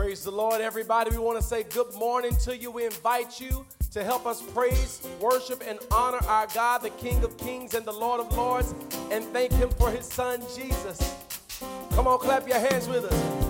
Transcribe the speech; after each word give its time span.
Praise 0.00 0.24
the 0.24 0.30
Lord, 0.30 0.62
everybody. 0.62 1.10
We 1.10 1.18
want 1.18 1.38
to 1.38 1.44
say 1.46 1.62
good 1.62 1.92
morning 1.92 2.34
to 2.44 2.56
you. 2.56 2.70
We 2.70 2.86
invite 2.86 3.38
you 3.38 3.66
to 3.90 4.02
help 4.02 4.24
us 4.24 4.40
praise, 4.40 5.06
worship, 5.20 5.62
and 5.66 5.78
honor 5.90 6.24
our 6.26 6.46
God, 6.54 6.78
the 6.78 6.88
King 6.88 7.22
of 7.22 7.36
Kings 7.36 7.74
and 7.74 7.84
the 7.84 7.92
Lord 7.92 8.18
of 8.18 8.34
Lords, 8.34 8.74
and 9.10 9.22
thank 9.26 9.52
Him 9.52 9.68
for 9.68 9.90
His 9.90 10.06
Son, 10.06 10.40
Jesus. 10.56 11.14
Come 11.90 12.06
on, 12.06 12.18
clap 12.18 12.48
your 12.48 12.60
hands 12.60 12.88
with 12.88 13.04
us. 13.04 13.49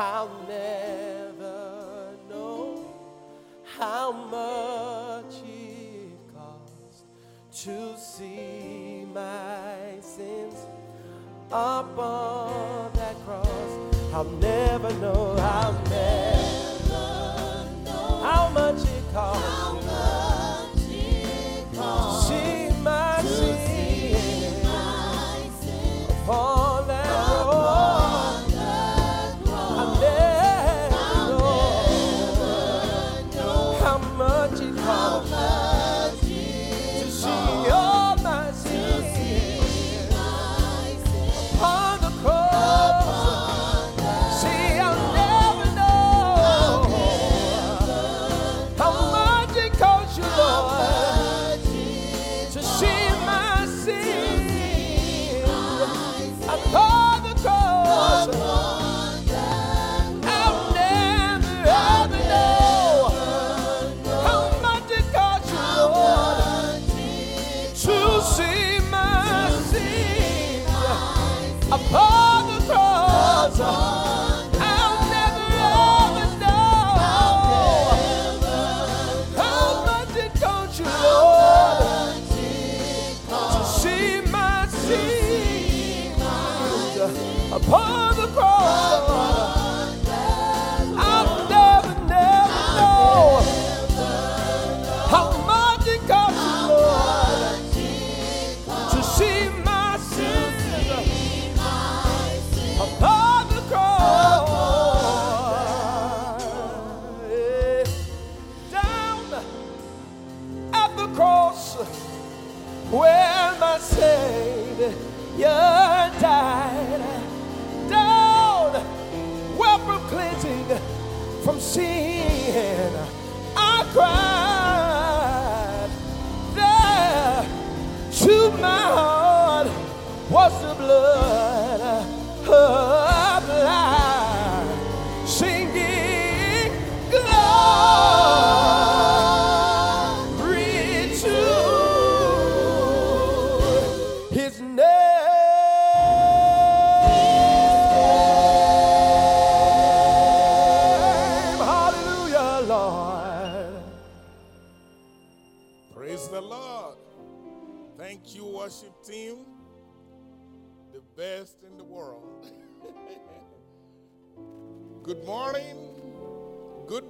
I'll 0.00 0.30
never 0.48 2.14
know 2.30 2.90
how 3.76 4.12
much 4.12 5.42
it 5.44 6.16
cost 6.34 7.04
to 7.64 7.98
see 7.98 9.04
my 9.12 10.00
sins 10.00 10.54
upon 11.52 12.90
that 12.94 13.14
cross. 13.26 13.78
I'll 14.14 14.24
never 14.24 14.90
know, 14.94 15.36
I'll 15.38 15.74
never 15.90 17.70
know 17.84 18.20
how 18.22 18.48
much 18.54 18.80
it 18.82 19.12
cost. 19.12 19.49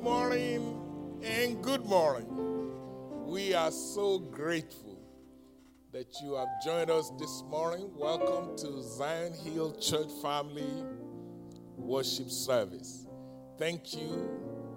Good 0.01 0.05
morning, 0.05 1.21
and 1.23 1.63
good 1.63 1.85
morning. 1.85 2.27
We 3.27 3.53
are 3.53 3.71
so 3.71 4.19
grateful 4.19 4.99
that 5.93 6.07
you 6.23 6.37
have 6.37 6.49
joined 6.65 6.91
us 6.91 7.13
this 7.19 7.43
morning. 7.51 7.91
Welcome 7.95 8.57
to 8.59 8.83
Zion 8.83 9.35
Hill 9.35 9.73
Church 9.79 10.09
Family 10.23 10.73
Worship 11.77 12.31
Service. 12.31 13.07
Thank 13.59 13.95
you 13.95 14.31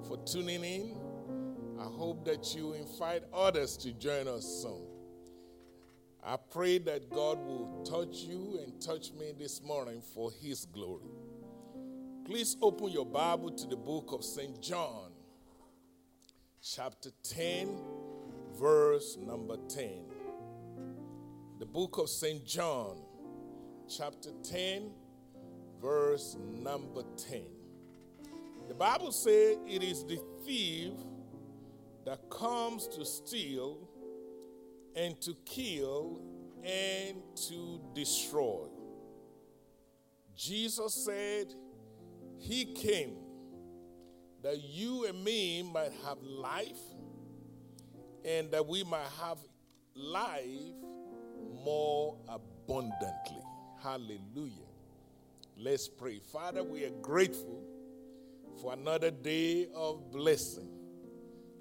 for 0.10 0.18
tuning 0.26 0.62
in. 0.62 0.98
I 1.80 1.86
hope 1.86 2.26
that 2.26 2.54
you 2.54 2.74
invite 2.74 3.24
others 3.34 3.78
to 3.78 3.94
join 3.94 4.28
us 4.28 4.44
soon. 4.44 4.88
I 6.22 6.36
pray 6.36 6.80
that 6.80 7.10
God 7.10 7.38
will 7.38 7.86
touch 7.90 8.24
you 8.24 8.60
and 8.62 8.82
touch 8.82 9.14
me 9.14 9.32
this 9.40 9.64
morning 9.64 10.02
for 10.14 10.32
His 10.42 10.66
glory. 10.66 11.12
Please 12.26 12.58
open 12.62 12.90
your 12.90 13.06
Bible 13.06 13.52
to 13.52 13.68
the 13.68 13.76
book 13.76 14.12
of 14.14 14.24
St. 14.24 14.62
John, 14.62 15.13
chapter 16.64 17.10
10, 17.24 17.78
verse 18.58 19.18
number 19.18 19.58
10. 19.68 20.06
The 21.60 21.66
book 21.66 21.98
of 21.98 22.08
St. 22.08 22.46
John, 22.46 23.00
chapter 23.90 24.30
10, 24.44 24.92
verse 25.82 26.38
number 26.54 27.04
10. 27.18 27.42
The 28.70 28.74
Bible 28.74 29.12
says 29.12 29.58
it 29.68 29.84
is 29.84 30.06
the 30.06 30.22
thief 30.46 30.94
that 32.06 32.30
comes 32.30 32.88
to 32.88 33.04
steal 33.04 33.78
and 34.96 35.20
to 35.20 35.36
kill 35.44 36.22
and 36.64 37.18
to 37.50 37.82
destroy. 37.94 38.68
Jesus 40.34 40.94
said 40.94 41.54
he 42.38 42.64
came 42.74 43.23
that 44.44 44.62
you 44.62 45.06
and 45.06 45.24
me 45.24 45.64
might 45.64 45.92
have 46.06 46.22
life 46.22 46.82
and 48.26 48.52
that 48.52 48.68
we 48.68 48.84
might 48.84 49.08
have 49.22 49.38
life 49.96 50.46
more 51.64 52.18
abundantly. 52.28 53.42
Hallelujah. 53.82 54.68
Let's 55.58 55.88
pray. 55.88 56.20
Father, 56.20 56.64
we 56.64 56.84
are 56.84 56.94
grateful 57.02 57.64
for 58.62 58.74
another 58.74 59.12
day 59.12 59.68
of 59.74 60.12
blessing. 60.12 60.70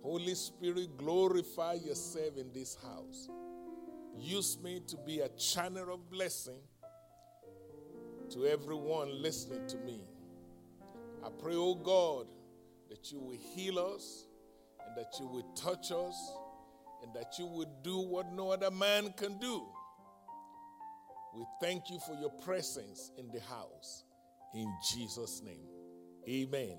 Holy 0.02 0.34
Spirit, 0.34 0.96
glorify 0.96 1.74
yourself 1.74 2.36
in 2.36 2.52
this 2.52 2.76
house. 2.82 3.28
Use 4.18 4.58
me 4.62 4.80
to 4.88 4.96
be 4.96 5.20
a 5.20 5.28
channel 5.30 5.94
of 5.94 6.10
blessing 6.10 6.58
to 8.30 8.46
everyone 8.46 9.22
listening 9.22 9.66
to 9.68 9.76
me. 9.78 10.00
I 11.24 11.28
pray, 11.40 11.54
oh 11.54 11.74
God, 11.74 12.26
that 12.92 13.10
you 13.10 13.18
will 13.18 13.38
heal 13.54 13.78
us 13.78 14.26
and 14.86 14.94
that 14.94 15.14
you 15.18 15.26
will 15.26 15.50
touch 15.54 15.90
us 15.90 16.36
and 17.02 17.14
that 17.14 17.38
you 17.38 17.46
will 17.46 17.70
do 17.82 17.98
what 18.00 18.30
no 18.34 18.50
other 18.50 18.70
man 18.70 19.14
can 19.16 19.38
do. 19.38 19.66
We 21.34 21.42
thank 21.62 21.88
you 21.88 21.98
for 22.00 22.14
your 22.20 22.28
presence 22.44 23.10
in 23.16 23.30
the 23.32 23.40
house. 23.40 24.04
In 24.54 24.70
Jesus' 24.92 25.40
name, 25.42 25.66
amen. 26.28 26.76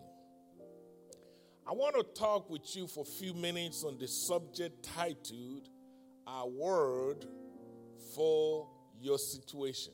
I 1.68 1.72
want 1.72 1.96
to 1.96 2.04
talk 2.22 2.48
with 2.48 2.76
you 2.76 2.86
for 2.86 3.02
a 3.02 3.12
few 3.20 3.34
minutes 3.34 3.84
on 3.84 3.98
the 3.98 4.08
subject 4.08 4.84
titled 4.84 5.68
A 6.28 6.48
Word 6.48 7.26
for 8.14 8.70
Your 9.02 9.18
Situation. 9.18 9.94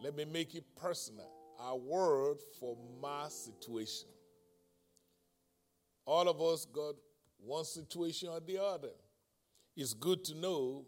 Let 0.00 0.14
me 0.14 0.26
make 0.26 0.54
it 0.54 0.62
personal. 0.80 1.35
A 1.58 1.76
word 1.76 2.38
for 2.60 2.76
my 3.00 3.28
situation. 3.28 4.08
All 6.04 6.28
of 6.28 6.40
us 6.40 6.66
got 6.66 6.94
one 7.38 7.64
situation 7.64 8.28
or 8.28 8.40
the 8.40 8.62
other. 8.62 8.92
It's 9.76 9.94
good 9.94 10.24
to 10.24 10.34
know 10.34 10.86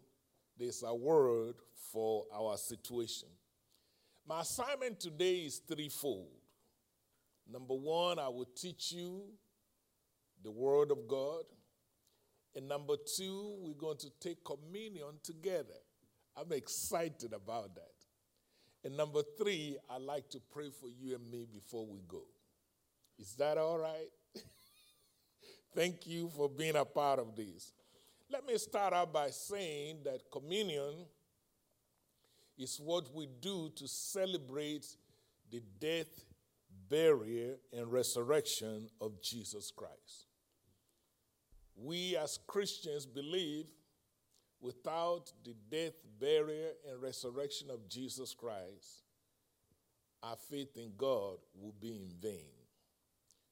there's 0.58 0.82
a 0.82 0.94
word 0.94 1.54
for 1.92 2.24
our 2.34 2.56
situation. 2.56 3.28
My 4.26 4.42
assignment 4.42 5.00
today 5.00 5.36
is 5.46 5.60
threefold. 5.66 6.28
Number 7.50 7.74
one, 7.74 8.18
I 8.18 8.28
will 8.28 8.48
teach 8.54 8.92
you 8.92 9.22
the 10.42 10.50
Word 10.50 10.90
of 10.90 11.08
God. 11.08 11.44
And 12.54 12.68
number 12.68 12.94
two, 13.16 13.56
we're 13.60 13.74
going 13.74 13.96
to 13.98 14.10
take 14.20 14.44
communion 14.44 15.14
together. 15.22 15.78
I'm 16.36 16.52
excited 16.52 17.32
about 17.32 17.74
that. 17.76 17.97
And 18.88 18.96
number 18.96 19.20
three, 19.36 19.76
I'd 19.90 20.00
like 20.00 20.30
to 20.30 20.40
pray 20.50 20.70
for 20.70 20.88
you 20.88 21.14
and 21.14 21.30
me 21.30 21.46
before 21.52 21.84
we 21.84 22.00
go. 22.08 22.22
Is 23.18 23.34
that 23.34 23.58
all 23.58 23.78
right? 23.78 24.08
Thank 25.74 26.06
you 26.06 26.30
for 26.34 26.48
being 26.48 26.74
a 26.74 26.86
part 26.86 27.18
of 27.18 27.36
this. 27.36 27.74
Let 28.32 28.46
me 28.46 28.56
start 28.56 28.94
out 28.94 29.12
by 29.12 29.28
saying 29.28 29.98
that 30.06 30.30
communion 30.32 31.04
is 32.56 32.80
what 32.82 33.14
we 33.14 33.28
do 33.42 33.70
to 33.76 33.86
celebrate 33.86 34.86
the 35.50 35.60
death, 35.78 36.24
burial, 36.88 37.56
and 37.70 37.92
resurrection 37.92 38.88
of 39.02 39.20
Jesus 39.20 39.70
Christ. 39.70 40.28
We 41.76 42.16
as 42.16 42.38
Christians 42.46 43.04
believe 43.04 43.66
without 44.60 45.32
the 45.44 45.54
death, 45.70 45.94
burial, 46.20 46.72
and 46.90 47.00
resurrection 47.00 47.70
of 47.70 47.88
Jesus 47.88 48.34
Christ, 48.34 49.04
our 50.22 50.36
faith 50.50 50.76
in 50.76 50.92
God 50.96 51.36
will 51.54 51.74
be 51.80 51.96
in 52.02 52.12
vain. 52.20 52.50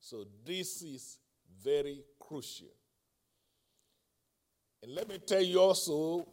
So, 0.00 0.24
this 0.44 0.82
is 0.82 1.18
very 1.62 2.02
crucial. 2.18 2.74
And 4.82 4.94
let 4.94 5.08
me 5.08 5.18
tell 5.18 5.42
you 5.42 5.60
also 5.60 6.26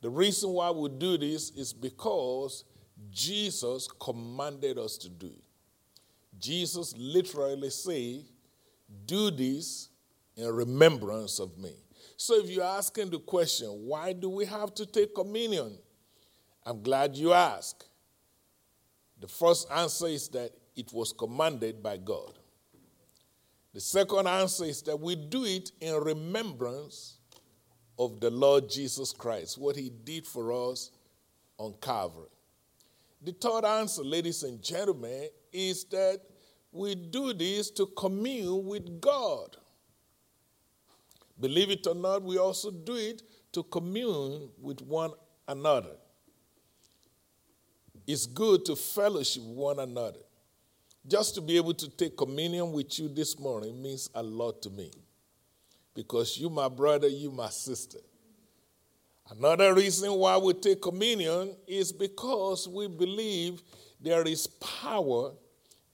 the 0.00 0.10
reason 0.10 0.50
why 0.50 0.70
we 0.70 0.88
do 0.88 1.16
this 1.16 1.50
is 1.50 1.72
because 1.72 2.64
Jesus 3.10 3.88
commanded 4.00 4.78
us 4.78 4.96
to 4.98 5.08
do 5.08 5.26
it. 5.26 5.44
Jesus 6.38 6.94
literally 6.96 7.70
said, 7.70 8.26
"Do 9.06 9.30
this 9.30 9.88
in 10.36 10.46
remembrance 10.48 11.38
of 11.38 11.56
me." 11.56 11.85
So 12.16 12.38
if 12.42 12.50
you're 12.50 12.64
asking 12.64 13.10
the 13.10 13.18
question, 13.18 13.68
why 13.68 14.12
do 14.12 14.30
we 14.30 14.46
have 14.46 14.74
to 14.76 14.86
take 14.86 15.14
communion? 15.14 15.78
I'm 16.64 16.82
glad 16.82 17.14
you 17.14 17.32
asked. 17.32 17.88
The 19.20 19.28
first 19.28 19.70
answer 19.70 20.06
is 20.06 20.28
that 20.28 20.52
it 20.74 20.92
was 20.92 21.12
commanded 21.12 21.82
by 21.82 21.96
God. 21.98 22.38
The 23.72 23.80
second 23.80 24.26
answer 24.26 24.64
is 24.64 24.82
that 24.82 24.98
we 24.98 25.16
do 25.16 25.44
it 25.44 25.70
in 25.80 25.94
remembrance 25.94 27.18
of 27.98 28.20
the 28.20 28.30
Lord 28.30 28.68
Jesus 28.68 29.12
Christ, 29.12 29.58
what 29.58 29.76
he 29.76 29.90
did 30.04 30.26
for 30.26 30.70
us 30.70 30.90
on 31.58 31.74
Calvary. 31.80 32.28
The 33.22 33.32
third 33.32 33.64
answer, 33.64 34.02
ladies 34.02 34.42
and 34.42 34.62
gentlemen, 34.62 35.28
is 35.52 35.84
that 35.84 36.20
we 36.72 36.94
do 36.94 37.32
this 37.32 37.70
to 37.72 37.86
commune 37.96 38.66
with 38.66 39.00
God. 39.00 39.56
Believe 41.38 41.70
it 41.70 41.86
or 41.86 41.94
not, 41.94 42.22
we 42.22 42.38
also 42.38 42.70
do 42.70 42.94
it 42.94 43.22
to 43.52 43.62
commune 43.62 44.48
with 44.60 44.80
one 44.80 45.12
another. 45.48 45.96
It's 48.06 48.26
good 48.26 48.64
to 48.66 48.76
fellowship 48.76 49.42
one 49.42 49.80
another. 49.80 50.20
Just 51.06 51.34
to 51.34 51.40
be 51.40 51.56
able 51.56 51.74
to 51.74 51.88
take 51.88 52.16
communion 52.16 52.72
with 52.72 52.98
you 52.98 53.08
this 53.08 53.38
morning 53.38 53.80
means 53.80 54.10
a 54.14 54.22
lot 54.22 54.62
to 54.62 54.70
me 54.70 54.90
because 55.94 56.36
you, 56.38 56.50
my 56.50 56.68
brother, 56.68 57.08
you, 57.08 57.30
my 57.30 57.48
sister. 57.48 57.98
Another 59.30 59.74
reason 59.74 60.12
why 60.12 60.36
we 60.36 60.52
take 60.52 60.80
communion 60.80 61.56
is 61.66 61.92
because 61.92 62.68
we 62.68 62.86
believe 62.86 63.62
there 64.00 64.22
is 64.22 64.46
power 64.46 65.32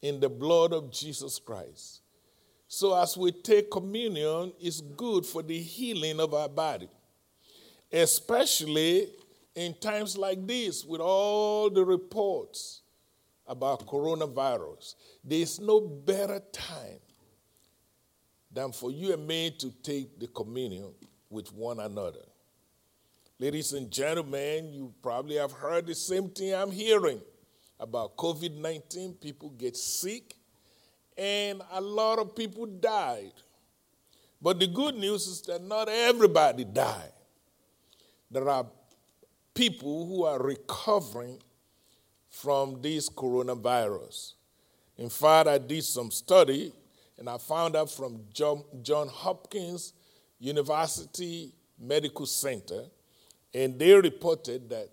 in 0.02 0.20
the 0.20 0.28
blood 0.28 0.72
of 0.72 0.90
Jesus 0.90 1.38
Christ. 1.38 2.01
So, 2.74 2.94
as 2.98 3.18
we 3.18 3.32
take 3.32 3.70
communion, 3.70 4.54
it's 4.58 4.80
good 4.80 5.26
for 5.26 5.42
the 5.42 5.60
healing 5.60 6.18
of 6.18 6.32
our 6.32 6.48
body, 6.48 6.88
especially 7.92 9.08
in 9.54 9.74
times 9.74 10.16
like 10.16 10.46
this 10.46 10.82
with 10.82 11.02
all 11.02 11.68
the 11.68 11.84
reports 11.84 12.80
about 13.46 13.86
coronavirus. 13.86 14.94
There's 15.22 15.60
no 15.60 15.80
better 15.80 16.40
time 16.50 17.00
than 18.50 18.72
for 18.72 18.90
you 18.90 19.12
and 19.12 19.26
me 19.26 19.50
to 19.58 19.70
take 19.82 20.18
the 20.18 20.28
communion 20.28 20.94
with 21.28 21.52
one 21.52 21.78
another. 21.78 22.24
Ladies 23.38 23.74
and 23.74 23.90
gentlemen, 23.90 24.72
you 24.72 24.94
probably 25.02 25.36
have 25.36 25.52
heard 25.52 25.86
the 25.86 25.94
same 25.94 26.30
thing 26.30 26.54
I'm 26.54 26.70
hearing 26.70 27.20
about 27.78 28.16
COVID 28.16 28.56
19. 28.56 29.12
People 29.20 29.50
get 29.50 29.76
sick, 29.76 30.36
and 31.16 31.62
a 31.72 31.80
lot 31.80 32.18
of 32.18 32.34
people 32.34 32.66
died. 32.66 33.32
But 34.40 34.58
the 34.58 34.66
good 34.66 34.96
news 34.96 35.26
is 35.26 35.42
that 35.42 35.62
not 35.62 35.88
everybody 35.88 36.64
died. 36.64 37.12
There 38.30 38.48
are 38.48 38.66
people 39.54 40.06
who 40.06 40.24
are 40.24 40.42
recovering 40.42 41.38
from 42.28 42.80
this 42.80 43.08
coronavirus. 43.08 44.32
In 44.96 45.08
fact, 45.08 45.48
I 45.48 45.58
did 45.58 45.84
some 45.84 46.10
study 46.10 46.72
and 47.18 47.28
I 47.28 47.38
found 47.38 47.76
out 47.76 47.90
from 47.90 48.22
John, 48.32 49.08
Hopkins 49.08 49.92
University 50.40 51.52
Medical 51.78 52.26
Center, 52.26 52.86
and 53.54 53.78
they 53.78 53.94
reported 53.94 54.68
that 54.70 54.88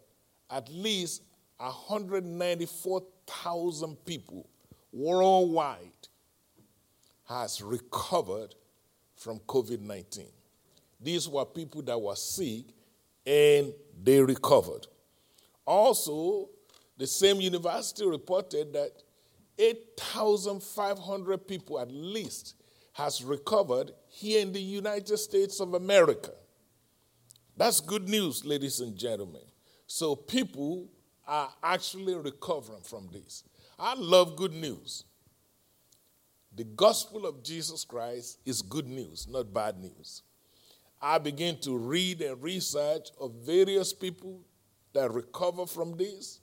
at 0.49 0.69
least 0.69 1.23
194,000 1.57 4.05
people 4.05 4.47
worldwide 4.91 5.98
has 7.29 7.61
recovered 7.61 8.55
from 9.15 9.39
COVID-19. 9.41 10.25
These 10.99 11.29
were 11.29 11.45
people 11.45 11.83
that 11.83 12.01
were 12.01 12.15
sick 12.15 12.65
and 13.25 13.71
they 14.03 14.19
recovered. 14.19 14.87
Also, 15.63 16.49
the 16.97 17.05
same 17.05 17.39
university 17.39 18.05
reported 18.05 18.73
that 18.73 18.91
8,500 19.59 21.47
people 21.47 21.79
at 21.79 21.91
least 21.91 22.55
has 22.93 23.23
recovered 23.23 23.91
here 24.07 24.41
in 24.41 24.51
the 24.51 24.59
United 24.59 25.17
States 25.17 25.59
of 25.59 25.75
America. 25.75 26.31
That's 27.55 27.79
good 27.79 28.09
news, 28.09 28.43
ladies 28.43 28.79
and 28.79 28.97
gentlemen. 28.97 29.43
So 29.85 30.15
people 30.15 30.87
are 31.27 31.49
actually 31.61 32.15
recovering 32.15 32.81
from 32.81 33.07
this. 33.13 33.43
I 33.77 33.93
love 33.93 34.35
good 34.35 34.53
news. 34.53 35.03
The 36.59 36.65
gospel 36.65 37.25
of 37.25 37.41
Jesus 37.41 37.85
Christ 37.85 38.39
is 38.45 38.61
good 38.61 38.85
news, 38.85 39.29
not 39.29 39.53
bad 39.53 39.79
news. 39.79 40.23
I 41.01 41.17
began 41.17 41.57
to 41.59 41.77
read 41.77 42.21
and 42.21 42.43
research 42.43 43.11
of 43.17 43.31
various 43.45 43.93
people 43.93 44.41
that 44.91 45.09
recover 45.09 45.65
from 45.65 45.95
this. 45.95 46.41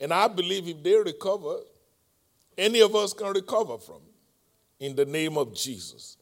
And 0.00 0.12
I 0.12 0.26
believe 0.26 0.66
if 0.66 0.82
they 0.82 0.96
recover, 0.96 1.58
any 2.56 2.80
of 2.80 2.96
us 2.96 3.12
can 3.12 3.28
recover 3.28 3.78
from 3.78 4.00
it 4.80 4.86
in 4.86 4.96
the 4.96 5.06
name 5.06 5.38
of 5.38 5.54
Jesus. 5.54 6.16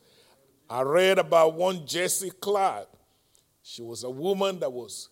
I 0.68 0.82
read 0.82 1.18
about 1.18 1.54
one 1.54 1.86
Jessie 1.86 2.32
Clark. 2.38 2.90
She 3.62 3.80
was 3.80 4.04
a 4.04 4.10
woman 4.10 4.58
that 4.58 4.70
was 4.70 5.08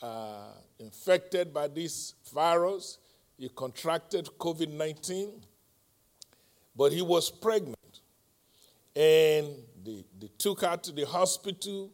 uh, 0.00 0.54
infected 0.78 1.52
by 1.52 1.68
this 1.68 2.14
virus. 2.32 2.96
He 3.36 3.50
contracted 3.50 4.30
COVID 4.38 4.72
19, 4.72 5.42
but 6.74 6.92
he 6.92 7.02
was 7.02 7.30
pregnant. 7.30 7.76
And 8.94 9.48
they, 9.84 10.04
they 10.18 10.30
took 10.38 10.60
her 10.62 10.76
to 10.76 10.92
the 10.92 11.06
hospital, 11.06 11.90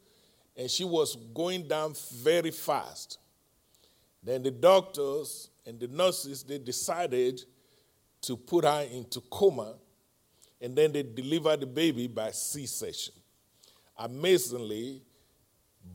and 0.56 0.70
she 0.70 0.84
was 0.84 1.16
going 1.34 1.68
down 1.68 1.94
very 2.22 2.50
fast. 2.50 3.18
Then 4.22 4.42
the 4.42 4.50
doctors 4.50 5.50
and 5.64 5.78
the 5.78 5.88
nurses, 5.88 6.42
they 6.42 6.58
decided 6.58 7.42
to 8.22 8.36
put 8.36 8.64
her 8.64 8.86
into 8.92 9.20
coma, 9.30 9.74
and 10.60 10.74
then 10.74 10.92
they 10.92 11.02
delivered 11.02 11.60
the 11.60 11.66
baby 11.66 12.08
by 12.08 12.32
C 12.32 12.66
section. 12.66 13.14
Amazingly, 13.96 15.02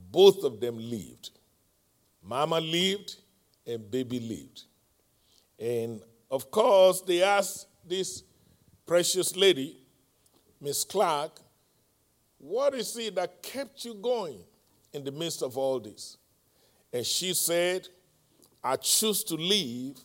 both 0.09 0.43
of 0.43 0.59
them 0.59 0.77
lived. 0.77 1.31
Mama 2.21 2.59
lived, 2.59 3.17
and 3.67 3.89
baby 3.91 4.19
lived. 4.19 4.63
And 5.59 6.01
of 6.31 6.49
course, 6.49 7.01
they 7.01 7.21
asked 7.21 7.67
this 7.85 8.23
precious 8.85 9.35
lady, 9.35 9.77
Miss 10.59 10.83
Clark, 10.83 11.39
what 12.37 12.73
is 12.73 12.95
it 12.97 13.15
that 13.15 13.41
kept 13.41 13.85
you 13.85 13.93
going 13.93 14.39
in 14.91 15.03
the 15.03 15.11
midst 15.11 15.41
of 15.41 15.57
all 15.57 15.79
this? 15.79 16.17
And 16.91 17.05
she 17.05 17.33
said, 17.33 17.87
I 18.63 18.75
choose 18.75 19.23
to 19.25 19.35
live 19.35 19.97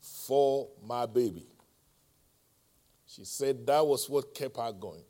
for 0.00 0.68
my 0.86 1.06
baby. 1.06 1.46
She 3.06 3.24
said 3.24 3.66
that 3.66 3.86
was 3.86 4.08
what 4.08 4.34
kept 4.34 4.56
her 4.56 4.72
going. 4.72 5.04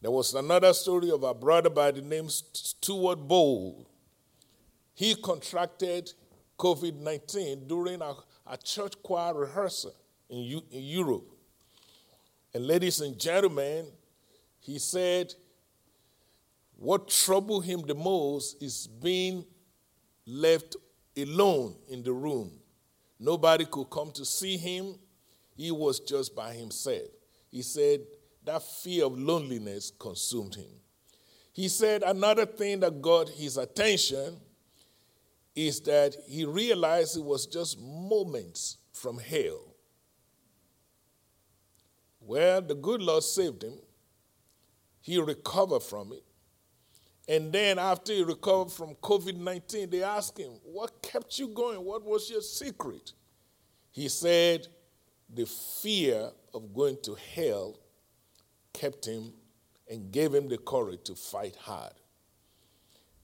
There 0.00 0.10
was 0.10 0.34
another 0.34 0.72
story 0.72 1.10
of 1.10 1.22
a 1.22 1.32
brother 1.32 1.70
by 1.70 1.92
the 1.92 2.02
name 2.02 2.28
Stuart 2.28 3.26
Bowl. 3.26 3.88
He 4.94 5.14
contracted 5.14 6.12
COVID 6.58 7.00
19 7.00 7.66
during 7.66 8.02
a, 8.02 8.14
a, 8.46 8.56
church 8.56 8.94
choir 9.02 9.34
rehearsal 9.34 9.94
in, 10.28 10.38
U, 10.38 10.62
in 10.70 10.82
Europe. 10.82 11.31
And, 12.54 12.66
ladies 12.66 13.00
and 13.00 13.18
gentlemen, 13.18 13.86
he 14.60 14.78
said 14.78 15.34
what 16.76 17.08
troubled 17.08 17.64
him 17.64 17.82
the 17.82 17.94
most 17.94 18.60
is 18.60 18.88
being 18.88 19.44
left 20.26 20.76
alone 21.16 21.76
in 21.88 22.02
the 22.02 22.12
room. 22.12 22.50
Nobody 23.20 23.64
could 23.64 23.84
come 23.84 24.10
to 24.12 24.24
see 24.24 24.56
him, 24.56 24.96
he 25.56 25.70
was 25.70 26.00
just 26.00 26.34
by 26.34 26.52
himself. 26.52 27.08
He 27.50 27.62
said, 27.62 28.00
that 28.44 28.62
fear 28.62 29.04
of 29.04 29.16
loneliness 29.16 29.92
consumed 29.96 30.56
him. 30.56 30.70
He 31.52 31.68
said 31.68 32.02
another 32.02 32.46
thing 32.46 32.80
that 32.80 33.00
got 33.00 33.28
his 33.28 33.58
attention 33.58 34.38
is 35.54 35.80
that 35.82 36.16
he 36.26 36.44
realized 36.44 37.16
it 37.16 37.22
was 37.22 37.46
just 37.46 37.78
moments 37.80 38.78
from 38.92 39.18
hell. 39.18 39.71
Well, 42.24 42.62
the 42.62 42.74
good 42.74 43.02
Lord 43.02 43.22
saved 43.22 43.64
him. 43.64 43.78
He 45.00 45.18
recovered 45.18 45.82
from 45.82 46.12
it. 46.12 46.22
And 47.28 47.52
then, 47.52 47.78
after 47.78 48.12
he 48.12 48.22
recovered 48.22 48.72
from 48.72 48.94
COVID 48.96 49.36
19, 49.36 49.90
they 49.90 50.02
asked 50.02 50.38
him, 50.38 50.52
What 50.64 51.02
kept 51.02 51.38
you 51.38 51.48
going? 51.48 51.84
What 51.84 52.04
was 52.04 52.30
your 52.30 52.40
secret? 52.40 53.12
He 53.90 54.08
said, 54.08 54.66
The 55.32 55.46
fear 55.46 56.30
of 56.54 56.74
going 56.74 56.98
to 57.04 57.16
hell 57.34 57.78
kept 58.72 59.06
him 59.06 59.32
and 59.90 60.10
gave 60.10 60.34
him 60.34 60.48
the 60.48 60.58
courage 60.58 61.04
to 61.04 61.14
fight 61.14 61.56
hard. 61.56 61.92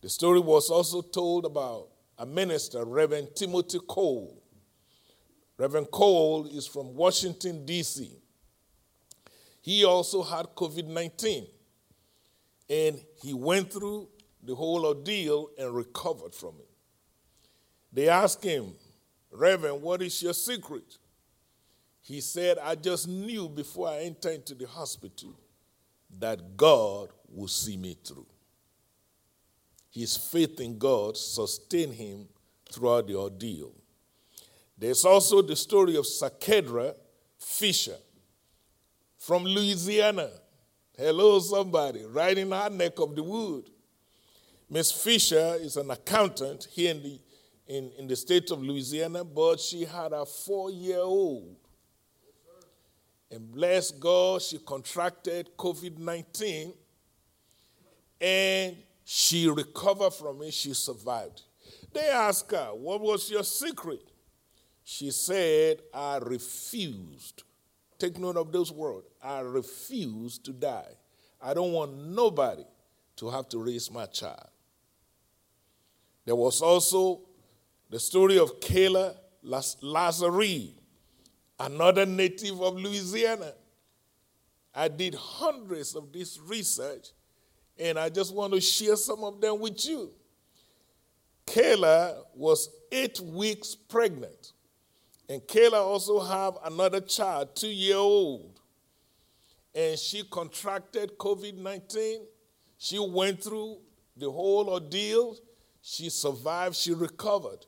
The 0.01 0.09
story 0.09 0.41
was 0.41 0.71
also 0.71 1.03
told 1.03 1.45
about 1.45 1.89
a 2.19 2.27
minister, 2.27 2.85
Reverend 2.85 3.35
Timothy 3.35 3.81
Cole. 3.89 4.43
Reverend 5.57 5.91
Cole 5.91 6.47
is 6.47 6.67
from 6.67 6.95
Washington, 6.95 7.65
D.C. 7.65 8.18
He 9.61 9.85
also 9.85 10.23
had 10.23 10.47
COVID 10.55 10.87
19 10.87 11.47
and 12.71 13.01
he 13.23 13.35
went 13.35 13.73
through 13.73 14.09
the 14.43 14.55
whole 14.55 14.87
ordeal 14.87 15.51
and 15.59 15.75
recovered 15.75 16.35
from 16.35 16.55
it. 16.59 16.69
They 17.93 18.09
asked 18.09 18.45
him, 18.45 18.75
Reverend, 19.31 19.83
what 19.83 20.03
is 20.03 20.23
your 20.23 20.35
secret? 20.35 20.99
He 22.01 22.21
said, 22.21 22.59
I 22.63 22.75
just 22.75 23.09
knew 23.09 23.49
before 23.49 23.89
I 23.89 24.01
entered 24.01 24.35
into 24.35 24.55
the 24.55 24.67
hospital 24.67 25.35
that 26.19 26.57
God 26.57 27.11
would 27.29 27.51
see 27.51 27.77
me 27.77 27.97
through. 28.03 28.27
His 29.91 30.17
faith 30.17 30.61
in 30.61 30.79
God 30.79 31.17
sustained 31.17 31.95
him 31.95 32.29
throughout 32.71 33.07
the 33.07 33.17
ordeal. 33.17 33.73
There's 34.77 35.05
also 35.05 35.43
the 35.43 35.57
story 35.57 35.97
of 35.97 36.05
Sackedra 36.05 36.95
Fisher 37.39 37.97
from 39.29 39.45
Louisiana. 39.45 40.31
Hello, 40.97 41.39
somebody, 41.39 42.03
right 42.07 42.39
in 42.39 42.51
our 42.51 42.71
neck 42.71 42.99
of 42.99 43.15
the 43.15 43.23
wood. 43.23 43.69
Miss 44.71 44.91
Fisher 44.91 45.59
is 45.61 45.77
an 45.77 45.91
accountant 45.91 46.67
here 46.73 46.93
in 46.93 47.03
the, 47.03 47.21
in, 47.67 47.91
in 47.99 48.09
the 48.09 48.17
state 48.17 48.51
of 48.51 48.63
Louisiana, 48.63 49.25
but 49.25 49.61
she 49.61 49.85
had 49.85 50.15
a 50.15 50.25
four 50.25 50.71
year 50.71 51.01
old. 51.01 51.57
And 53.31 53.53
bless 53.53 53.91
God, 53.91 54.41
she 54.41 54.61
contracted 54.61 55.51
COVID 55.59 55.99
19 55.99 56.73
and 58.23 58.77
she 59.05 59.47
recovered 59.51 60.15
from 60.15 60.41
it. 60.41 60.55
She 60.55 60.73
survived. 60.73 61.43
They 61.93 62.09
asked 62.09 62.51
her, 62.53 62.71
What 62.73 63.03
was 63.03 63.31
your 63.31 63.45
secret? 63.45 64.11
She 64.85 65.11
said, 65.11 65.83
I 65.93 66.17
refused 66.17 67.43
Take 67.99 68.19
note 68.19 68.37
of 68.37 68.53
this 68.53 68.71
words. 68.71 69.07
I 69.23 69.41
refuse 69.41 70.39
to 70.39 70.53
die. 70.53 70.95
I 71.41 71.55
don't 71.55 71.73
want 71.73 71.97
nobody 71.97 72.65
to 73.17 73.31
have 73.31 73.49
to 73.51 73.59
raise 73.59 73.91
my 73.91 74.07
child. 74.07 74.49
There 76.25 76.37
was 76.37 76.63
also 76.63 77.23
the 77.91 77.99
story 77.99 78.39
of 78.39 78.61
Kayla 78.61 79.17
Lazare, 79.45 80.73
another 81.59 82.07
native 82.07 82.61
of 82.61 82.77
Louisiana. 82.77 83.55
I 84.75 84.89
did 84.89 85.15
hundreds 85.15 85.97
of 85.97 86.13
this 86.13 86.39
research, 86.39 87.09
and 87.79 87.99
I 87.99 88.11
just 88.11 88.33
want 88.33 88.53
to 88.53 88.61
share 88.61 88.97
some 88.97 89.25
of 89.25 89.41
them 89.41 89.59
with 89.59 89.85
you. 89.89 90.11
Kayla 91.47 92.19
was 92.35 92.69
eight 92.93 93.19
weeks 93.21 93.75
pregnant 93.75 94.53
and 95.29 95.43
Kayla 95.43 95.75
also 95.75 96.21
have 96.21 96.55
another 96.65 97.01
child, 97.01 97.55
two 97.55 97.69
year 97.69 97.97
old. 97.97 98.61
And 99.75 99.99
she 99.99 100.23
contracted 100.25 101.19
COVID 101.19 101.59
19. 101.59 102.23
She 102.79 102.99
went 102.99 103.43
through 103.43 103.79
the 104.17 104.31
whole 104.31 104.71
ordeal. 104.71 105.37
She 105.83 106.09
survived, 106.09 106.75
she 106.75 106.95
recovered. 106.95 107.67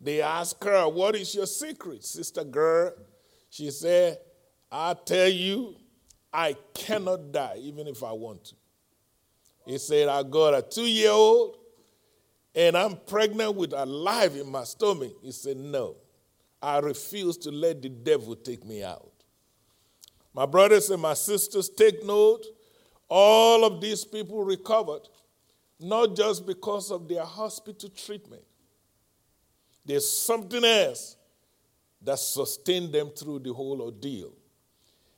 They 0.00 0.20
asked 0.20 0.62
her, 0.64 0.88
What 0.88 1.14
is 1.14 1.34
your 1.34 1.46
secret, 1.46 2.04
sister 2.04 2.44
girl? 2.44 2.92
She 3.50 3.70
said, 3.70 4.18
I 4.70 4.94
tell 4.94 5.28
you, 5.28 5.76
I 6.32 6.56
cannot 6.74 7.32
die 7.32 7.56
even 7.60 7.86
if 7.86 8.02
I 8.02 8.12
want 8.12 8.44
to. 8.46 8.54
He 9.64 9.78
said, 9.78 10.08
I 10.08 10.22
got 10.22 10.54
a 10.54 10.62
two 10.62 10.86
year 10.86 11.12
old 11.12 11.56
and 12.54 12.76
I'm 12.76 12.96
pregnant 13.06 13.54
with 13.54 13.72
a 13.72 13.86
life 13.86 14.34
in 14.36 14.50
my 14.50 14.64
stomach. 14.64 15.12
He 15.22 15.30
said, 15.30 15.56
No. 15.56 15.96
I 16.62 16.78
refuse 16.78 17.36
to 17.38 17.50
let 17.50 17.82
the 17.82 17.88
devil 17.88 18.34
take 18.34 18.64
me 18.64 18.82
out. 18.82 19.12
My 20.34 20.46
brothers 20.46 20.90
and 20.90 21.00
my 21.00 21.14
sisters, 21.14 21.68
take 21.68 22.04
note. 22.04 22.44
All 23.08 23.64
of 23.64 23.80
these 23.80 24.04
people 24.04 24.44
recovered, 24.44 25.08
not 25.80 26.16
just 26.16 26.46
because 26.46 26.90
of 26.90 27.08
their 27.08 27.24
hospital 27.24 27.88
treatment. 27.90 28.42
There's 29.84 30.08
something 30.08 30.64
else 30.64 31.16
that 32.02 32.18
sustained 32.18 32.92
them 32.92 33.10
through 33.10 33.40
the 33.40 33.52
whole 33.52 33.80
ordeal. 33.80 34.32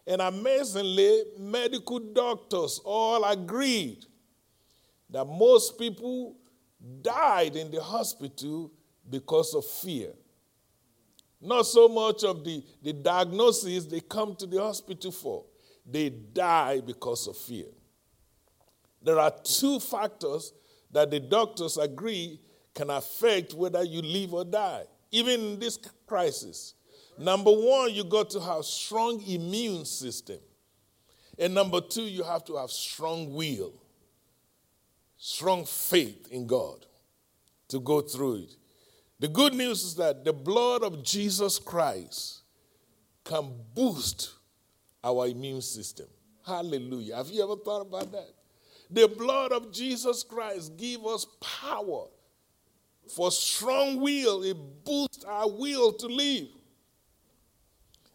And 0.06 0.22
amazingly, 0.22 1.22
medical 1.38 1.98
doctors 1.98 2.80
all 2.84 3.24
agreed 3.24 4.06
that 5.10 5.24
most 5.24 5.78
people 5.78 6.36
died 7.02 7.56
in 7.56 7.70
the 7.70 7.82
hospital 7.82 8.70
because 9.08 9.54
of 9.54 9.64
fear. 9.64 10.12
Not 11.40 11.62
so 11.62 11.88
much 11.88 12.24
of 12.24 12.44
the, 12.44 12.64
the 12.82 12.92
diagnosis 12.92 13.86
they 13.86 14.00
come 14.00 14.34
to 14.36 14.46
the 14.46 14.60
hospital 14.60 15.12
for. 15.12 15.44
They 15.86 16.10
die 16.10 16.80
because 16.80 17.26
of 17.28 17.36
fear. 17.36 17.66
There 19.02 19.18
are 19.18 19.32
two 19.42 19.78
factors 19.78 20.52
that 20.90 21.10
the 21.10 21.20
doctors 21.20 21.76
agree 21.76 22.40
can 22.74 22.90
affect 22.90 23.54
whether 23.54 23.82
you 23.82 24.02
live 24.02 24.34
or 24.34 24.44
die, 24.44 24.84
even 25.10 25.40
in 25.40 25.58
this 25.58 25.78
crisis. 26.06 26.74
Number 27.16 27.50
one, 27.50 27.92
you 27.92 28.04
got 28.04 28.30
to 28.30 28.40
have 28.40 28.64
strong 28.64 29.22
immune 29.22 29.84
system. 29.84 30.38
And 31.38 31.54
number 31.54 31.80
two, 31.80 32.02
you 32.02 32.24
have 32.24 32.44
to 32.46 32.56
have 32.56 32.70
strong 32.70 33.32
will, 33.32 33.72
strong 35.16 35.64
faith 35.64 36.28
in 36.30 36.46
God 36.46 36.86
to 37.68 37.80
go 37.80 38.00
through 38.00 38.36
it. 38.36 38.56
The 39.20 39.28
good 39.28 39.54
news 39.54 39.82
is 39.82 39.94
that 39.96 40.24
the 40.24 40.32
blood 40.32 40.82
of 40.82 41.02
Jesus 41.02 41.58
Christ 41.58 42.42
can 43.24 43.52
boost 43.74 44.32
our 45.02 45.26
immune 45.26 45.62
system. 45.62 46.06
Hallelujah. 46.46 47.16
Have 47.16 47.28
you 47.28 47.42
ever 47.42 47.56
thought 47.56 47.82
about 47.82 48.12
that? 48.12 48.28
The 48.90 49.08
blood 49.08 49.52
of 49.52 49.72
Jesus 49.72 50.22
Christ 50.22 50.76
give 50.76 51.04
us 51.04 51.26
power 51.40 52.06
for 53.14 53.30
strong 53.30 54.00
will. 54.00 54.42
It 54.44 54.56
boosts 54.84 55.24
our 55.24 55.50
will 55.50 55.92
to 55.92 56.06
live. 56.06 56.48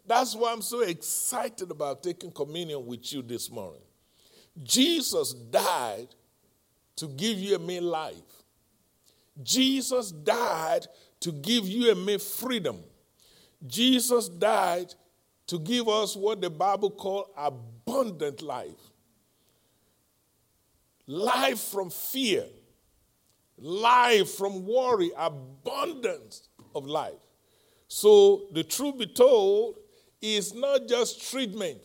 That's 0.06 0.34
why 0.34 0.52
I'm 0.52 0.62
so 0.62 0.80
excited 0.80 1.70
about 1.70 2.02
taking 2.02 2.30
communion 2.30 2.86
with 2.86 3.12
you 3.12 3.22
this 3.22 3.50
morning. 3.50 3.80
Jesus 4.62 5.32
died 5.32 6.08
to 6.96 7.06
give 7.08 7.38
you 7.38 7.56
a 7.56 7.58
me 7.58 7.80
life. 7.80 8.33
Jesus 9.42 10.10
died 10.12 10.86
to 11.20 11.32
give 11.32 11.68
you 11.68 11.90
and 11.90 12.04
me 12.04 12.18
freedom. 12.18 12.78
Jesus 13.66 14.28
died 14.28 14.94
to 15.46 15.58
give 15.58 15.88
us 15.88 16.16
what 16.16 16.40
the 16.40 16.50
Bible 16.50 16.90
calls 16.90 17.28
abundant 17.36 18.42
life. 18.42 18.70
Life 21.06 21.60
from 21.60 21.90
fear, 21.90 22.46
life 23.58 24.30
from 24.30 24.66
worry, 24.66 25.10
abundance 25.16 26.48
of 26.74 26.86
life. 26.86 27.12
So, 27.88 28.46
the 28.52 28.64
truth 28.64 28.98
be 28.98 29.06
told, 29.06 29.76
is 30.22 30.54
not 30.54 30.88
just 30.88 31.30
treatment. 31.30 31.78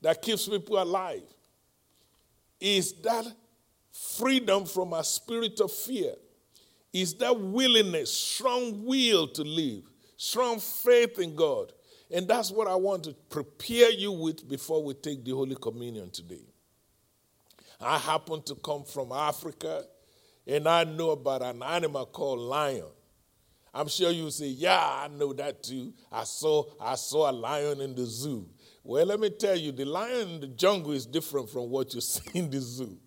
that 0.00 0.22
keeps 0.22 0.48
people 0.48 0.80
alive 0.80 1.22
is 2.60 2.92
that 3.02 3.26
freedom 3.98 4.64
from 4.64 4.92
a 4.92 5.02
spirit 5.02 5.60
of 5.60 5.72
fear, 5.72 6.14
is 6.92 7.14
that 7.14 7.38
willingness, 7.38 8.12
strong 8.12 8.84
will 8.84 9.28
to 9.28 9.42
live, 9.42 9.82
strong 10.16 10.60
faith 10.60 11.18
in 11.18 11.34
God. 11.34 11.72
And 12.10 12.26
that's 12.26 12.50
what 12.50 12.68
I 12.68 12.74
want 12.74 13.04
to 13.04 13.14
prepare 13.28 13.90
you 13.90 14.12
with 14.12 14.48
before 14.48 14.82
we 14.82 14.94
take 14.94 15.24
the 15.24 15.32
Holy 15.32 15.56
Communion 15.56 16.10
today. 16.10 16.46
I 17.80 17.98
happen 17.98 18.42
to 18.42 18.54
come 18.54 18.84
from 18.84 19.12
Africa, 19.12 19.84
and 20.46 20.66
I 20.66 20.84
know 20.84 21.10
about 21.10 21.42
an 21.42 21.62
animal 21.62 22.06
called 22.06 22.40
lion. 22.40 22.86
I'm 23.74 23.88
sure 23.88 24.10
you 24.10 24.30
say, 24.30 24.46
"Yeah, 24.48 24.80
I 24.80 25.08
know 25.08 25.32
that 25.34 25.62
too. 25.62 25.92
I 26.10 26.24
saw 26.24 26.64
I 26.80 26.94
saw 26.94 27.30
a 27.30 27.32
lion 27.32 27.80
in 27.80 27.94
the 27.94 28.06
zoo." 28.06 28.48
Well, 28.82 29.04
let 29.04 29.20
me 29.20 29.28
tell 29.28 29.54
you, 29.54 29.70
the 29.70 29.84
lion 29.84 30.28
in 30.28 30.40
the 30.40 30.46
jungle 30.48 30.92
is 30.92 31.04
different 31.04 31.50
from 31.50 31.68
what 31.68 31.94
you 31.94 32.00
see 32.12 32.38
in 32.38 32.50
the 32.50 32.60
zoo. 32.60 32.98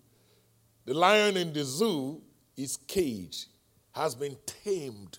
The 0.84 0.94
lion 0.94 1.36
in 1.36 1.52
the 1.52 1.64
zoo 1.64 2.20
is 2.56 2.76
caged, 2.76 3.46
has 3.92 4.14
been 4.14 4.36
tamed. 4.46 5.18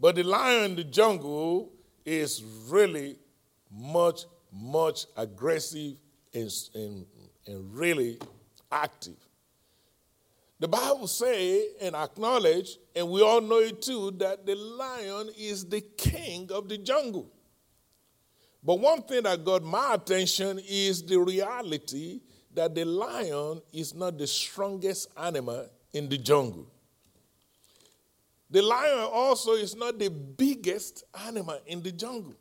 But 0.00 0.14
the 0.14 0.22
lion 0.22 0.70
in 0.70 0.76
the 0.76 0.84
jungle 0.84 1.72
is 2.04 2.42
really 2.68 3.18
much, 3.70 4.22
much 4.52 5.06
aggressive 5.16 5.96
and, 6.32 6.50
and, 6.74 7.06
and 7.46 7.74
really 7.74 8.18
active. 8.72 9.16
The 10.60 10.68
Bible 10.68 11.06
say 11.06 11.68
and 11.80 11.94
acknowledge, 11.94 12.78
and 12.96 13.10
we 13.10 13.22
all 13.22 13.40
know 13.40 13.58
it 13.58 13.82
too, 13.82 14.10
that 14.18 14.44
the 14.44 14.56
lion 14.56 15.30
is 15.38 15.64
the 15.66 15.80
king 15.80 16.50
of 16.50 16.68
the 16.68 16.78
jungle. 16.78 17.30
But 18.62 18.80
one 18.80 19.02
thing 19.02 19.22
that 19.22 19.44
got 19.44 19.62
my 19.62 19.94
attention 19.94 20.60
is 20.66 21.02
the 21.04 21.18
reality 21.20 22.20
that 22.54 22.74
the 22.74 22.84
lion 22.84 23.62
is 23.72 23.94
not 23.94 24.18
the 24.18 24.26
strongest 24.26 25.08
animal 25.16 25.68
in 25.92 26.08
the 26.08 26.18
jungle. 26.18 26.66
The 28.50 28.62
lion 28.62 29.08
also 29.12 29.52
is 29.52 29.76
not 29.76 29.98
the 29.98 30.08
biggest 30.08 31.04
animal 31.26 31.60
in 31.66 31.82
the 31.82 31.92
jungle. 31.92 32.34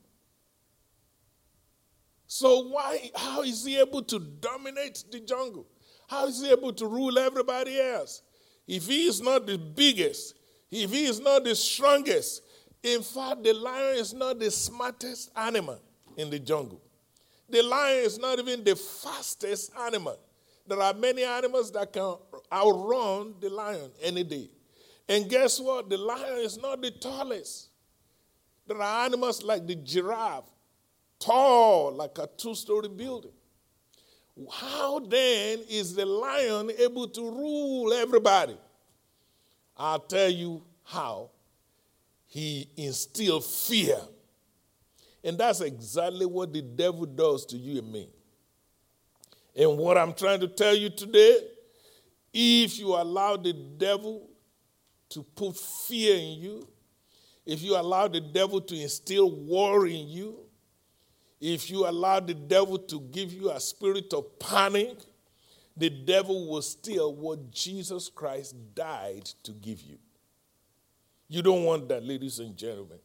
So 2.28 2.68
why 2.70 3.12
how 3.16 3.44
is 3.44 3.66
he 3.66 3.80
able 3.80 4.04
to 4.04 4.20
dominate 4.20 5.04
the 5.12 5.20
jungle? 5.20 5.66
How 6.08 6.28
is 6.28 6.42
he 6.42 6.52
able 6.52 6.74
to 6.74 6.88
rule 6.88 7.18
everybody 7.18 7.80
else? 7.80 8.22
If 8.68 8.88
he 8.88 9.08
is 9.08 9.22
not 9.22 9.48
the 9.48 9.58
biggest, 9.58 10.36
if 10.72 10.92
he 10.92 11.06
is 11.06 11.20
not 11.20 11.44
the 11.44 11.56
strongest, 11.56 12.42
in 12.84 13.02
fact, 13.02 13.44
the 13.44 13.54
lion 13.54 13.98
is 13.98 14.14
not 14.14 14.40
the 14.40 14.52
smartest 14.52 15.32
animal 15.36 15.80
in 16.16 16.30
the 16.30 16.40
jungle. 16.40 16.82
The 17.50 17.62
lion 17.64 18.04
is 18.04 18.20
not 18.20 18.40
even 18.40 18.64
the 18.64 18.76
fastest 18.76 19.72
animal. 19.80 20.20
There 20.68 20.82
are 20.82 20.94
many 20.94 21.24
animals 21.24 21.72
that 21.72 21.94
can 21.94 22.16
outrun 22.52 23.36
the 23.40 23.50
lion 23.50 23.90
any 24.02 24.24
day. 24.24 24.50
And 25.08 25.30
guess 25.30 25.60
what? 25.60 25.90
The 25.90 25.98
lion 25.98 26.40
is 26.40 26.58
not 26.58 26.82
the 26.82 26.92
tallest. 26.92 27.70
There 28.68 28.82
are 28.82 29.06
animals 29.06 29.44
like 29.44 29.66
the 29.66 29.76
giraffe, 29.76 30.44
tall 31.20 31.94
like 31.94 32.18
a 32.18 32.28
two 32.36 32.54
story 32.54 32.90
building. 32.90 33.32
How 34.52 35.00
then 35.00 35.60
is 35.70 35.96
the 35.96 36.06
lion 36.06 36.70
able 36.78 37.08
to 37.08 37.22
rule 37.22 37.94
everybody? 37.94 38.58
I'll 39.78 40.00
tell 40.00 40.30
you 40.30 40.64
how. 40.84 41.30
He 42.28 42.70
instilled 42.76 43.46
fear 43.46 44.00
and 45.24 45.38
that's 45.38 45.62
exactly 45.62 46.26
what 46.26 46.54
the 46.54 46.62
devil 46.62 47.06
does 47.06 47.46
to 47.48 47.58
you 47.58 47.80
and 47.80 47.92
me. 47.92 48.10
And 49.56 49.78
what 49.78 49.98
I'm 49.98 50.14
trying 50.14 50.40
to 50.42 50.48
tell 50.48 50.76
you 50.76 50.90
today 50.90 51.40
if 52.34 52.78
you 52.78 52.90
allow 52.90 53.36
the 53.36 53.54
devil 53.54 54.30
to 55.10 55.24
put 55.24 55.58
fear 55.58 56.16
in 56.16 56.40
you, 56.40 56.68
if 57.46 57.64
you 57.64 57.76
allow 57.76 58.08
the 58.08 58.22
devil 58.22 58.62
to 58.62 58.76
instill 58.76 59.32
worry 59.32 60.00
in 60.00 60.08
you, 60.08 60.38
if 61.40 61.70
you 61.70 61.88
allow 61.88 62.20
the 62.20 62.34
devil 62.34 62.78
to 62.78 63.00
give 63.00 63.32
you 63.32 63.52
a 63.52 63.60
spirit 63.60 64.14
of 64.14 64.38
panic, 64.38 64.98
the 65.76 65.90
devil 65.90 66.48
will 66.50 66.62
steal 66.62 67.16
what 67.16 67.52
Jesus 67.52 68.10
Christ 68.10 68.56
died 68.76 69.26
to 69.44 69.52
give 69.52 69.82
you. 69.82 69.98
You 71.30 71.42
don't 71.42 71.64
want 71.64 71.88
that, 71.90 72.04
ladies 72.04 72.40
and 72.40 72.56
gentlemen. 72.58 73.00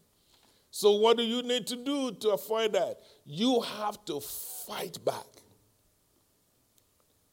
So, 0.74 0.92
what 0.92 1.18
do 1.18 1.22
you 1.22 1.42
need 1.42 1.66
to 1.66 1.76
do 1.76 2.12
to 2.12 2.30
avoid 2.30 2.72
that? 2.72 2.98
You 3.26 3.60
have 3.60 4.02
to 4.06 4.20
fight 4.20 4.96
back. 5.04 5.26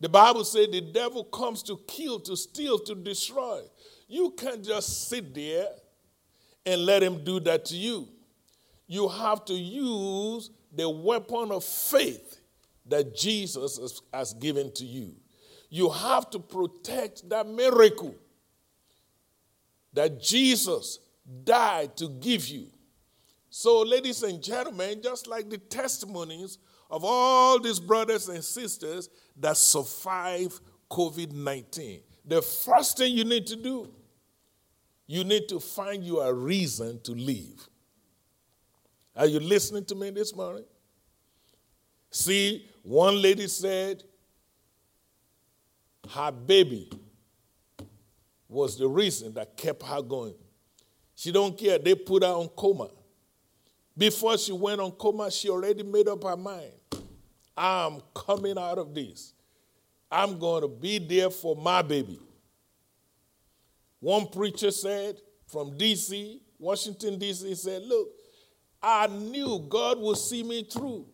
The 0.01 0.09
Bible 0.09 0.43
says 0.43 0.67
the 0.69 0.81
devil 0.81 1.23
comes 1.23 1.63
to 1.63 1.79
kill, 1.87 2.19
to 2.19 2.35
steal, 2.35 2.77
to 2.79 2.95
destroy. 2.95 3.61
You 4.09 4.31
can't 4.31 4.61
just 4.61 5.07
sit 5.07 5.33
there 5.33 5.69
and 6.65 6.85
let 6.85 7.01
him 7.01 7.23
do 7.23 7.39
that 7.39 7.63
to 7.65 7.77
you. 7.77 8.09
You 8.87 9.07
have 9.07 9.45
to 9.45 9.53
use 9.53 10.51
the 10.75 10.89
weapon 10.89 11.53
of 11.53 11.63
faith 11.63 12.41
that 12.87 13.15
Jesus 13.15 14.01
has 14.13 14.33
given 14.33 14.73
to 14.73 14.85
you. 14.85 15.15
You 15.69 15.89
have 15.89 16.29
to 16.31 16.39
protect 16.39 17.29
that 17.29 17.47
miracle 17.47 18.15
that 19.93 20.21
Jesus 20.21 20.99
died 21.45 21.95
to 21.97 22.09
give 22.09 22.49
you. 22.49 22.67
So, 23.49 23.81
ladies 23.81 24.21
and 24.23 24.41
gentlemen, 24.41 25.01
just 25.01 25.27
like 25.27 25.49
the 25.49 25.57
testimonies 25.57 26.59
of 26.89 27.03
all 27.03 27.59
these 27.59 27.79
brothers 27.79 28.29
and 28.29 28.43
sisters 28.43 29.09
that 29.37 29.57
survived 29.57 30.61
COVID 30.89 31.31
19, 31.31 32.01
the 32.25 32.41
first 32.41 32.97
thing 32.97 33.13
you 33.13 33.23
need 33.23 33.47
to 33.47 33.55
do, 33.55 33.89
you 35.07 35.23
need 35.23 35.49
to 35.49 35.59
find 35.59 36.03
you 36.03 36.19
a 36.19 36.31
reason 36.31 37.01
to 37.01 37.13
live. 37.13 37.67
Are 39.15 39.25
you 39.25 39.39
listening 39.39 39.85
to 39.85 39.95
me 39.95 40.11
this 40.11 40.35
morning? 40.35 40.65
See, 42.11 42.67
one 42.83 43.19
lady 43.21 43.47
said 43.47 44.03
her 46.11 46.31
baby 46.31 46.89
was 48.47 48.77
the 48.77 48.87
reason 48.87 49.33
that 49.33 49.57
kept 49.57 49.83
her 49.83 50.01
going. 50.01 50.35
She 51.15 51.31
don't 51.31 51.57
care. 51.57 51.77
They 51.77 51.95
put 51.95 52.23
her 52.23 52.29
on 52.29 52.47
coma. 52.49 52.89
Before 53.99 54.37
she 54.37 54.53
went 54.53 54.79
on 54.79 54.91
coma, 54.91 55.29
she 55.29 55.49
already 55.49 55.83
made 55.83 56.07
up 56.07 56.23
her 56.23 56.37
mind. 56.37 56.71
I'm 57.57 58.01
coming 58.15 58.57
out 58.57 58.77
of 58.77 58.95
this. 58.95 59.33
I'm 60.09 60.39
going 60.39 60.61
to 60.61 60.69
be 60.69 60.99
there 60.99 61.29
for 61.29 61.53
my 61.53 61.81
baby. 61.81 62.17
One 63.99 64.27
preacher 64.27 64.71
said 64.71 65.17
from 65.47 65.77
D.C., 65.77 66.41
Washington, 66.57 67.19
D.C., 67.19 67.53
said, 67.55 67.83
Look, 67.83 68.07
I 68.81 69.07
knew 69.07 69.65
God 69.67 69.99
would 69.99 70.17
see 70.17 70.43
me 70.43 70.63
through. 70.63 71.05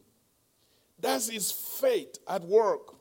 That's 0.99 1.27
his 1.27 1.51
faith 1.51 2.19
at 2.29 2.43
work. 2.43 2.93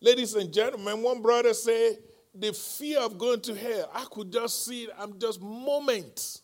Ladies 0.00 0.34
and 0.34 0.52
gentlemen, 0.52 1.00
one 1.00 1.22
brother 1.22 1.54
said, 1.54 1.98
The 2.34 2.52
fear 2.52 2.98
of 2.98 3.18
going 3.18 3.40
to 3.42 3.54
hell, 3.54 3.88
I 3.94 4.04
could 4.10 4.32
just 4.32 4.64
see 4.66 4.84
it, 4.84 4.90
I'm 4.98 5.16
just 5.20 5.40
moments 5.40 6.42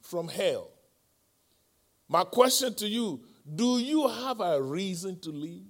from 0.00 0.28
hell. 0.28 0.73
My 2.14 2.22
question 2.22 2.72
to 2.74 2.86
you 2.86 3.24
do 3.56 3.80
you 3.80 4.06
have 4.06 4.40
a 4.40 4.62
reason 4.62 5.18
to 5.18 5.30
live? 5.30 5.64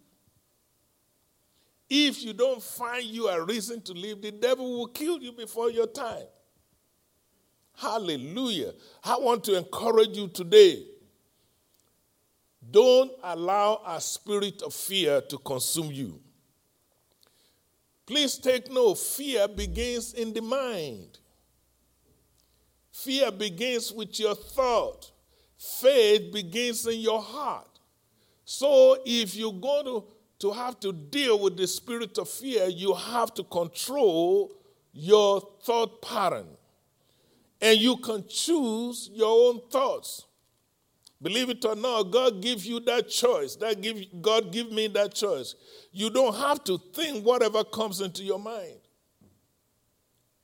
If 1.88 2.22
you 2.22 2.35
don't 2.35 2.62
find 2.62 3.02
you 3.02 3.28
a 3.28 3.42
reason 3.42 3.80
to 3.80 3.94
live, 3.94 4.20
the 4.20 4.30
devil 4.30 4.70
will 4.70 4.88
kill 4.88 5.22
you 5.22 5.33
before 5.33 5.70
your 5.70 5.87
time. 5.87 6.26
Hallelujah. 7.74 8.74
I 9.04 9.16
want 9.16 9.42
to 9.44 9.57
encourage 9.57 10.18
you 10.18 10.28
today. 10.28 10.85
Don't 12.70 13.12
allow 13.22 13.80
a 13.87 13.98
spirit 13.98 14.61
of 14.61 14.74
fear 14.74 15.22
to 15.22 15.38
consume 15.38 15.92
you. 15.92 16.20
Please 18.04 18.37
take 18.37 18.70
note 18.70 18.98
fear 18.98 19.48
begins 19.48 20.12
in 20.12 20.35
the 20.35 20.42
mind. 20.42 21.20
Fear 22.92 23.30
begins 23.33 23.90
with 23.90 24.20
your 24.20 24.35
thought. 24.35 25.11
Faith 25.64 26.31
begins 26.31 26.87
in 26.87 27.00
your 27.00 27.22
heart. 27.22 27.68
So 28.44 28.98
if 29.07 29.35
you're 29.35 29.53
going 29.53 29.87
to, 29.87 30.05
to 30.40 30.53
have 30.53 30.79
to 30.81 30.92
deal 30.92 31.38
with 31.38 31.57
the 31.57 31.66
spirit 31.66 32.18
of 32.18 32.29
fear, 32.29 32.66
you 32.68 32.92
have 32.92 33.33
to 33.35 33.44
control 33.44 34.53
your 34.92 35.40
thought 35.62 36.03
pattern. 36.03 36.48
And 37.62 37.79
you 37.79 37.96
can 37.96 38.29
choose 38.29 39.09
your 39.14 39.48
own 39.48 39.62
thoughts. 39.70 40.27
Believe 41.22 41.48
it 41.48 41.64
or 41.64 41.74
not, 41.74 42.05
God 42.05 42.42
gives 42.42 42.66
you 42.66 42.81
that 42.81 43.09
choice. 43.09 43.57
That 43.57 43.81
give, 43.81 44.05
God 44.20 44.53
give 44.53 44.70
me 44.70 44.88
that 44.88 45.14
choice. 45.14 45.55
You 45.92 46.11
don't 46.11 46.37
have 46.37 46.62
to 46.64 46.77
think 46.92 47.24
whatever 47.24 47.64
comes 47.64 48.03
into 48.03 48.22
your 48.22 48.38
mind. 48.38 48.81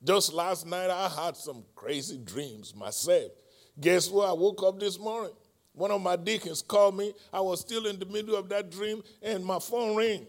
Just 0.03 0.33
last 0.33 0.65
night, 0.65 0.89
I 0.89 1.07
had 1.09 1.37
some 1.37 1.63
crazy 1.75 2.17
dreams 2.17 2.73
myself. 2.75 3.31
Guess 3.79 4.09
what? 4.09 4.29
I 4.29 4.33
woke 4.33 4.63
up 4.63 4.79
this 4.79 4.99
morning. 4.99 5.33
One 5.73 5.91
of 5.91 6.01
my 6.01 6.15
deacons 6.15 6.61
called 6.61 6.97
me. 6.97 7.13
I 7.31 7.39
was 7.39 7.61
still 7.61 7.85
in 7.85 7.97
the 7.97 8.05
middle 8.05 8.35
of 8.35 8.49
that 8.49 8.69
dream, 8.69 9.01
and 9.21 9.43
my 9.45 9.59
phone 9.59 9.95
rang. 9.95 10.25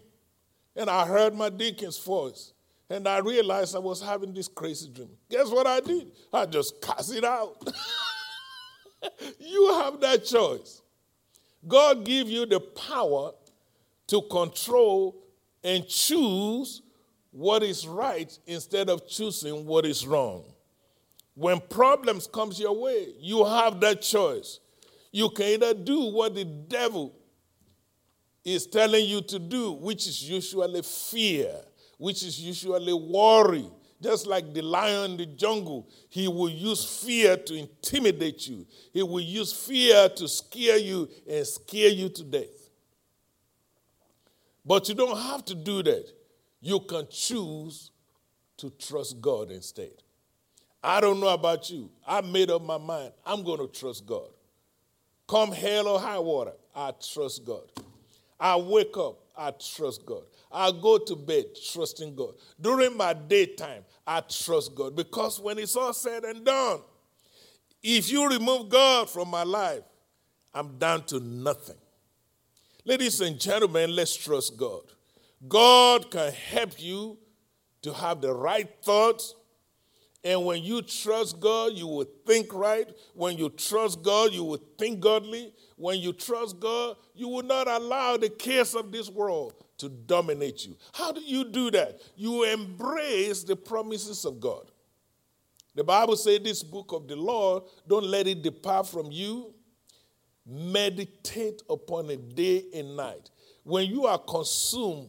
And 0.76 0.88
I 0.88 1.06
heard 1.06 1.34
my 1.34 1.50
deacon's 1.50 1.98
voice. 1.98 2.52
And 2.88 3.08
I 3.08 3.18
realized 3.18 3.74
I 3.74 3.78
was 3.78 4.02
having 4.02 4.32
this 4.32 4.48
crazy 4.48 4.88
dream. 4.88 5.10
Guess 5.30 5.50
what 5.50 5.66
I 5.66 5.80
did? 5.80 6.12
I 6.32 6.46
just 6.46 6.80
cast 6.80 7.14
it 7.14 7.24
out. 7.24 7.56
you 9.38 9.72
have 9.74 10.00
that 10.00 10.24
choice. 10.24 10.82
God 11.66 12.04
give 12.04 12.28
you 12.28 12.44
the 12.46 12.60
power 12.60 13.32
to 14.08 14.22
control 14.22 15.16
and 15.64 15.86
choose 15.88 16.82
what 17.30 17.62
is 17.62 17.86
right 17.86 18.36
instead 18.46 18.90
of 18.90 19.08
choosing 19.08 19.64
what 19.64 19.86
is 19.86 20.06
wrong. 20.06 20.44
When 21.34 21.60
problems 21.60 22.26
comes 22.26 22.60
your 22.60 22.78
way, 22.78 23.08
you 23.18 23.44
have 23.44 23.80
that 23.80 24.02
choice. 24.02 24.60
You 25.10 25.30
can 25.30 25.46
either 25.46 25.74
do 25.74 26.10
what 26.12 26.34
the 26.34 26.44
devil 26.44 27.14
is 28.44 28.66
telling 28.66 29.04
you 29.06 29.22
to 29.22 29.38
do, 29.38 29.72
which 29.72 30.06
is 30.06 30.28
usually 30.28 30.82
fear, 30.82 31.54
which 31.98 32.22
is 32.22 32.40
usually 32.40 32.92
worry. 32.92 33.66
Just 34.02 34.26
like 34.26 34.52
the 34.52 34.62
lion 34.62 35.12
in 35.12 35.16
the 35.16 35.26
jungle, 35.26 35.88
he 36.08 36.26
will 36.26 36.48
use 36.50 36.84
fear 37.04 37.36
to 37.36 37.54
intimidate 37.54 38.48
you. 38.48 38.66
He 38.92 39.02
will 39.02 39.20
use 39.20 39.52
fear 39.52 40.08
to 40.08 40.26
scare 40.26 40.78
you 40.78 41.08
and 41.28 41.46
scare 41.46 41.90
you 41.90 42.08
to 42.08 42.24
death. 42.24 42.70
But 44.64 44.88
you 44.88 44.96
don't 44.96 45.16
have 45.16 45.44
to 45.46 45.54
do 45.54 45.84
that. 45.84 46.06
You 46.60 46.80
can 46.80 47.06
choose 47.10 47.92
to 48.56 48.70
trust 48.70 49.20
God 49.20 49.52
instead. 49.52 50.01
I 50.82 51.00
don't 51.00 51.20
know 51.20 51.28
about 51.28 51.70
you. 51.70 51.90
I 52.06 52.20
made 52.20 52.50
up 52.50 52.62
my 52.62 52.78
mind. 52.78 53.12
I'm 53.24 53.42
going 53.44 53.58
to 53.58 53.68
trust 53.68 54.06
God. 54.06 54.28
Come 55.28 55.52
hell 55.52 55.88
or 55.88 56.00
high 56.00 56.18
water, 56.18 56.52
I 56.74 56.92
trust 56.92 57.44
God. 57.44 57.62
I 58.38 58.56
wake 58.56 58.96
up, 58.96 59.18
I 59.36 59.52
trust 59.52 60.04
God. 60.04 60.24
I 60.50 60.72
go 60.72 60.98
to 60.98 61.16
bed 61.16 61.44
trusting 61.72 62.14
God. 62.14 62.34
During 62.60 62.96
my 62.96 63.14
daytime, 63.14 63.84
I 64.06 64.20
trust 64.20 64.74
God. 64.74 64.96
Because 64.96 65.40
when 65.40 65.58
it's 65.58 65.76
all 65.76 65.92
said 65.92 66.24
and 66.24 66.44
done, 66.44 66.80
if 67.82 68.10
you 68.10 68.28
remove 68.28 68.68
God 68.68 69.08
from 69.08 69.28
my 69.28 69.44
life, 69.44 69.82
I'm 70.52 70.76
down 70.78 71.04
to 71.04 71.20
nothing. 71.20 71.76
Ladies 72.84 73.20
and 73.20 73.38
gentlemen, 73.40 73.94
let's 73.94 74.14
trust 74.14 74.56
God. 74.56 74.82
God 75.48 76.10
can 76.10 76.32
help 76.32 76.82
you 76.82 77.16
to 77.82 77.92
have 77.92 78.20
the 78.20 78.32
right 78.32 78.68
thoughts 78.82 79.34
and 80.24 80.44
when 80.44 80.62
you 80.62 80.82
trust 80.82 81.40
God, 81.40 81.72
you 81.72 81.86
will 81.86 82.06
think 82.26 82.54
right. 82.54 82.88
When 83.14 83.36
you 83.36 83.50
trust 83.50 84.02
God, 84.02 84.32
you 84.32 84.44
will 84.44 84.62
think 84.78 85.00
godly. 85.00 85.52
When 85.76 85.98
you 85.98 86.12
trust 86.12 86.60
God, 86.60 86.96
you 87.14 87.28
will 87.28 87.42
not 87.42 87.66
allow 87.66 88.16
the 88.16 88.28
cares 88.28 88.74
of 88.76 88.92
this 88.92 89.10
world 89.10 89.54
to 89.78 89.88
dominate 89.88 90.64
you. 90.64 90.76
How 90.92 91.10
do 91.10 91.20
you 91.20 91.50
do 91.50 91.72
that? 91.72 92.00
You 92.14 92.44
embrace 92.44 93.42
the 93.42 93.56
promises 93.56 94.24
of 94.24 94.38
God. 94.38 94.70
The 95.74 95.82
Bible 95.82 96.16
says 96.16 96.40
this 96.40 96.62
book 96.62 96.92
of 96.92 97.08
the 97.08 97.16
law, 97.16 97.64
don't 97.88 98.04
let 98.04 98.28
it 98.28 98.42
depart 98.42 98.86
from 98.86 99.10
you. 99.10 99.52
Meditate 100.46 101.62
upon 101.68 102.10
it 102.10 102.36
day 102.36 102.64
and 102.74 102.96
night. 102.96 103.30
When 103.64 103.86
you 103.86 104.06
are 104.06 104.18
consumed 104.18 105.08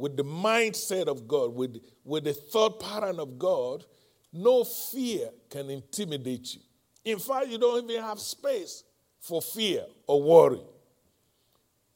with 0.00 0.16
the 0.16 0.24
mindset 0.24 1.08
of 1.08 1.28
God, 1.28 1.54
with, 1.54 1.76
with 2.04 2.24
the 2.24 2.32
thought 2.32 2.80
pattern 2.80 3.20
of 3.20 3.38
God, 3.38 3.84
no 4.32 4.64
fear 4.64 5.28
can 5.50 5.68
intimidate 5.68 6.54
you. 6.54 6.60
In 7.04 7.18
fact, 7.18 7.48
you 7.48 7.58
don't 7.58 7.88
even 7.88 8.02
have 8.02 8.18
space 8.18 8.82
for 9.20 9.42
fear 9.42 9.84
or 10.06 10.22
worry. 10.22 10.62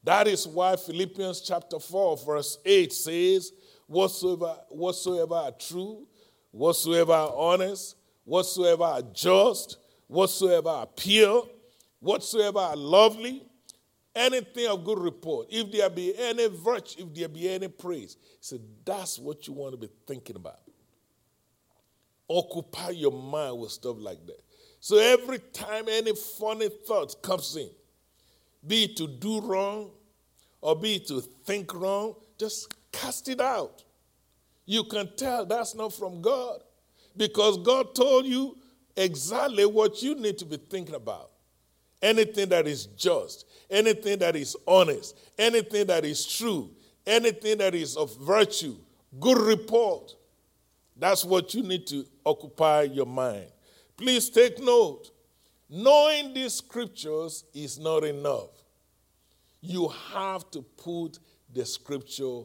That 0.02 0.28
is 0.28 0.46
why 0.46 0.76
Philippians 0.76 1.40
chapter 1.40 1.78
4, 1.80 2.18
verse 2.18 2.58
8 2.64 2.92
says, 2.92 3.52
Whatsoever, 3.86 4.54
whatsoever 4.68 5.34
are 5.34 5.52
true, 5.52 6.06
whatsoever 6.50 7.12
are 7.12 7.34
honest, 7.34 7.96
whatsoever 8.24 8.84
are 8.84 9.02
just, 9.14 9.78
whatsoever 10.08 10.68
are 10.68 10.86
pure, 10.86 11.46
whatsoever 12.00 12.58
are 12.58 12.76
lovely, 12.76 13.46
anything 14.14 14.66
of 14.66 14.84
good 14.84 14.98
report, 14.98 15.48
if 15.50 15.72
there 15.72 15.90
be 15.90 16.14
any 16.16 16.48
virtue, 16.48 17.02
if 17.02 17.14
there 17.14 17.28
be 17.28 17.48
any 17.48 17.68
praise. 17.68 18.16
He 18.20 18.36
said, 18.40 18.60
that's 18.84 19.18
what 19.18 19.46
you 19.46 19.52
want 19.54 19.72
to 19.72 19.76
be 19.78 19.88
thinking 20.06 20.36
about. 20.36 20.60
Occupy 22.28 22.90
your 22.90 23.12
mind 23.12 23.58
with 23.58 23.70
stuff 23.70 23.96
like 23.98 24.24
that. 24.26 24.40
So 24.80 24.98
every 24.98 25.38
time 25.38 25.86
any 25.88 26.14
funny 26.14 26.68
thought 26.68 27.22
comes 27.22 27.56
in, 27.56 27.70
be 28.66 28.84
it 28.84 28.96
to 28.96 29.06
do 29.06 29.40
wrong 29.40 29.90
or 30.60 30.76
be 30.76 30.96
it 30.96 31.06
to 31.08 31.20
think 31.20 31.74
wrong, 31.74 32.14
just 32.38 32.74
cast 32.92 33.28
it 33.28 33.40
out. 33.40 33.84
You 34.66 34.84
can 34.84 35.14
tell 35.16 35.44
that's 35.44 35.74
not 35.74 35.92
from 35.92 36.22
God 36.22 36.60
because 37.16 37.58
God 37.58 37.94
told 37.94 38.26
you 38.26 38.56
exactly 38.96 39.66
what 39.66 40.02
you 40.02 40.14
need 40.14 40.38
to 40.38 40.44
be 40.44 40.56
thinking 40.56 40.94
about 40.94 41.30
anything 42.04 42.50
that 42.50 42.66
is 42.66 42.86
just, 42.86 43.46
anything 43.74 44.20
that 44.20 44.36
is 44.36 44.56
honest, 44.66 45.18
anything 45.36 45.86
that 45.88 46.04
is 46.04 46.24
true, 46.24 46.70
anything 47.06 47.58
that 47.58 47.74
is 47.74 47.96
of 47.96 48.16
virtue, 48.18 48.76
good 49.20 49.38
report. 49.38 50.14
That's 50.96 51.24
what 51.24 51.52
you 51.54 51.62
need 51.62 51.86
to 51.88 52.06
occupy 52.24 52.82
your 52.82 53.06
mind. 53.06 53.46
Please 53.96 54.30
take 54.30 54.60
note. 54.62 55.10
Knowing 55.68 56.32
these 56.32 56.54
scriptures 56.54 57.44
is 57.52 57.78
not 57.78 58.04
enough. 58.04 58.50
You 59.60 59.88
have 60.12 60.48
to 60.52 60.62
put 60.62 61.18
the 61.52 61.66
scripture 61.66 62.42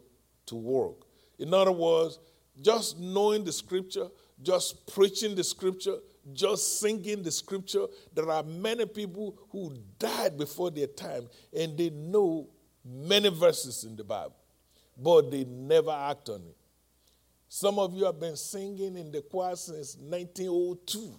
to 0.48 0.56
work. 0.56 0.96
In 1.38 1.54
other 1.54 1.72
words, 1.72 2.18
just 2.62 2.98
knowing 3.00 3.44
the 3.44 3.52
scripture, 3.52 4.08
just 4.42 4.88
preaching 4.94 5.36
the 5.36 5.44
scripture, 5.44 5.98
just 6.34 6.80
singing 6.80 7.24
the 7.24 7.32
scripture. 7.32 7.86
There 8.14 8.30
are 8.30 8.44
many 8.44 8.86
people 8.86 9.38
who 9.52 9.76
died 9.98 10.38
before 10.38 10.72
their 10.72 10.88
time 10.88 11.28
and 11.58 11.78
they 11.78 11.90
know 11.90 12.48
many 12.86 13.30
verses 13.30 13.84
in 13.84 13.96
the 13.96 14.04
Bible, 14.04 14.36
but 14.98 15.32
they 15.32 15.44
never 15.46 15.92
act 15.92 16.30
on 16.30 16.42
it. 16.42 16.56
Some 17.48 17.80
of 17.80 17.96
you 17.96 18.06
have 18.06 18.20
been 18.20 18.36
singing 18.36 18.96
in 18.96 19.12
the 19.12 19.22
choir 19.22 19.56
since 19.56 19.98
1902, 19.98 21.16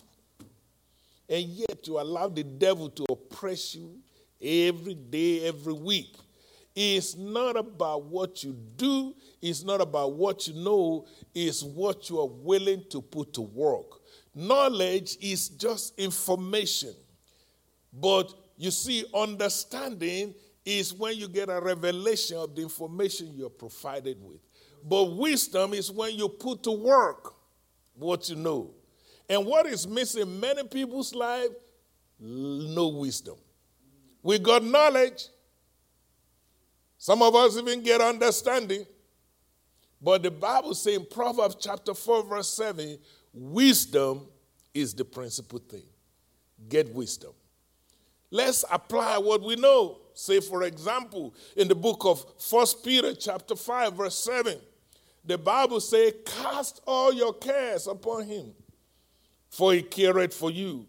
and 1.29 1.45
yet 1.45 1.87
you 1.87 1.99
allow 1.99 2.29
the 2.29 2.45
devil 2.45 2.89
to 2.89 3.05
oppress 3.11 3.75
you 3.75 3.99
every 4.41 4.95
day, 4.95 5.47
every 5.49 5.73
week. 5.73 6.17
It's 6.75 7.17
not 7.17 7.57
about 7.57 8.05
what 8.05 8.45
you 8.45 8.57
do, 8.77 9.15
it's 9.43 9.65
not 9.65 9.81
about 9.81 10.13
what 10.13 10.47
you 10.47 10.55
know, 10.55 11.07
it's 11.35 11.65
what 11.65 12.09
you 12.09 12.21
are 12.21 12.29
willing 12.29 12.85
to 12.91 13.03
put 13.03 13.33
to 13.35 13.41
work. 13.41 14.00
Knowledge 14.35 15.16
is 15.21 15.49
just 15.49 15.99
information. 15.99 16.95
But 17.93 18.33
you 18.57 18.71
see, 18.71 19.05
understanding 19.14 20.35
is 20.64 20.93
when 20.95 21.16
you 21.16 21.29
get 21.29 21.49
a 21.49 21.61
revelation 21.61 22.37
of 22.37 22.55
the 22.55 22.62
information 22.62 23.33
you're 23.35 23.51
provided 23.51 24.19
with. 24.23 24.40
But 24.85 25.16
wisdom 25.16 25.75
is 25.75 25.90
when 25.90 26.14
you 26.16 26.29
put 26.29 26.62
to 26.64 26.71
work 26.71 27.35
what 27.95 28.29
you 28.29 28.37
know. 28.37 28.71
And 29.29 29.47
what 29.47 29.66
is 29.66 29.87
missing 29.87 30.40
many 30.40 30.64
people's 30.64 31.14
life? 31.14 31.51
No 32.19 32.88
wisdom. 32.88 33.37
We 34.23 34.38
got 34.38 34.62
knowledge. 34.64 35.29
Some 36.99 37.23
of 37.23 37.35
us 37.35 37.57
even 37.57 37.83
get 37.83 38.01
understanding. 38.01 38.85
But 40.03 40.23
the 40.23 40.31
Bible 40.31 40.75
says 40.75 40.97
in 40.97 41.07
Proverbs 41.07 41.57
chapter 41.59 41.95
4, 41.95 42.25
verse 42.25 42.49
7, 42.49 42.99
Wisdom 43.33 44.27
is 44.75 44.95
the 44.95 45.05
principal 45.05 45.59
thing. 45.59 45.85
Get 46.69 46.93
wisdom. 46.95 47.33
Let's 48.31 48.64
apply 48.71 49.19
what 49.19 49.43
we 49.43 49.57
know. 49.57 49.99
Say, 50.14 50.40
for 50.40 50.62
example, 50.62 51.35
in 51.57 51.69
the 51.69 51.75
book 51.75 52.05
of 52.05 52.25
First 52.38 52.85
Peter, 52.85 53.14
chapter 53.14 53.57
5, 53.57 53.95
verse 53.95 54.14
7, 54.16 54.59
the 55.25 55.38
Bible 55.38 55.81
says, 55.81 56.14
Cast 56.25 56.81
all 56.87 57.12
your 57.12 57.35
cares 57.35 57.87
upon 57.87 58.27
him, 58.27 58.53
for 59.49 59.73
he 59.73 59.83
careth 59.83 60.35
for 60.35 60.51
you. 60.51 60.87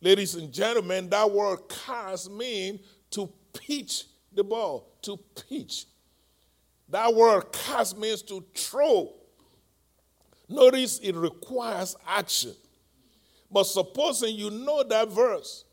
Ladies 0.00 0.34
and 0.34 0.52
gentlemen, 0.52 1.08
that 1.10 1.30
word 1.30 1.60
cast 1.68 2.30
means 2.30 2.80
to 3.10 3.30
pitch 3.52 4.04
the 4.32 4.44
ball, 4.44 4.98
to 5.02 5.16
pitch. 5.48 5.86
That 6.88 7.14
word 7.14 7.52
cast 7.52 7.96
means 7.96 8.22
to 8.22 8.44
throw 8.54 9.14
Notice 10.54 10.98
it 11.00 11.14
requires 11.14 11.96
action. 12.06 12.54
But 13.50 13.64
supposing 13.64 14.34
you 14.36 14.50
know 14.50 14.82
that 14.84 15.10
verse, 15.10 15.64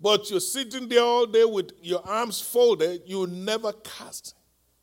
but 0.00 0.30
you're 0.30 0.40
sitting 0.40 0.88
there 0.88 1.02
all 1.02 1.26
day 1.26 1.44
with 1.44 1.70
your 1.80 2.06
arms 2.06 2.40
folded, 2.40 3.02
you 3.06 3.26
never 3.26 3.72
cast 3.72 4.34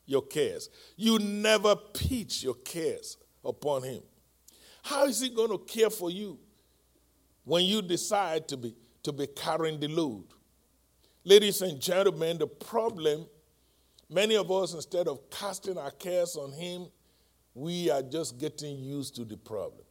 your 0.06 0.22
cares. 0.22 0.70
You 0.96 1.20
never 1.20 1.76
pitch 1.76 2.44
your 2.44 2.56
cares 2.56 3.18
upon 3.44 3.84
Him. 3.84 4.02
How 4.82 5.06
is 5.06 5.20
He 5.22 5.30
going 5.30 5.50
to 5.50 5.58
care 5.60 5.90
for 5.90 6.10
you 6.10 6.40
when 7.44 7.66
you 7.66 7.82
decide 7.82 8.48
to 8.48 8.58
be 8.58 8.76
to 9.04 9.14
be 9.14 9.28
carrying 9.28 9.80
the 9.80 9.88
load. 9.88 10.26
Ladies 11.24 11.62
and 11.62 11.80
gentlemen, 11.80 12.38
the 12.38 12.48
problem, 12.48 13.26
many 14.10 14.36
of 14.36 14.52
us, 14.52 14.74
instead 14.74 15.08
of 15.08 15.30
casting 15.30 15.78
our 15.78 15.92
cares 15.92 16.36
on 16.36 16.52
Him, 16.52 16.88
we 17.60 17.90
are 17.90 18.02
just 18.02 18.40
getting 18.40 18.80
used 18.80 19.16
to 19.18 19.26
the 19.26 19.36
problem. 19.36 19.84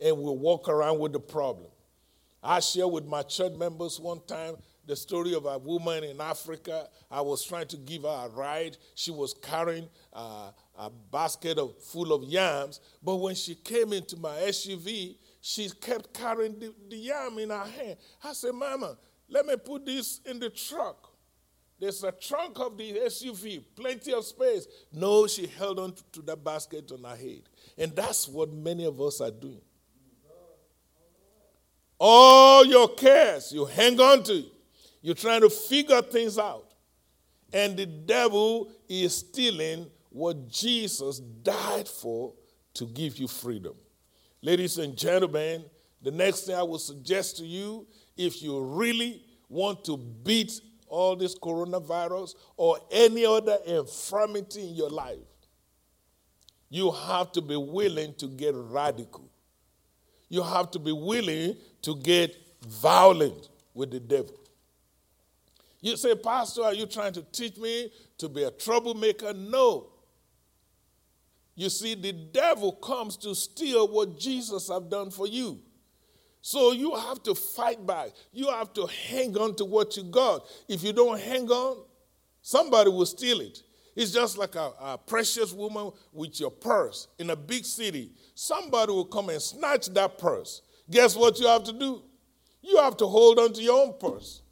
And 0.00 0.16
we 0.16 0.30
walk 0.30 0.68
around 0.68 1.00
with 1.00 1.12
the 1.12 1.20
problem. 1.20 1.70
I 2.40 2.60
shared 2.60 2.92
with 2.92 3.04
my 3.04 3.22
church 3.22 3.54
members 3.54 3.98
one 3.98 4.20
time 4.26 4.54
the 4.86 4.94
story 4.94 5.34
of 5.34 5.46
a 5.46 5.58
woman 5.58 6.04
in 6.04 6.20
Africa. 6.20 6.88
I 7.10 7.20
was 7.20 7.44
trying 7.44 7.66
to 7.68 7.76
give 7.76 8.02
her 8.02 8.26
a 8.26 8.28
ride. 8.28 8.76
She 8.94 9.10
was 9.10 9.34
carrying 9.34 9.88
uh, 10.12 10.52
a 10.78 10.90
basket 11.10 11.58
of, 11.58 11.76
full 11.82 12.12
of 12.12 12.22
yams. 12.22 12.80
But 13.02 13.16
when 13.16 13.34
she 13.34 13.56
came 13.56 13.92
into 13.92 14.16
my 14.16 14.36
SUV, 14.36 15.16
she 15.40 15.68
kept 15.80 16.14
carrying 16.14 16.56
the, 16.60 16.72
the 16.88 16.96
yam 16.96 17.38
in 17.38 17.50
her 17.50 17.64
hand. 17.64 17.96
I 18.22 18.32
said, 18.32 18.54
Mama, 18.54 18.96
let 19.28 19.44
me 19.44 19.56
put 19.56 19.84
this 19.84 20.20
in 20.24 20.38
the 20.38 20.50
truck. 20.50 21.07
There's 21.80 22.02
a 22.02 22.10
trunk 22.10 22.58
of 22.58 22.76
the 22.76 22.92
SUV, 22.92 23.62
plenty 23.76 24.12
of 24.12 24.24
space. 24.24 24.66
No, 24.92 25.26
she 25.26 25.46
held 25.46 25.78
on 25.78 25.94
to 26.12 26.22
that 26.22 26.42
basket 26.42 26.90
on 26.90 27.04
her 27.04 27.16
head. 27.16 27.42
And 27.76 27.94
that's 27.94 28.26
what 28.26 28.52
many 28.52 28.84
of 28.84 29.00
us 29.00 29.20
are 29.20 29.30
doing. 29.30 29.60
All 32.00 32.64
your 32.64 32.88
cares, 32.88 33.52
you 33.52 33.64
hang 33.64 34.00
on 34.00 34.22
to. 34.24 34.44
You're 35.02 35.14
trying 35.14 35.40
to 35.42 35.50
figure 35.50 36.02
things 36.02 36.38
out. 36.38 36.74
And 37.52 37.76
the 37.76 37.86
devil 37.86 38.70
is 38.88 39.16
stealing 39.16 39.86
what 40.10 40.48
Jesus 40.48 41.18
died 41.18 41.88
for 41.88 42.34
to 42.74 42.86
give 42.86 43.18
you 43.18 43.28
freedom. 43.28 43.74
Ladies 44.42 44.78
and 44.78 44.96
gentlemen, 44.96 45.64
the 46.02 46.10
next 46.10 46.42
thing 46.42 46.54
I 46.54 46.62
will 46.62 46.78
suggest 46.78 47.38
to 47.38 47.44
you, 47.44 47.86
if 48.16 48.42
you 48.42 48.60
really 48.60 49.22
want 49.48 49.84
to 49.84 49.96
beat 49.96 50.60
all 50.88 51.16
this 51.16 51.38
coronavirus 51.38 52.34
or 52.56 52.78
any 52.90 53.24
other 53.24 53.58
infirmity 53.66 54.68
in 54.68 54.74
your 54.74 54.90
life, 54.90 55.18
you 56.68 56.90
have 56.90 57.32
to 57.32 57.40
be 57.40 57.56
willing 57.56 58.14
to 58.14 58.26
get 58.26 58.54
radical. 58.54 59.30
You 60.28 60.42
have 60.42 60.70
to 60.72 60.78
be 60.78 60.92
willing 60.92 61.56
to 61.82 61.96
get 61.96 62.36
violent 62.66 63.48
with 63.74 63.90
the 63.90 64.00
devil. 64.00 64.38
You 65.80 65.96
say, 65.96 66.14
Pastor, 66.14 66.64
are 66.64 66.74
you 66.74 66.86
trying 66.86 67.12
to 67.14 67.22
teach 67.22 67.56
me 67.56 67.90
to 68.18 68.28
be 68.28 68.42
a 68.42 68.50
troublemaker? 68.50 69.32
No. 69.32 69.90
You 71.54 71.70
see, 71.70 71.94
the 71.94 72.12
devil 72.12 72.72
comes 72.72 73.16
to 73.18 73.34
steal 73.34 73.88
what 73.88 74.18
Jesus 74.18 74.68
have 74.68 74.88
done 74.88 75.10
for 75.10 75.26
you. 75.26 75.60
So 76.40 76.72
you 76.72 76.94
have 76.94 77.22
to 77.24 77.34
fight 77.34 77.84
back. 77.86 78.10
You 78.32 78.48
have 78.48 78.72
to 78.74 78.86
hang 78.86 79.36
on 79.36 79.54
to 79.56 79.64
what 79.64 79.96
you 79.96 80.04
got. 80.04 80.46
If 80.68 80.82
you 80.82 80.92
don't 80.92 81.20
hang 81.20 81.48
on, 81.50 81.84
somebody 82.42 82.90
will 82.90 83.06
steal 83.06 83.40
it. 83.40 83.62
It's 83.96 84.12
just 84.12 84.38
like 84.38 84.54
a, 84.54 84.70
a, 84.80 84.96
precious 84.96 85.52
woman 85.52 85.90
with 86.12 86.38
your 86.38 86.52
purse 86.52 87.08
in 87.18 87.30
a 87.30 87.36
big 87.36 87.64
city. 87.64 88.12
Somebody 88.32 88.92
will 88.92 89.04
come 89.04 89.28
and 89.28 89.42
snatch 89.42 89.88
that 89.88 90.18
purse. 90.18 90.62
Guess 90.88 91.16
what 91.16 91.40
you 91.40 91.48
have 91.48 91.64
to 91.64 91.72
do? 91.72 92.02
You 92.62 92.76
have 92.76 92.96
to 92.98 93.06
hold 93.06 93.40
on 93.40 93.52
to 93.54 93.60
your 93.60 93.82
own 93.82 93.94
purse. 93.98 94.42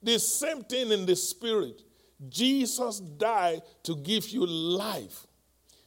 The 0.00 0.18
same 0.20 0.62
thing 0.62 0.92
in 0.92 1.06
the 1.06 1.16
spirit. 1.16 1.82
Jesus 2.28 3.00
died 3.00 3.62
to 3.82 3.96
give 3.96 4.28
you 4.28 4.46
life. 4.46 5.26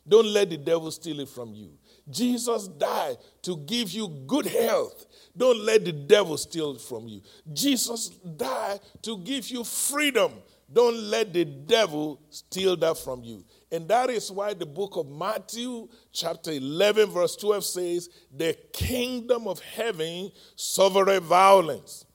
Don't 0.05 0.27
let 0.27 0.49
the 0.49 0.57
devil 0.57 0.91
steal 0.91 1.21
it 1.21 1.29
from 1.29 1.53
you. 1.53 1.76
Jesus 2.09 2.67
died 2.67 3.17
to 3.43 3.57
give 3.57 3.91
you 3.91 4.07
good 4.27 4.45
health. 4.45 5.05
Don't 5.35 5.59
let 5.59 5.85
the 5.85 5.91
devil 5.91 6.37
steal 6.37 6.75
from 6.75 7.07
you. 7.07 7.21
Jesus 7.53 8.09
died 8.09 8.79
to 9.01 9.17
give 9.19 9.49
you 9.49 9.63
freedom. 9.63 10.31
Don't 10.71 10.97
let 10.97 11.33
the 11.33 11.45
devil 11.45 12.19
steal 12.29 12.75
that 12.77 12.97
from 12.97 13.23
you. 13.23 13.43
And 13.71 13.87
that 13.87 14.09
is 14.09 14.31
why 14.31 14.53
the 14.53 14.65
book 14.65 14.97
of 14.97 15.07
Matthew, 15.09 15.87
chapter 16.11 16.51
11, 16.51 17.09
verse 17.09 17.35
12 17.35 17.65
says, 17.65 18.09
The 18.35 18.57
kingdom 18.73 19.47
of 19.47 19.59
heaven 19.59 20.31
suffereth 20.55 21.23
violence, 21.23 22.05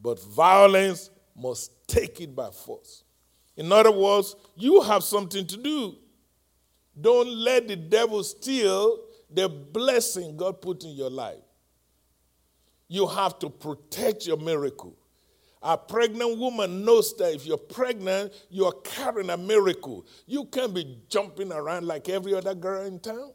but 0.00 0.22
violence 0.22 1.10
must 1.36 1.86
take 1.86 2.20
it 2.20 2.34
by 2.34 2.50
force. 2.50 3.04
In 3.56 3.72
other 3.72 3.92
words, 3.92 4.34
you 4.56 4.80
have 4.82 5.02
something 5.04 5.46
to 5.46 5.56
do. 5.56 5.96
Don't 7.00 7.28
let 7.28 7.68
the 7.68 7.76
devil 7.76 8.22
steal 8.22 9.00
the 9.30 9.48
blessing 9.48 10.36
God 10.36 10.60
put 10.60 10.84
in 10.84 10.90
your 10.90 11.10
life. 11.10 11.42
You 12.88 13.06
have 13.06 13.38
to 13.40 13.50
protect 13.50 14.26
your 14.26 14.36
miracle. 14.36 14.96
A 15.62 15.78
pregnant 15.78 16.38
woman 16.38 16.84
knows 16.84 17.16
that 17.16 17.34
if 17.34 17.46
you're 17.46 17.56
pregnant, 17.56 18.32
you're 18.50 18.80
carrying 18.84 19.30
a 19.30 19.36
miracle. 19.36 20.06
You 20.26 20.44
can't 20.44 20.74
be 20.74 20.98
jumping 21.08 21.50
around 21.50 21.86
like 21.86 22.08
every 22.08 22.34
other 22.34 22.54
girl 22.54 22.84
in 22.84 23.00
town. 23.00 23.32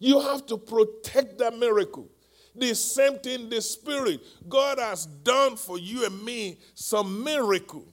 You 0.00 0.20
have 0.20 0.44
to 0.46 0.58
protect 0.58 1.38
that 1.38 1.56
miracle. 1.56 2.10
The 2.56 2.74
same 2.74 3.20
thing, 3.20 3.48
the 3.48 3.62
Spirit. 3.62 4.20
God 4.48 4.80
has 4.80 5.06
done 5.06 5.56
for 5.56 5.78
you 5.78 6.04
and 6.04 6.22
me 6.24 6.58
some 6.74 7.22
miracle. 7.22 7.86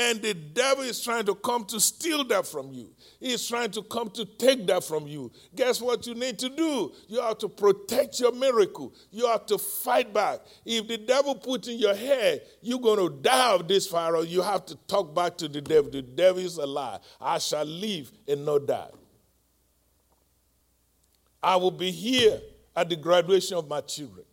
And 0.00 0.22
the 0.22 0.32
devil 0.32 0.82
is 0.82 0.98
trying 1.02 1.26
to 1.26 1.34
come 1.34 1.66
to 1.66 1.78
steal 1.78 2.24
that 2.28 2.46
from 2.46 2.72
you. 2.72 2.90
He's 3.18 3.46
trying 3.46 3.70
to 3.72 3.82
come 3.82 4.08
to 4.12 4.24
take 4.24 4.66
that 4.68 4.82
from 4.82 5.06
you. 5.06 5.30
Guess 5.54 5.82
what 5.82 6.06
you 6.06 6.14
need 6.14 6.38
to 6.38 6.48
do? 6.48 6.92
You 7.06 7.20
have 7.20 7.36
to 7.38 7.50
protect 7.50 8.18
your 8.18 8.32
miracle. 8.32 8.94
You 9.10 9.26
have 9.26 9.44
to 9.46 9.58
fight 9.58 10.14
back. 10.14 10.40
If 10.64 10.88
the 10.88 10.96
devil 10.96 11.34
puts 11.34 11.68
in 11.68 11.78
your 11.78 11.94
head, 11.94 12.40
you're 12.62 12.80
going 12.80 12.98
to 12.98 13.14
die 13.22 13.52
of 13.52 13.68
this 13.68 13.86
fire, 13.86 14.24
you 14.24 14.40
have 14.40 14.64
to 14.66 14.76
talk 14.86 15.14
back 15.14 15.36
to 15.36 15.48
the 15.48 15.60
devil. 15.60 15.90
The 15.90 16.00
devil 16.00 16.42
is 16.42 16.56
a 16.56 16.64
lie. 16.66 16.98
I 17.20 17.36
shall 17.36 17.66
live 17.66 18.10
and 18.26 18.46
not 18.46 18.64
die. 18.64 18.88
I 21.42 21.56
will 21.56 21.72
be 21.72 21.90
here 21.90 22.40
at 22.74 22.88
the 22.88 22.96
graduation 22.96 23.58
of 23.58 23.68
my 23.68 23.82
children. 23.82 24.24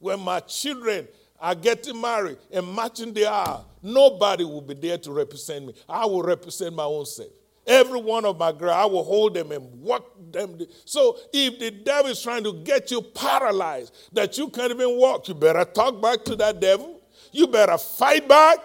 When 0.00 0.18
my 0.18 0.40
children 0.40 1.06
are 1.42 1.56
getting 1.56 2.00
married 2.00 2.38
and 2.52 2.72
matching 2.74 3.12
the 3.12 3.26
aisle, 3.26 3.68
nobody 3.82 4.44
will 4.44 4.62
be 4.62 4.74
there 4.74 4.96
to 4.96 5.10
represent 5.10 5.66
me. 5.66 5.74
I 5.88 6.06
will 6.06 6.22
represent 6.22 6.74
my 6.74 6.84
own 6.84 7.04
self. 7.04 7.30
Every 7.66 8.00
one 8.00 8.24
of 8.24 8.38
my 8.38 8.52
girls, 8.52 8.72
I 8.72 8.84
will 8.86 9.02
hold 9.02 9.34
them 9.34 9.50
and 9.50 9.82
walk 9.82 10.04
them. 10.30 10.58
So 10.84 11.18
if 11.32 11.58
the 11.58 11.72
devil 11.72 12.12
is 12.12 12.22
trying 12.22 12.44
to 12.44 12.52
get 12.62 12.92
you 12.92 13.02
paralyzed, 13.02 13.92
that 14.12 14.38
you 14.38 14.48
can't 14.48 14.72
even 14.72 14.96
walk, 14.96 15.26
you 15.26 15.34
better 15.34 15.64
talk 15.64 16.00
back 16.00 16.24
to 16.24 16.36
that 16.36 16.60
devil. 16.60 17.00
You 17.32 17.48
better 17.48 17.78
fight 17.78 18.28
back 18.28 18.58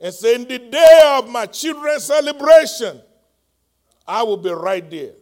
and 0.00 0.14
say, 0.14 0.34
in 0.34 0.46
the 0.46 0.58
day 0.58 1.00
of 1.18 1.28
my 1.28 1.46
children's 1.46 2.04
celebration, 2.04 3.00
I 4.06 4.22
will 4.22 4.36
be 4.36 4.50
right 4.50 4.88
there. 4.90 5.12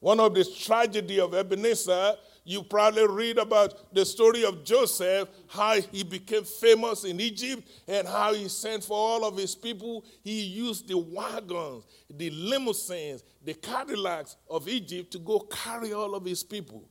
One 0.00 0.20
of 0.20 0.34
the 0.34 0.44
tragedy 0.44 1.20
of 1.20 1.34
Ebenezer, 1.34 2.16
you 2.48 2.62
probably 2.62 3.06
read 3.06 3.36
about 3.36 3.94
the 3.94 4.06
story 4.06 4.42
of 4.42 4.64
Joseph, 4.64 5.28
how 5.48 5.78
he 5.92 6.02
became 6.02 6.44
famous 6.44 7.04
in 7.04 7.20
Egypt 7.20 7.62
and 7.86 8.08
how 8.08 8.32
he 8.32 8.48
sent 8.48 8.84
for 8.84 8.96
all 8.96 9.26
of 9.26 9.36
his 9.36 9.54
people. 9.54 10.02
He 10.24 10.40
used 10.40 10.88
the 10.88 10.96
wagons, 10.96 11.84
the 12.08 12.30
limousines, 12.30 13.22
the 13.44 13.52
Cadillacs 13.52 14.36
of 14.48 14.66
Egypt 14.66 15.10
to 15.12 15.18
go 15.18 15.40
carry 15.40 15.92
all 15.92 16.14
of 16.14 16.24
his 16.24 16.42
people. 16.42 16.88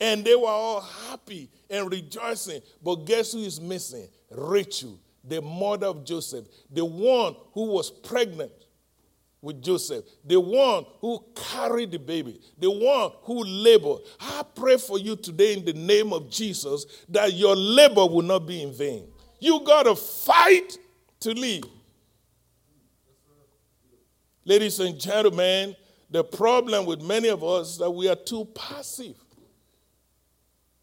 And 0.00 0.24
they 0.24 0.34
were 0.34 0.48
all 0.48 0.80
happy 0.80 1.48
and 1.70 1.88
rejoicing. 1.88 2.60
But 2.82 3.04
guess 3.06 3.30
who 3.30 3.44
is 3.44 3.60
missing? 3.60 4.08
Rachel, 4.32 4.98
the 5.22 5.40
mother 5.40 5.86
of 5.86 6.04
Joseph, 6.04 6.48
the 6.68 6.84
one 6.84 7.36
who 7.52 7.66
was 7.66 7.92
pregnant 7.92 8.50
with 9.44 9.62
Joseph, 9.62 10.04
the 10.24 10.40
one 10.40 10.86
who 11.00 11.22
carried 11.34 11.90
the 11.90 11.98
baby, 11.98 12.40
the 12.58 12.70
one 12.70 13.12
who 13.22 13.44
labored. 13.44 14.00
I 14.18 14.42
pray 14.54 14.78
for 14.78 14.98
you 14.98 15.14
today 15.14 15.52
in 15.52 15.64
the 15.64 15.74
name 15.74 16.12
of 16.12 16.30
Jesus 16.30 16.86
that 17.10 17.34
your 17.34 17.54
labor 17.54 18.06
will 18.06 18.22
not 18.22 18.46
be 18.46 18.62
in 18.62 18.72
vain. 18.72 19.06
You 19.38 19.60
got 19.60 19.82
to 19.82 19.94
fight 19.94 20.78
to 21.20 21.32
live. 21.32 21.64
Ladies 24.46 24.80
and 24.80 24.98
gentlemen, 24.98 25.76
the 26.10 26.24
problem 26.24 26.86
with 26.86 27.02
many 27.02 27.28
of 27.28 27.44
us 27.44 27.72
is 27.72 27.78
that 27.78 27.90
we 27.90 28.08
are 28.08 28.16
too 28.16 28.46
passive. 28.54 29.16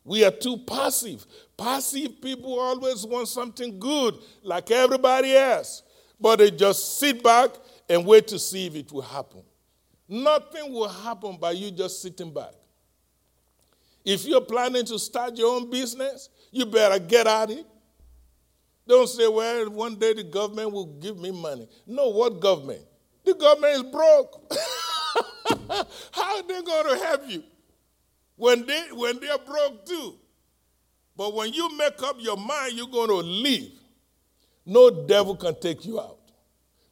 We 0.04 0.24
are 0.24 0.32
too 0.32 0.58
passive. 0.58 1.26
Passive 1.58 2.22
people 2.22 2.60
always 2.60 3.06
want 3.06 3.28
something 3.28 3.80
good, 3.80 4.16
like 4.44 4.72
everybody 4.72 5.36
else, 5.36 5.84
but 6.20 6.38
they 6.40 6.52
just 6.52 7.00
sit 7.00 7.24
back 7.24 7.52
and 7.92 8.06
wait 8.06 8.28
to 8.30 8.40
see 8.40 8.68
if 8.68 8.76
it 8.76 8.92
will 8.92 9.02
happen. 9.02 9.44
Nothing 10.08 10.74
will 10.74 10.88
happen 10.90 11.38
by 11.38 11.52
you 11.52 11.72
just 11.72 12.02
sitting 12.02 12.34
back. 12.34 12.54
If 14.04 14.26
you're 14.26 14.42
planning 14.42 14.86
to 14.86 14.98
start 14.98 15.38
your 15.38 15.56
own 15.56 15.70
business, 15.70 16.30
you 16.52 16.66
better 16.66 17.00
get 17.00 17.28
at 17.28 17.52
it. 17.52 17.66
Don't 18.88 19.08
say, 19.08 19.28
well, 19.28 19.70
one 19.70 19.96
day 19.96 20.14
the 20.14 20.24
government 20.24 20.72
will 20.72 20.88
give 20.88 21.18
me 21.18 21.32
money. 21.32 21.68
No, 21.86 22.10
what 22.10 22.40
government? 22.40 22.82
The 23.24 23.36
government 23.36 23.74
is 23.74 23.84
broke. 23.84 24.54
How 26.12 26.38
are 26.38 26.44
they 26.44 26.62
going 26.62 26.98
to 26.98 27.06
help 27.06 27.22
you? 27.30 27.44
when 28.42 28.66
they 28.66 28.88
when 28.94 29.20
they're 29.20 29.38
broke 29.38 29.86
too. 29.86 30.16
But 31.16 31.36
when 31.36 31.54
you 31.54 31.78
make 31.78 32.02
up 32.02 32.16
your 32.20 32.38
mind 32.38 32.74
you're 32.74 32.88
going 32.88 33.10
to 33.10 33.18
leave, 33.18 33.74
no 34.66 34.90
devil 35.06 35.36
can 35.36 35.60
take 35.60 35.86
you 35.86 36.00
out. 36.00 36.18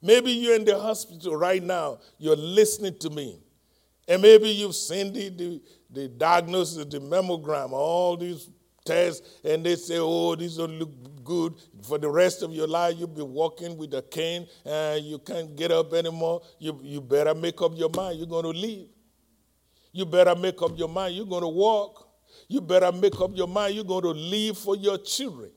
Maybe 0.01 0.31
you're 0.31 0.55
in 0.55 0.65
the 0.65 0.79
hospital 0.79 1.35
right 1.35 1.61
now, 1.61 1.99
you're 2.17 2.35
listening 2.35 2.97
to 2.99 3.09
me. 3.09 3.39
And 4.07 4.21
maybe 4.21 4.49
you've 4.49 4.75
seen 4.75 5.13
the, 5.13 5.29
the, 5.29 5.61
the 5.91 6.07
diagnosis, 6.07 6.85
the 6.85 6.99
mammogram, 6.99 7.71
all 7.71 8.17
these 8.17 8.49
tests, 8.83 9.39
and 9.43 9.63
they 9.63 9.75
say, 9.75 9.97
oh, 9.99 10.35
this 10.35 10.57
don't 10.57 10.79
look 10.79 10.89
good. 11.23 11.53
For 11.83 11.97
the 11.97 12.09
rest 12.09 12.41
of 12.41 12.51
your 12.51 12.67
life, 12.67 12.95
you'll 12.97 13.07
be 13.07 13.21
walking 13.21 13.77
with 13.77 13.93
a 13.93 14.01
cane 14.01 14.47
and 14.65 15.05
you 15.05 15.19
can't 15.19 15.55
get 15.55 15.71
up 15.71 15.93
anymore. 15.93 16.41
You, 16.57 16.79
you 16.81 17.01
better 17.01 17.35
make 17.35 17.61
up 17.61 17.73
your 17.75 17.89
mind. 17.89 18.17
You're 18.17 18.27
going 18.27 18.45
to 18.45 18.59
leave. 18.59 18.87
You 19.91 20.05
better 20.05 20.35
make 20.35 20.61
up 20.61 20.77
your 20.77 20.89
mind. 20.89 21.15
You're 21.15 21.25
going 21.25 21.43
to 21.43 21.47
walk. 21.47 22.07
You 22.47 22.61
better 22.61 22.91
make 22.91 23.19
up 23.21 23.31
your 23.35 23.47
mind. 23.47 23.75
You're 23.75 23.83
going 23.83 24.03
to 24.03 24.11
leave 24.11 24.57
for 24.57 24.75
your 24.75 24.97
children. 24.97 25.51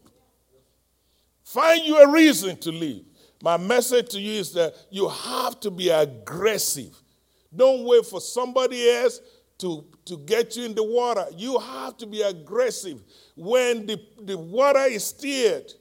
Find 1.44 1.84
you 1.84 1.96
a 1.98 2.10
reason 2.10 2.56
to 2.58 2.70
leave. 2.70 3.04
My 3.42 3.56
message 3.56 4.10
to 4.10 4.20
you 4.20 4.38
is 4.38 4.52
that 4.52 4.72
you 4.88 5.08
have 5.08 5.58
to 5.60 5.70
be 5.72 5.88
aggressive. 5.88 6.96
Don't 7.54 7.84
wait 7.84 8.06
for 8.06 8.20
somebody 8.20 8.88
else 8.88 9.20
to, 9.58 9.84
to 10.04 10.16
get 10.18 10.56
you 10.56 10.64
in 10.64 10.76
the 10.76 10.84
water. 10.84 11.26
You 11.36 11.58
have 11.58 11.96
to 11.98 12.06
be 12.06 12.22
aggressive. 12.22 13.02
When 13.34 13.84
the, 13.86 14.00
the 14.22 14.38
water 14.38 14.84
is 14.84 15.04
stirred, 15.06 15.72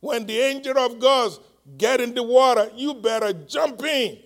when 0.00 0.26
the 0.26 0.38
angel 0.38 0.78
of 0.78 1.00
God 1.00 1.32
get 1.78 2.02
in 2.02 2.14
the 2.14 2.22
water, 2.22 2.70
you 2.76 2.92
better 2.92 3.32
jump 3.32 3.82
in. 3.82 4.18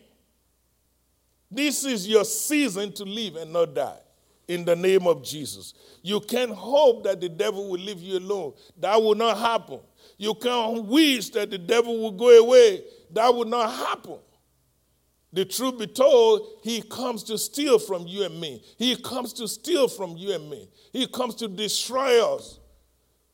This 1.49 1.85
is 1.85 2.09
your 2.09 2.25
season 2.25 2.93
to 2.95 3.05
live 3.05 3.37
and 3.37 3.53
not 3.53 3.73
die 3.73 4.01
in 4.51 4.65
the 4.65 4.75
name 4.75 5.07
of 5.07 5.23
Jesus. 5.23 5.75
You 6.03 6.19
can't 6.19 6.51
hope 6.51 7.05
that 7.05 7.21
the 7.21 7.29
devil 7.29 7.71
will 7.71 7.79
leave 7.79 8.01
you 8.01 8.19
alone. 8.19 8.55
That 8.81 9.01
will 9.01 9.15
not 9.15 9.39
happen. 9.39 9.79
You 10.19 10.35
can't 10.35 10.87
wish 10.87 11.31
that 11.31 11.51
the 11.51 11.59
devil 11.59 11.97
will 11.97 12.11
go 12.11 12.31
away. 12.31 12.83
That 13.13 13.33
will 13.33 13.45
not 13.45 13.71
happen. 13.71 14.19
The 15.33 15.45
truth 15.45 15.79
be 15.79 15.87
told, 15.87 16.59
he 16.65 16.83
comes 16.83 17.23
to 17.25 17.39
steal 17.39 17.79
from 17.79 18.09
you 18.09 18.25
and 18.25 18.41
me. 18.41 18.61
He 18.77 18.97
comes 18.97 19.33
to 19.35 19.47
steal 19.47 19.87
from 19.87 20.17
you 20.17 20.35
and 20.35 20.51
me. 20.51 20.69
He 20.93 21.07
comes 21.07 21.37
to 21.37 21.47
destroy 21.47 22.35
us. 22.35 22.59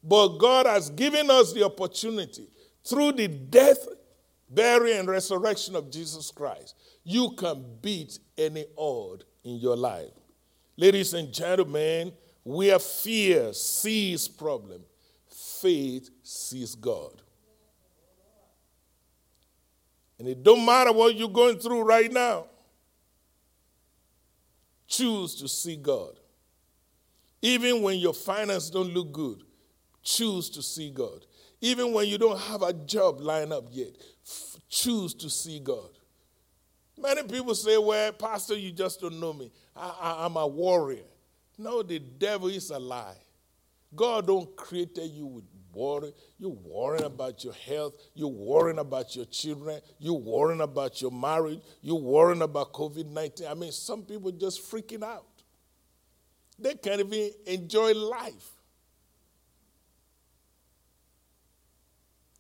But 0.03 0.37
God 0.37 0.67
has 0.67 0.91
given 0.91 1.31
us 1.31 1.55
the 1.55 1.65
opportunity 1.65 2.51
through 2.85 3.13
the 3.13 3.29
death, 3.29 3.89
burial, 4.51 4.99
and 4.99 5.09
resurrection 5.09 5.75
of 5.77 5.91
Jesus 5.91 6.31
Christ. 6.31 6.75
You 7.05 7.31
can 7.39 7.65
beat 7.81 8.19
any 8.37 8.67
odd 8.77 9.25
in 9.45 9.57
your 9.57 9.77
life. 9.77 10.11
Ladies 10.77 11.15
and 11.15 11.33
gentlemen, 11.33 12.13
where 12.43 12.79
fear 12.79 13.53
sees 13.53 14.29
problem, 14.29 14.83
faith 15.29 16.11
sees 16.23 16.75
God. 16.75 17.23
And 20.19 20.29
it 20.29 20.43
don't 20.43 20.65
matter 20.65 20.93
what 20.93 21.15
you're 21.15 21.29
going 21.29 21.59
through 21.59 21.83
right 21.83 22.11
now. 22.11 22.47
Choose 24.87 25.35
to 25.37 25.49
see 25.49 25.77
God. 25.77 26.19
Even 27.43 27.83
when 27.83 27.99
your 27.99 28.15
finances 28.15 28.71
don't 28.71 28.93
look 28.95 29.13
good, 29.13 29.43
choose 30.03 30.49
to 30.51 30.63
see 30.63 30.91
God. 30.91 31.27
Even 31.61 31.93
when 31.93 32.07
you 32.07 32.19
don't 32.19 32.39
have 32.39 32.63
a 32.63 32.73
job 32.73 33.21
lined 33.21 33.53
up 33.53 33.67
yet, 33.71 33.91
f- 34.27 34.57
choose 34.69 35.15
to 35.15 35.29
see 35.29 35.59
God. 35.59 35.91
Many 36.99 37.25
people 37.25 37.55
say, 37.55 37.77
Well, 37.77 38.13
Pastor, 38.13 38.57
you 38.57 38.73
just 38.73 39.01
don't 39.01 39.21
know 39.21 39.33
me. 39.33 39.51
I, 39.77 40.25
am 40.25 40.37
a 40.37 40.47
warrior. 40.47 41.05
No, 41.59 41.83
the 41.83 41.99
devil 41.99 42.49
is 42.49 42.71
a 42.71 42.79
lie. 42.79 43.17
God 43.95 44.27
don't 44.27 44.55
create 44.57 44.99
you 44.99 45.27
with 45.27 45.45
worry. 45.77 46.13
You're 46.39 46.51
worrying 46.51 47.05
about 47.05 47.45
your 47.45 47.53
health. 47.53 47.95
You're 48.15 48.29
worrying 48.29 48.79
about 48.79 49.15
your 49.15 49.27
children. 49.27 49.81
You're 49.99 50.15
worrying 50.15 50.63
about 50.63 51.01
your 51.01 51.11
marriage. 51.11 51.61
You're 51.83 52.01
worrying 52.01 52.43
about 52.43 52.73
COVID 52.73 53.07
19. 53.07 53.47
I 53.47 53.55
mean, 53.55 53.73
some 53.73 54.03
people 54.03 54.33
just 54.33 54.63
freaking 54.71 55.03
out. 55.03 55.27
They 56.59 56.75
can't 56.75 57.01
even 57.01 57.31
enjoy 57.47 57.93
life. 57.93 58.51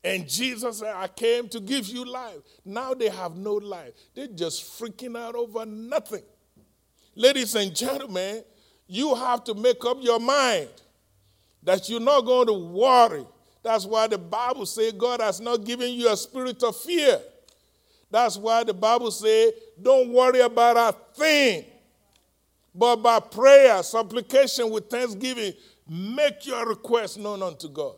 And 0.02 0.28
Jesus 0.28 0.78
said, 0.78 0.94
I 0.94 1.08
came 1.08 1.48
to 1.48 1.60
give 1.60 1.88
you 1.88 2.04
life. 2.04 2.38
Now 2.64 2.94
they 2.94 3.08
have 3.08 3.36
no 3.36 3.54
life. 3.54 3.92
They're 4.14 4.28
just 4.28 4.80
freaking 4.80 5.18
out 5.18 5.34
over 5.34 5.66
nothing. 5.66 6.22
Ladies 7.16 7.54
and 7.54 7.74
gentlemen, 7.74 8.44
you 8.86 9.14
have 9.14 9.42
to 9.44 9.54
make 9.54 9.82
up 9.86 9.96
your 10.00 10.20
mind 10.20 10.68
that 11.62 11.88
you're 11.88 11.98
not 11.98 12.20
going 12.20 12.46
to 12.46 12.52
worry. 12.52 13.24
That's 13.62 13.86
why 13.86 14.06
the 14.06 14.18
Bible 14.18 14.66
says 14.66 14.92
God 14.92 15.20
has 15.20 15.40
not 15.40 15.64
given 15.64 15.92
you 15.92 16.12
a 16.12 16.16
spirit 16.16 16.62
of 16.62 16.76
fear. 16.76 17.18
That's 18.10 18.36
why 18.36 18.62
the 18.64 18.74
Bible 18.74 19.10
says, 19.10 19.52
don't 19.80 20.12
worry 20.12 20.40
about 20.40 20.76
a 20.76 20.94
thing, 21.18 21.64
but 22.74 22.96
by 22.96 23.18
prayer, 23.18 23.82
supplication 23.82 24.70
with 24.70 24.88
thanksgiving, 24.90 25.54
make 25.88 26.46
your 26.46 26.68
request 26.68 27.18
known 27.18 27.42
unto 27.42 27.68
God. 27.68 27.96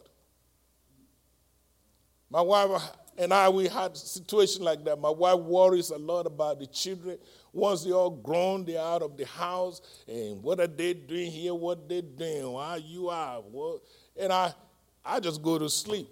My 2.30 2.40
wife 2.40 2.82
and 3.18 3.34
I, 3.34 3.48
we 3.48 3.66
had 3.66 3.92
a 3.92 3.96
situation 3.96 4.62
like 4.62 4.84
that. 4.84 4.98
My 5.00 5.10
wife 5.10 5.40
worries 5.40 5.90
a 5.90 5.98
lot 5.98 6.26
about 6.26 6.60
the 6.60 6.66
children. 6.66 7.18
Once 7.52 7.84
they're 7.84 7.94
all 7.94 8.10
grown, 8.10 8.64
they're 8.64 8.80
out 8.80 9.02
of 9.02 9.16
the 9.16 9.24
house, 9.24 9.80
and 10.06 10.42
what 10.42 10.60
are 10.60 10.66
they 10.66 10.94
doing 10.94 11.30
here? 11.30 11.54
What 11.54 11.88
they 11.88 12.00
doing? 12.00 12.52
Why 12.52 12.76
you 12.76 13.08
are? 13.08 13.40
What? 13.40 13.80
And 14.16 14.32
I, 14.32 14.52
I 15.04 15.20
just 15.20 15.42
go 15.42 15.58
to 15.58 15.68
sleep. 15.68 16.08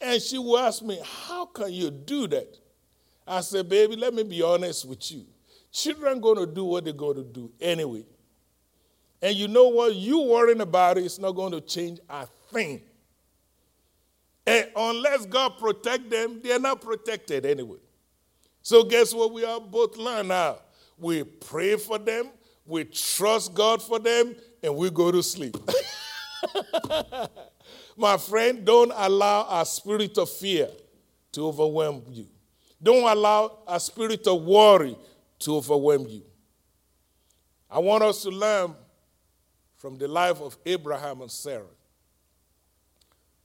And 0.00 0.22
she 0.22 0.38
will 0.38 0.58
ask 0.58 0.82
me, 0.82 1.00
How 1.26 1.46
can 1.46 1.72
you 1.72 1.90
do 1.90 2.28
that? 2.28 2.56
I 3.26 3.40
said, 3.40 3.68
Baby, 3.68 3.96
let 3.96 4.14
me 4.14 4.22
be 4.22 4.42
honest 4.42 4.86
with 4.86 5.10
you. 5.10 5.26
Children 5.72 6.20
going 6.20 6.38
to 6.38 6.46
do 6.46 6.64
what 6.64 6.84
they're 6.84 6.92
going 6.92 7.16
to 7.16 7.24
do 7.24 7.50
anyway. 7.60 8.04
And 9.20 9.36
you 9.36 9.48
know 9.48 9.68
what? 9.68 9.94
You 9.94 10.20
worrying 10.20 10.60
about 10.60 10.98
it, 10.98 11.04
it's 11.04 11.18
not 11.18 11.32
going 11.32 11.52
to 11.52 11.60
change 11.60 11.98
a 12.08 12.26
thing. 12.52 12.82
And 14.46 14.66
unless 14.74 15.26
God 15.26 15.58
protect 15.58 16.08
them, 16.08 16.40
they're 16.42 16.60
not 16.60 16.80
protected 16.80 17.44
anyway. 17.44 17.78
So 18.62 18.84
guess 18.84 19.14
what 19.14 19.32
we 19.32 19.44
are 19.44 19.60
both 19.60 19.96
learn 19.96 20.28
now? 20.28 20.58
We 20.98 21.24
pray 21.24 21.76
for 21.76 21.98
them, 21.98 22.30
we 22.66 22.84
trust 22.84 23.54
God 23.54 23.82
for 23.82 23.98
them, 23.98 24.34
and 24.62 24.76
we 24.76 24.90
go 24.90 25.10
to 25.10 25.22
sleep. 25.22 25.56
My 27.96 28.16
friend, 28.16 28.64
don't 28.64 28.92
allow 28.94 29.60
a 29.60 29.64
spirit 29.64 30.18
of 30.18 30.30
fear 30.30 30.68
to 31.32 31.46
overwhelm 31.46 32.04
you. 32.10 32.26
Don't 32.82 33.10
allow 33.10 33.58
a 33.66 33.80
spirit 33.80 34.26
of 34.26 34.42
worry 34.42 34.96
to 35.40 35.56
overwhelm 35.56 36.06
you. 36.08 36.22
I 37.70 37.80
want 37.80 38.02
us 38.02 38.22
to 38.22 38.30
learn 38.30 38.74
from 39.76 39.98
the 39.98 40.08
life 40.08 40.40
of 40.40 40.56
Abraham 40.64 41.22
and 41.22 41.30
Sarah. 41.30 41.64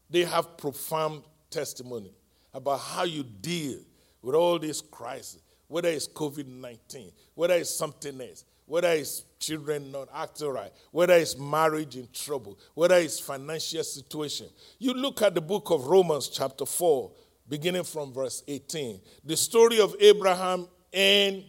They 0.10 0.24
have 0.24 0.58
profound 0.58 1.24
testimony 1.50 2.14
about 2.54 2.80
how 2.80 3.04
you 3.04 3.24
deal 3.24 3.80
with 4.24 4.34
all 4.34 4.58
these 4.58 4.82
crises, 4.82 5.42
whether 5.68 5.90
it's 5.90 6.08
COVID 6.08 6.48
19, 6.48 7.12
whether 7.36 7.54
it's 7.54 7.70
something 7.70 8.20
else, 8.20 8.46
whether 8.66 8.90
it's 8.90 9.24
children 9.38 9.92
not 9.92 10.08
acting 10.16 10.48
right, 10.48 10.72
whether 10.92 11.14
it's 11.14 11.38
marriage 11.38 11.98
in 11.98 12.08
trouble, 12.12 12.58
whether 12.74 12.96
it's 12.96 13.20
financial 13.20 13.84
situation. 13.84 14.48
You 14.80 14.94
look 14.94 15.22
at 15.22 15.36
the 15.36 15.42
book 15.42 15.70
of 15.70 15.86
Romans, 15.86 16.30
chapter 16.30 16.66
4, 16.66 17.12
beginning 17.48 17.84
from 17.84 18.14
verse 18.14 18.42
18. 18.48 19.00
The 19.26 19.38
story 19.38 19.80
of 19.80 19.96
Abraham 20.00 20.68
and 20.92 21.44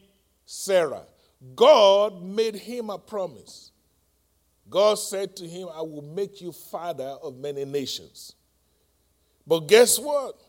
Sarah. 0.44 1.04
God 1.54 2.22
made 2.22 2.54
him 2.54 2.90
a 2.90 2.98
promise. 2.98 3.70
God 4.68 4.94
said 4.94 5.36
to 5.36 5.46
him, 5.46 5.68
I 5.74 5.82
will 5.82 6.02
make 6.02 6.40
you 6.40 6.50
father 6.50 7.16
of 7.22 7.36
many 7.36 7.64
nations. 7.64 8.34
But 9.46 9.60
guess 9.60 9.98
what? 9.98 10.40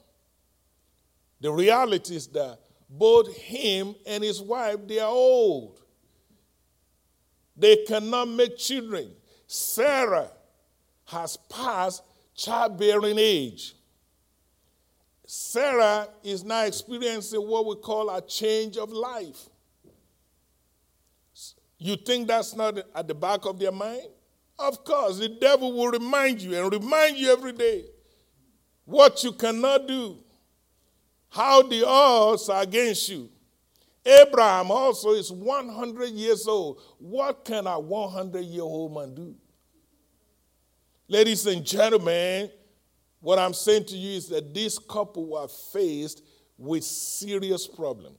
The 1.45 1.51
reality 1.51 2.15
is 2.15 2.25
that 2.29 2.57
both 2.89 3.31
him 3.37 3.93
and 4.07 4.23
his 4.23 4.41
wife, 4.41 4.77
they 4.87 4.97
are 4.97 5.11
old. 5.11 5.79
They 7.55 7.85
cannot 7.85 8.29
make 8.29 8.57
children. 8.57 9.11
Sarah 9.45 10.31
has 11.05 11.37
passed 11.47 12.01
childbearing 12.33 13.19
age. 13.19 13.75
Sarah 15.27 16.07
is 16.23 16.43
now 16.43 16.63
experiencing 16.63 17.47
what 17.47 17.67
we 17.67 17.75
call 17.75 18.09
a 18.09 18.23
change 18.23 18.77
of 18.77 18.89
life. 18.91 19.47
You 21.77 21.95
think 21.95 22.27
that's 22.27 22.55
not 22.55 22.79
at 22.95 23.07
the 23.07 23.13
back 23.13 23.45
of 23.45 23.59
their 23.59 23.71
mind? 23.71 24.07
Of 24.57 24.83
course, 24.83 25.19
the 25.19 25.29
devil 25.29 25.73
will 25.73 25.91
remind 25.91 26.41
you 26.41 26.59
and 26.59 26.73
remind 26.73 27.17
you 27.17 27.31
every 27.31 27.53
day 27.53 27.85
what 28.85 29.23
you 29.23 29.31
cannot 29.31 29.87
do, 29.87 30.24
how 31.35 31.61
the 31.63 31.85
odds 31.85 32.47
are 32.47 32.63
against 32.63 33.09
you. 33.09 33.29
Abraham 34.05 34.71
also 34.71 35.09
is 35.09 35.31
100 35.31 36.11
years 36.11 36.47
old. 36.47 36.79
What 36.97 37.43
can 37.43 37.67
a 37.67 37.77
100 37.77 38.39
year 38.39 38.61
old 38.61 38.93
man 38.93 39.13
do? 39.13 39.35
Ladies 41.09 41.45
and 41.45 41.65
gentlemen, 41.65 42.49
what 43.19 43.37
I'm 43.37 43.53
saying 43.53 43.85
to 43.87 43.97
you 43.97 44.15
is 44.15 44.29
that 44.29 44.53
this 44.53 44.79
couple 44.79 45.25
were 45.25 45.47
faced 45.49 46.23
with 46.57 46.85
serious 46.85 47.67
problem, 47.67 48.13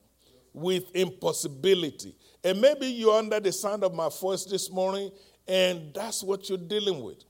with 0.52 0.94
impossibility. 0.94 2.14
And 2.44 2.60
maybe 2.60 2.86
you're 2.86 3.16
under 3.16 3.40
the 3.40 3.50
sound 3.50 3.82
of 3.82 3.94
my 3.94 4.10
voice 4.10 4.44
this 4.44 4.70
morning, 4.70 5.10
and 5.48 5.94
that's 5.94 6.22
what 6.22 6.50
you're 6.50 6.58
dealing 6.58 7.02
with. 7.02 7.24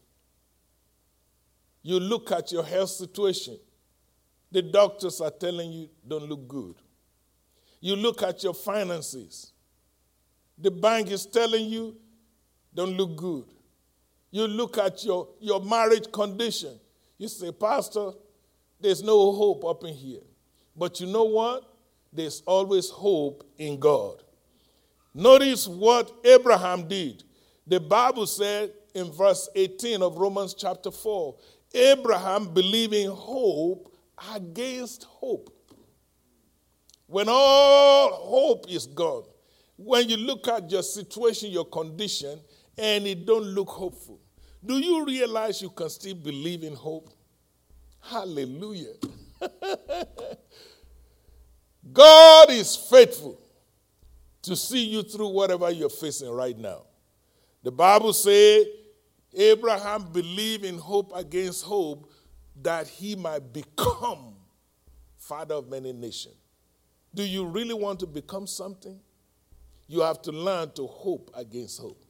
You 1.83 2.01
look 2.01 2.33
at 2.33 2.51
your 2.51 2.65
health 2.65 2.91
situation. 2.91 3.59
The 4.53 4.63
doctors 4.63 5.21
are 5.21 5.31
telling 5.31 5.73
you 5.73 5.91
don't 6.07 6.29
look 6.29 6.47
good. 6.49 6.77
You 7.81 7.97
look 7.97 8.23
at 8.23 8.43
your 8.43 8.55
finances. 8.55 9.53
The 10.59 10.71
bank 10.71 11.11
is 11.11 11.27
telling 11.27 11.67
you 11.67 11.97
don't 12.75 12.97
look 12.97 13.17
good. 13.17 13.45
You 14.31 14.47
look 14.47 14.79
at 14.79 15.05
your, 15.05 15.29
your 15.41 15.61
marriage 15.61 16.11
condition. 16.13 16.79
You 17.19 17.29
say, 17.29 17.53
Pastor, 17.53 18.13
there's 18.81 19.03
no 19.03 19.33
hope 19.33 19.65
up 19.65 19.85
in 19.85 19.95
here. 19.95 20.21
But 20.77 21.01
you 21.01 21.07
know 21.07 21.25
what? 21.25 21.65
There's 22.13 22.43
always 22.47 22.89
hope 22.91 23.45
in 23.59 23.79
God. 23.79 24.23
Notice 25.15 25.67
what 25.67 26.13
Abraham 26.25 26.87
did. 26.87 27.25
The 27.67 27.81
Bible 27.81 28.27
said 28.27 28.73
in 28.95 29.11
verse 29.11 29.49
18 29.55 30.03
of 30.03 30.17
Romans 30.19 30.55
chapter 30.55 30.91
4 30.91 31.35
Abraham 31.75 32.53
believing 32.53 33.11
hope 33.11 33.96
against 34.35 35.05
hope. 35.05 35.53
When 37.07 37.29
all 37.29 38.11
hope 38.13 38.67
is 38.69 38.87
gone, 38.87 39.25
when 39.77 40.09
you 40.09 40.17
look 40.17 40.49
at 40.49 40.71
your 40.71 40.83
situation, 40.83 41.51
your 41.51 41.67
condition, 41.67 42.41
and 42.77 43.07
it 43.07 43.27
don't 43.27 43.45
look 43.45 43.69
hopeful, 43.69 44.21
do 44.65 44.79
you 44.79 45.05
realize 45.05 45.63
you 45.63 45.71
can 45.71 45.89
still 45.89 46.15
believe 46.15 46.65
in 46.65 46.75
hope? 46.75 47.11
Hallelujah. 48.01 48.95
God 51.93 52.51
is 52.51 52.75
faithful 52.75 53.41
to 54.43 54.57
see 54.57 54.85
you 54.87 55.03
through 55.03 55.29
whatever 55.29 55.71
you're 55.71 55.89
facing 55.89 56.31
right 56.31 56.59
now. 56.59 56.83
The 57.63 57.71
Bible 57.71 58.13
says 58.13 58.67
Abraham 59.35 60.05
believed 60.13 60.65
in 60.65 60.79
hope 60.79 61.13
against 61.15 61.65
hope 61.65 62.11
that 62.63 62.89
he 62.89 63.15
might 63.15 63.53
become 63.53 64.35
father 65.19 65.57
of 65.57 65.69
many 65.69 65.93
nations. 65.93 66.37
Do 67.15 67.23
you 67.23 67.47
really 67.47 67.75
want 67.75 68.01
to 68.01 68.07
become 68.07 68.47
something? 68.47 69.01
You 69.87 70.01
have 70.01 70.21
to 70.23 70.33
learn 70.33 70.73
to 70.73 70.87
hope 70.87 71.31
against 71.35 71.81
hope. 71.81 72.05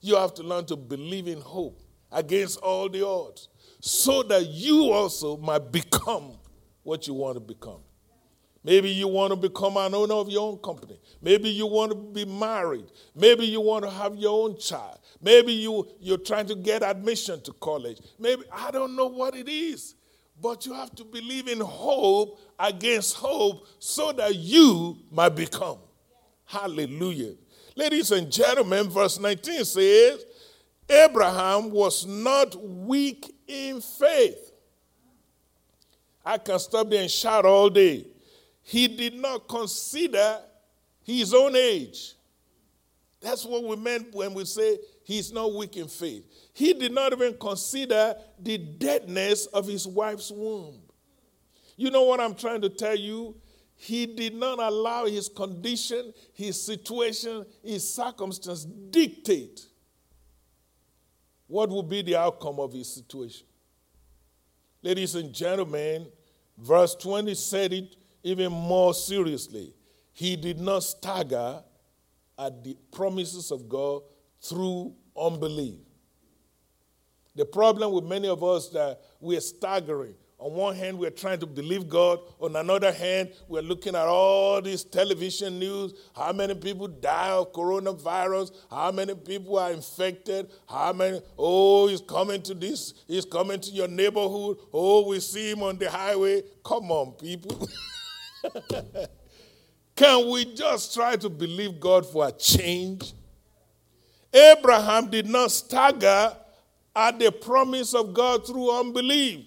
You 0.00 0.16
have 0.16 0.34
to 0.34 0.42
learn 0.42 0.66
to 0.66 0.76
believe 0.76 1.28
in 1.28 1.40
hope 1.40 1.80
against 2.10 2.58
all 2.58 2.88
the 2.88 3.06
odds 3.06 3.48
so 3.80 4.22
that 4.24 4.46
you 4.46 4.90
also 4.90 5.36
might 5.36 5.72
become 5.72 6.38
what 6.82 7.06
you 7.06 7.14
want 7.14 7.34
to 7.34 7.40
become. 7.40 7.80
Maybe 8.64 8.90
you 8.90 9.08
want 9.08 9.32
to 9.32 9.36
become 9.36 9.76
an 9.76 9.94
owner 9.94 10.14
of 10.14 10.28
your 10.28 10.48
own 10.48 10.58
company. 10.58 10.98
Maybe 11.20 11.48
you 11.48 11.66
want 11.66 11.90
to 11.92 11.96
be 11.96 12.24
married. 12.24 12.86
Maybe 13.14 13.44
you 13.46 13.60
want 13.60 13.84
to 13.84 13.90
have 13.90 14.14
your 14.14 14.44
own 14.44 14.56
child. 14.58 14.98
Maybe 15.20 15.52
you, 15.52 15.88
you're 16.00 16.18
trying 16.18 16.46
to 16.46 16.54
get 16.54 16.82
admission 16.82 17.40
to 17.42 17.52
college. 17.54 17.98
Maybe, 18.18 18.42
I 18.52 18.70
don't 18.70 18.94
know 18.94 19.06
what 19.06 19.34
it 19.34 19.48
is. 19.48 19.96
But 20.40 20.64
you 20.64 20.74
have 20.74 20.94
to 20.96 21.04
believe 21.04 21.48
in 21.48 21.60
hope 21.60 22.40
against 22.58 23.16
hope 23.16 23.66
so 23.78 24.12
that 24.12 24.34
you 24.36 24.98
might 25.10 25.30
become. 25.30 25.78
Hallelujah. 26.44 27.34
Ladies 27.74 28.10
and 28.12 28.30
gentlemen, 28.30 28.88
verse 28.88 29.18
19 29.18 29.64
says, 29.64 30.24
Abraham 30.88 31.70
was 31.70 32.06
not 32.06 32.54
weak 32.62 33.34
in 33.46 33.80
faith. 33.80 34.52
I 36.24 36.38
can 36.38 36.58
stop 36.58 36.90
there 36.90 37.02
and 37.02 37.10
shout 37.10 37.44
all 37.44 37.70
day. 37.70 38.06
He 38.62 38.88
did 38.88 39.14
not 39.14 39.48
consider 39.48 40.38
his 41.02 41.34
own 41.34 41.56
age. 41.56 42.14
That's 43.20 43.44
what 43.44 43.64
we 43.64 43.76
meant 43.76 44.12
when 44.14 44.34
we 44.34 44.44
say 44.44 44.78
he's 45.04 45.32
not 45.32 45.54
weak 45.54 45.76
in 45.76 45.88
faith. 45.88 46.24
He 46.52 46.72
did 46.72 46.92
not 46.92 47.12
even 47.12 47.36
consider 47.38 48.16
the 48.38 48.58
deadness 48.58 49.46
of 49.46 49.66
his 49.66 49.86
wife's 49.86 50.30
womb. 50.30 50.80
You 51.76 51.90
know 51.90 52.02
what 52.02 52.20
I'm 52.20 52.34
trying 52.34 52.60
to 52.62 52.68
tell 52.68 52.96
you? 52.96 53.36
He 53.74 54.06
did 54.06 54.34
not 54.34 54.58
allow 54.58 55.06
his 55.06 55.28
condition, 55.28 56.12
his 56.32 56.60
situation, 56.60 57.44
his 57.64 57.92
circumstance 57.92 58.64
dictate 58.64 59.66
what 61.48 61.68
will 61.68 61.82
be 61.82 62.02
the 62.02 62.16
outcome 62.16 62.60
of 62.60 62.72
his 62.72 62.92
situation. 62.92 63.46
Ladies 64.82 65.14
and 65.14 65.32
gentlemen, 65.32 66.06
verse 66.58 66.94
20 66.94 67.34
said 67.34 67.72
it 67.72 67.96
even 68.22 68.52
more 68.52 68.94
seriously. 68.94 69.74
He 70.12 70.36
did 70.36 70.60
not 70.60 70.82
stagger 70.82 71.62
at 72.38 72.64
the 72.64 72.76
promises 72.92 73.50
of 73.50 73.68
God 73.68 74.02
through 74.40 74.94
unbelief. 75.16 75.80
The 77.34 77.46
problem 77.46 77.92
with 77.92 78.04
many 78.04 78.28
of 78.28 78.44
us 78.44 78.68
that 78.70 79.00
we're 79.20 79.40
staggering. 79.40 80.14
On 80.38 80.52
one 80.54 80.74
hand, 80.74 80.98
we're 80.98 81.10
trying 81.10 81.38
to 81.38 81.46
believe 81.46 81.88
God. 81.88 82.18
On 82.40 82.56
another 82.56 82.90
hand, 82.90 83.30
we're 83.46 83.62
looking 83.62 83.94
at 83.94 84.08
all 84.08 84.60
this 84.60 84.82
television 84.82 85.60
news. 85.60 85.94
How 86.16 86.32
many 86.32 86.54
people 86.56 86.88
die 86.88 87.30
of 87.30 87.52
coronavirus? 87.52 88.50
How 88.68 88.90
many 88.90 89.14
people 89.14 89.56
are 89.56 89.70
infected? 89.70 90.50
How 90.68 90.92
many? 90.92 91.20
Oh, 91.38 91.86
he's 91.86 92.00
coming 92.00 92.42
to 92.42 92.54
this. 92.54 92.92
He's 93.06 93.24
coming 93.24 93.60
to 93.60 93.70
your 93.70 93.86
neighborhood. 93.86 94.58
Oh, 94.72 95.06
we 95.06 95.20
see 95.20 95.52
him 95.52 95.62
on 95.62 95.78
the 95.78 95.88
highway. 95.88 96.42
Come 96.64 96.90
on, 96.90 97.12
people. 97.12 97.68
Can 99.96 100.30
we 100.30 100.54
just 100.54 100.94
try 100.94 101.16
to 101.16 101.28
believe 101.28 101.78
God 101.78 102.06
for 102.06 102.26
a 102.26 102.32
change? 102.32 103.12
Abraham 104.32 105.10
did 105.10 105.28
not 105.28 105.50
stagger 105.50 106.34
at 106.96 107.18
the 107.18 107.30
promise 107.30 107.94
of 107.94 108.14
God 108.14 108.46
through 108.46 108.78
unbelief. 108.78 109.44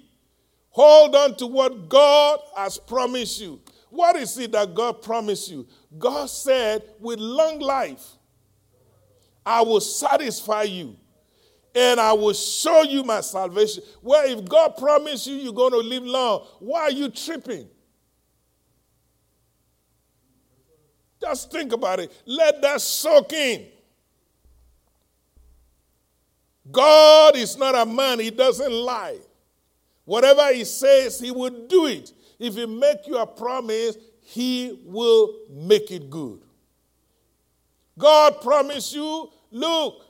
Hold 0.69 1.15
on 1.15 1.35
to 1.37 1.47
what 1.47 1.89
God 1.89 2.39
has 2.55 2.77
promised 2.77 3.39
you. 3.41 3.61
What 3.89 4.17
is 4.17 4.37
it 4.37 4.51
that 4.51 4.75
God 4.75 5.01
promised 5.01 5.49
you? 5.49 5.65
God 5.97 6.29
said, 6.29 6.83
with 6.99 7.17
long 7.19 7.59
life, 7.59 8.03
I 9.45 9.61
will 9.61 9.79
satisfy 9.79 10.63
you 10.63 10.97
and 11.73 11.99
I 11.99 12.13
will 12.13 12.33
show 12.33 12.83
you 12.83 13.03
my 13.03 13.21
salvation. 13.21 13.83
Well, 14.01 14.27
if 14.27 14.45
God 14.45 14.75
promised 14.77 15.27
you 15.27 15.35
you're 15.35 15.53
going 15.53 15.71
to 15.71 15.77
live 15.77 16.03
long, 16.03 16.45
why 16.59 16.81
are 16.81 16.91
you 16.91 17.09
tripping? 17.09 17.67
Just 21.25 21.51
think 21.51 21.73
about 21.73 21.99
it. 21.99 22.11
Let 22.27 22.61
that 22.61 22.79
soak 22.81 23.33
in. 23.33 23.65
God 26.71 27.35
is 27.35 27.57
not 27.57 27.73
a 27.73 27.83
man, 27.83 28.19
he 28.19 28.29
doesn't 28.29 28.71
lie. 28.71 29.17
Whatever 30.03 30.53
he 30.53 30.63
says, 30.65 31.19
he 31.19 31.31
will 31.31 31.65
do 31.67 31.87
it. 31.87 32.13
If 32.37 32.53
he 32.53 32.67
make 32.67 33.07
you 33.07 33.17
a 33.17 33.25
promise, 33.25 33.97
he 34.21 34.79
will 34.85 35.33
make 35.49 35.89
it 35.89 36.11
good. 36.11 36.41
God 37.97 38.39
promised 38.41 38.93
you, 38.93 39.31
look, 39.49 40.05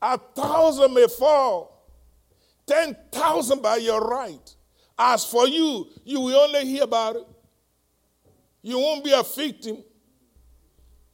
a 0.00 0.16
thousand 0.16 0.94
may 0.94 1.08
fall, 1.08 1.88
ten 2.66 2.96
thousand 3.10 3.62
by 3.62 3.78
your 3.78 4.00
right. 4.00 4.54
As 4.96 5.24
for 5.24 5.48
you, 5.48 5.88
you 6.04 6.20
will 6.20 6.36
only 6.36 6.66
hear 6.66 6.84
about 6.84 7.16
it. 7.16 7.26
You 8.62 8.78
won't 8.78 9.02
be 9.02 9.12
a 9.12 9.24
victim. 9.24 9.82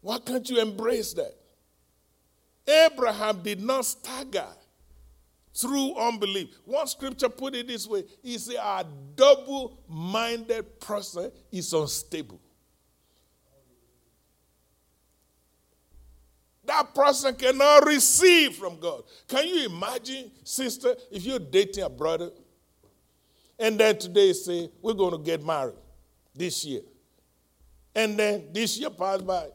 Why 0.00 0.18
can't 0.18 0.48
you 0.48 0.60
embrace 0.60 1.12
that? 1.14 1.34
Abraham 2.66 3.42
did 3.42 3.60
not 3.60 3.84
stagger 3.84 4.46
through 5.54 5.94
unbelief. 5.96 6.50
One 6.64 6.86
scripture 6.86 7.28
put 7.28 7.54
it 7.54 7.66
this 7.66 7.86
way 7.86 8.04
he 8.22 8.38
said, 8.38 8.56
A 8.56 8.86
double 9.16 9.80
minded 9.88 10.78
person 10.80 11.32
is 11.50 11.72
unstable. 11.72 12.40
That 16.64 16.94
person 16.94 17.34
cannot 17.34 17.86
receive 17.86 18.56
from 18.56 18.78
God. 18.78 19.02
Can 19.26 19.48
you 19.48 19.66
imagine, 19.66 20.30
sister, 20.44 20.94
if 21.10 21.24
you're 21.24 21.38
dating 21.38 21.84
a 21.84 21.88
brother 21.88 22.30
and 23.58 23.80
then 23.80 23.98
today 23.98 24.34
say, 24.34 24.70
We're 24.82 24.92
going 24.92 25.12
to 25.12 25.18
get 25.18 25.44
married 25.44 25.74
this 26.34 26.64
year. 26.64 26.82
And 27.94 28.18
then 28.18 28.48
this 28.52 28.78
year 28.78 28.90
passed 28.90 29.26
by. 29.26 29.48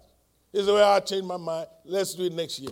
He 0.54 0.60
said, 0.60 0.72
Well, 0.72 0.94
I'll 0.94 1.02
change 1.02 1.26
my 1.26 1.36
mind. 1.36 1.68
Let's 1.84 2.14
do 2.14 2.24
it 2.24 2.34
next 2.34 2.60
year. 2.60 2.72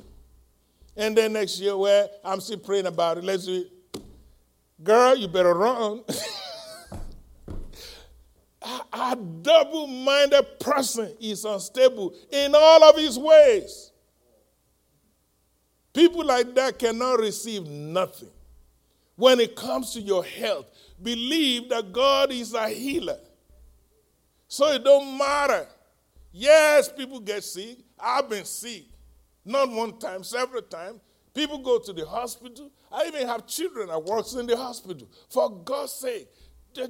And 0.95 1.17
then 1.17 1.33
next 1.33 1.59
year, 1.59 1.75
well, 1.75 2.09
I'm 2.23 2.39
still 2.39 2.59
praying 2.59 2.85
about 2.85 3.17
it. 3.17 3.23
Let's 3.23 3.45
do 3.45 3.65
it. 3.65 4.03
Girl, 4.83 5.15
you 5.15 5.27
better 5.27 5.53
run. 5.53 6.03
A 8.93 9.15
double 9.15 9.87
minded 9.87 10.59
person 10.59 11.11
is 11.19 11.43
unstable 11.45 12.13
in 12.29 12.53
all 12.55 12.83
of 12.83 12.95
his 12.95 13.17
ways. 13.17 13.91
People 15.93 16.23
like 16.23 16.53
that 16.55 16.77
cannot 16.77 17.19
receive 17.19 17.65
nothing. 17.65 18.29
When 19.15 19.39
it 19.39 19.55
comes 19.55 19.93
to 19.93 20.01
your 20.01 20.23
health, 20.23 20.67
believe 21.01 21.69
that 21.69 21.91
God 21.91 22.31
is 22.31 22.53
a 22.53 22.69
healer. 22.69 23.17
So 24.47 24.67
it 24.67 24.83
don't 24.83 25.17
matter. 25.17 25.67
Yes, 26.31 26.91
people 26.91 27.19
get 27.19 27.43
sick. 27.43 27.77
I've 27.99 28.29
been 28.29 28.45
sick. 28.45 28.85
Not 29.43 29.69
one 29.71 29.97
time, 29.99 30.23
several 30.23 30.61
times. 30.61 30.99
People 31.33 31.59
go 31.59 31.79
to 31.79 31.93
the 31.93 32.05
hospital. 32.05 32.69
I 32.91 33.05
even 33.05 33.27
have 33.27 33.47
children 33.47 33.87
that 33.87 34.03
works 34.03 34.33
in 34.33 34.45
the 34.45 34.57
hospital. 34.57 35.07
For 35.29 35.49
God's 35.49 35.93
sake, 35.93 36.27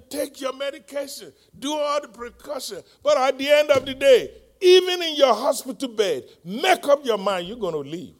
take 0.09 0.41
your 0.41 0.53
medication, 0.53 1.31
do 1.57 1.73
all 1.73 2.01
the 2.01 2.07
precautions. 2.07 2.83
But 3.03 3.17
at 3.17 3.37
the 3.37 3.47
end 3.47 3.69
of 3.71 3.85
the 3.85 3.93
day, 3.93 4.31
even 4.59 5.01
in 5.01 5.15
your 5.15 5.33
hospital 5.33 5.89
bed, 5.89 6.23
make 6.43 6.87
up 6.87 7.05
your 7.05 7.17
mind 7.17 7.47
you're 7.47 7.57
going 7.57 7.73
to 7.73 7.89
leave. 7.89 8.15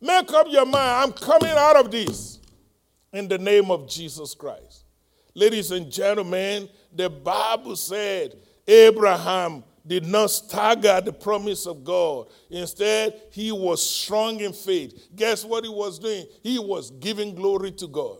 Make 0.00 0.30
up 0.32 0.46
your 0.50 0.66
mind, 0.66 1.02
I'm 1.04 1.12
coming 1.12 1.50
out 1.50 1.76
of 1.76 1.90
this 1.90 2.38
in 3.12 3.28
the 3.28 3.38
name 3.38 3.70
of 3.70 3.88
Jesus 3.88 4.34
Christ. 4.34 4.84
Ladies 5.34 5.70
and 5.70 5.90
gentlemen, 5.90 6.68
the 6.94 7.10
Bible 7.10 7.76
said 7.76 8.36
Abraham 8.66 9.62
did 9.86 10.04
not 10.04 10.30
stagger 10.30 11.00
the 11.00 11.12
promise 11.12 11.66
of 11.66 11.84
God. 11.84 12.26
Instead, 12.50 13.20
he 13.30 13.52
was 13.52 13.88
strong 13.88 14.40
in 14.40 14.52
faith. 14.52 15.08
Guess 15.14 15.44
what 15.44 15.64
he 15.64 15.70
was 15.70 15.98
doing? 15.98 16.26
He 16.42 16.58
was 16.58 16.90
giving 16.90 17.34
glory 17.34 17.70
to 17.72 17.86
God. 17.86 18.18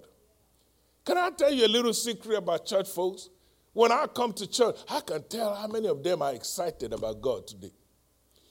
Can 1.05 1.19
I 1.19 1.31
tell 1.31 1.53
you 1.53 1.67
a 1.67 1.69
little 1.69 1.95
secret 1.95 2.37
about 2.37 2.67
church 2.67 2.89
folks? 2.89 3.29
When 3.73 3.93
I 3.93 4.07
come 4.07 4.33
to 4.35 4.47
church, 4.47 4.77
I 4.89 5.01
can 5.01 5.23
tell 5.25 5.55
how 5.55 5.67
many 5.67 5.89
of 5.89 6.03
them 6.03 6.23
are 6.23 6.33
excited 6.33 6.93
about 6.93 7.21
God 7.21 7.47
today. 7.47 7.73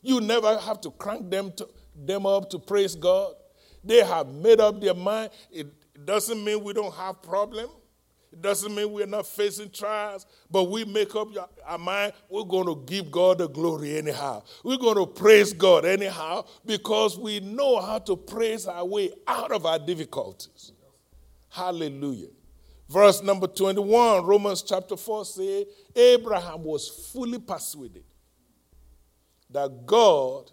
You 0.02 0.22
never 0.22 0.58
have 0.60 0.82
to 0.82 0.91
crank 0.91 1.32
them, 1.32 1.52
to, 1.54 1.68
them 1.96 2.26
up 2.26 2.50
to 2.52 2.60
praise 2.60 2.96
God. 2.96 3.34
They 3.84 4.04
have 4.04 4.28
made 4.28 4.60
up 4.60 4.80
their 4.80 4.93
mind. 4.93 5.32
It 5.52 5.68
doesn't 6.06 6.43
mean 6.43 6.64
we 6.64 6.74
don't 6.74 6.93
have 6.93 7.22
problems. 7.22 7.72
It 8.36 8.41
doesn't 8.41 8.75
mean 8.75 8.91
we're 8.91 9.05
not 9.05 9.25
facing 9.25 9.69
trials, 9.69 10.25
but 10.51 10.65
we 10.65 10.83
make 10.83 11.15
up 11.15 11.29
our 11.65 11.77
mind 11.77 12.11
we're 12.29 12.43
going 12.43 12.65
to 12.65 12.83
give 12.86 13.09
God 13.09 13.38
the 13.38 13.47
glory 13.47 13.97
anyhow. 13.97 14.43
We're 14.61 14.77
going 14.77 14.97
to 14.97 15.05
praise 15.05 15.53
God 15.53 15.86
anyhow 15.86 16.43
because 16.65 17.17
we 17.17 17.39
know 17.39 17.79
how 17.79 17.99
to 17.99 18.17
praise 18.17 18.67
our 18.67 18.83
way 18.83 19.11
out 19.25 19.53
of 19.53 19.65
our 19.65 19.79
difficulties. 19.79 20.73
Hallelujah. 21.47 22.27
Verse 22.89 23.23
number 23.23 23.47
21, 23.47 24.25
Romans 24.25 24.61
chapter 24.63 24.97
4 24.97 25.23
say 25.23 25.65
Abraham 25.95 26.61
was 26.65 26.89
fully 27.13 27.39
persuaded 27.39 28.03
that 29.49 29.86
God 29.86 30.51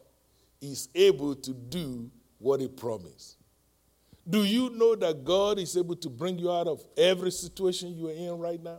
is 0.61 0.89
able 0.95 1.35
to 1.35 1.53
do 1.53 2.09
what 2.39 2.61
he 2.61 2.69
promised. 2.69 3.39
Do 4.29 4.45
you 4.45 4.71
know 4.71 4.95
that 4.97 5.25
God 5.25 5.59
is 5.59 5.77
able 5.77 5.97
to 5.97 6.09
bring 6.09 6.39
you 6.39 6.51
out 6.51 6.69
of 6.69 6.83
every 6.97 7.31
situation 7.31 7.97
you 7.97 8.09
are 8.09 8.13
in 8.13 8.39
right 8.39 8.63
now? 8.63 8.79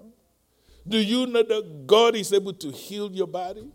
Do 0.87 0.97
you 0.97 1.25
know 1.27 1.43
that 1.43 1.87
God 1.87 2.15
is 2.15 2.31
able 2.33 2.53
to 2.53 2.71
heal 2.71 3.11
your 3.11 3.27
body? 3.27 3.67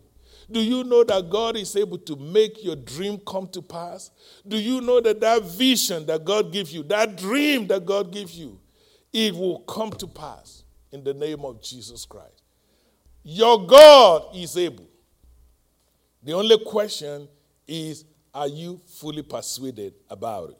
Do 0.51 0.59
you 0.61 0.83
know 0.83 1.03
that 1.03 1.29
God 1.29 1.57
is 1.57 1.75
able 1.75 1.99
to 1.99 2.15
make 2.15 2.63
your 2.63 2.75
dream 2.75 3.19
come 3.25 3.47
to 3.49 3.61
pass? 3.61 4.09
Do 4.47 4.57
you 4.57 4.81
know 4.81 4.99
that 4.99 5.19
that 5.21 5.43
vision 5.43 6.05
that 6.07 6.25
God 6.25 6.51
gives 6.51 6.73
you, 6.73 6.83
that 6.83 7.17
dream 7.17 7.67
that 7.67 7.85
God 7.85 8.11
gives 8.11 8.37
you, 8.37 8.59
it 9.13 9.33
will 9.33 9.59
come 9.59 9.91
to 9.91 10.07
pass 10.07 10.63
in 10.91 11.03
the 11.03 11.13
name 11.13 11.45
of 11.45 11.61
Jesus 11.61 12.05
Christ? 12.05 12.41
Your 13.23 13.65
God 13.67 14.35
is 14.35 14.57
able. 14.57 14.87
The 16.23 16.33
only 16.33 16.57
question 16.65 17.27
is 17.67 18.05
are 18.33 18.47
you 18.47 18.81
fully 18.85 19.23
persuaded 19.23 19.93
about 20.09 20.51
it? 20.51 20.58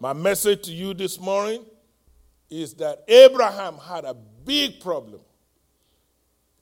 My 0.00 0.12
message 0.12 0.62
to 0.62 0.72
you 0.72 0.92
this 0.92 1.20
morning 1.20 1.64
is 2.50 2.74
that 2.74 3.04
Abraham 3.08 3.78
had 3.78 4.04
a 4.04 4.14
big 4.14 4.80
problem. 4.80 5.20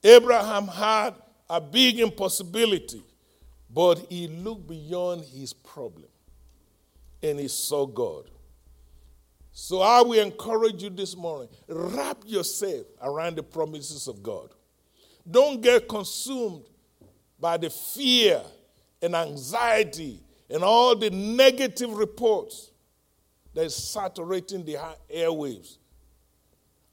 Abraham 0.05 0.69
had 0.69 1.15
a 1.49 1.61
big 1.61 2.01
impossibility, 2.01 3.03
but 3.73 3.99
he 4.11 4.29
looked 4.29 4.69
beyond 4.69 5.25
his 5.25 5.53
problem 5.53 6.09
and 7.23 7.39
he 7.39 7.49
saw 7.49 7.87
God. 7.87 8.29
So 9.53 9.81
I 9.81 10.01
will 10.03 10.21
encourage 10.21 10.83
you 10.83 10.91
this 10.91 11.17
morning 11.17 11.49
wrap 11.69 12.19
yourself 12.25 12.87
around 13.03 13.37
the 13.37 13.43
promises 13.43 14.09
of 14.09 14.23
God. 14.23 14.51
Don't 15.31 15.61
get 15.61 15.89
consumed 15.89 16.65
by 17.39 17.57
the 17.57 17.71
fear 17.71 18.43
and 19.01 19.15
anxiety 19.15 20.21
and 20.51 20.63
all 20.63 20.97
the 20.97 21.11
negative 21.11 21.93
reports 21.93 22.72
that 23.55 23.65
is 23.65 23.77
saturating 23.77 24.65
the 24.65 24.79
airwaves. 25.15 25.77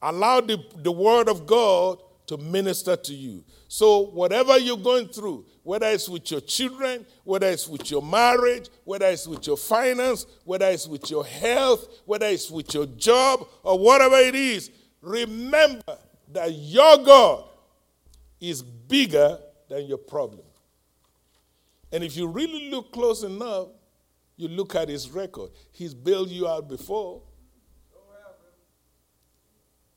Allow 0.02 0.42
the, 0.42 0.64
the 0.78 0.92
word 0.92 1.28
of 1.30 1.46
God 1.46 2.00
to 2.28 2.38
minister 2.38 2.96
to 2.96 3.14
you. 3.14 3.44
So, 3.68 4.06
whatever 4.06 4.58
you're 4.58 4.78
going 4.78 5.08
through, 5.08 5.46
whether 5.64 5.88
it's 5.88 6.08
with 6.08 6.30
your 6.32 6.42
children, 6.42 7.06
whether 7.24 7.48
it's 7.48 7.68
with 7.68 7.90
your 7.92 8.02
marriage, 8.02 8.70
whether 8.84 9.08
it's 9.08 9.28
with 9.28 9.46
your 9.46 9.58
finance, 9.58 10.26
whether 10.46 10.68
it's 10.68 10.88
with 10.88 11.10
your 11.10 11.26
health, 11.26 11.88
whether 12.06 12.28
it's 12.28 12.50
with 12.50 12.74
your 12.74 12.86
job, 12.86 13.48
or 13.64 13.78
whatever 13.78 14.18
it 14.18 14.36
is, 14.36 14.72
remember 15.02 15.98
that 16.32 16.52
your 16.54 16.98
God 17.04 17.46
is 18.40 18.62
bigger 18.62 19.40
than 19.68 19.86
your 19.86 19.98
problem. 19.98 20.46
And 21.92 22.04
if 22.04 22.16
you 22.16 22.28
really 22.28 22.70
look 22.70 22.92
close 22.92 23.24
enough, 23.24 23.68
you 24.40 24.48
look 24.48 24.74
at 24.74 24.88
his 24.88 25.12
record. 25.12 25.52
He's 25.70 25.94
bailed 25.94 26.30
you 26.30 26.48
out 26.48 26.70
before. 26.70 27.22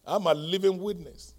I'm 0.05 0.27
a 0.27 0.35
living 0.35 0.81
witness. 0.81 1.35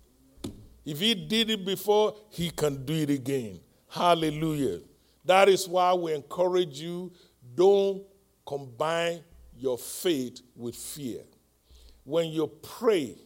If 0.85 1.01
he 1.01 1.13
did 1.13 1.49
it 1.49 1.65
before, 1.65 2.15
he 2.29 2.49
can 2.49 2.85
do 2.85 2.93
it 2.93 3.09
again. 3.09 3.59
Hallelujah. 3.89 4.79
That 5.25 5.49
is 5.49 5.67
why 5.67 5.93
we 5.93 6.13
encourage 6.13 6.79
you 6.79 7.11
don't 7.53 8.03
combine 8.45 9.21
your 9.57 9.77
faith 9.77 10.39
with 10.55 10.77
fear. 10.77 11.23
When 12.05 12.29
you 12.29 12.47
pray 12.47 13.17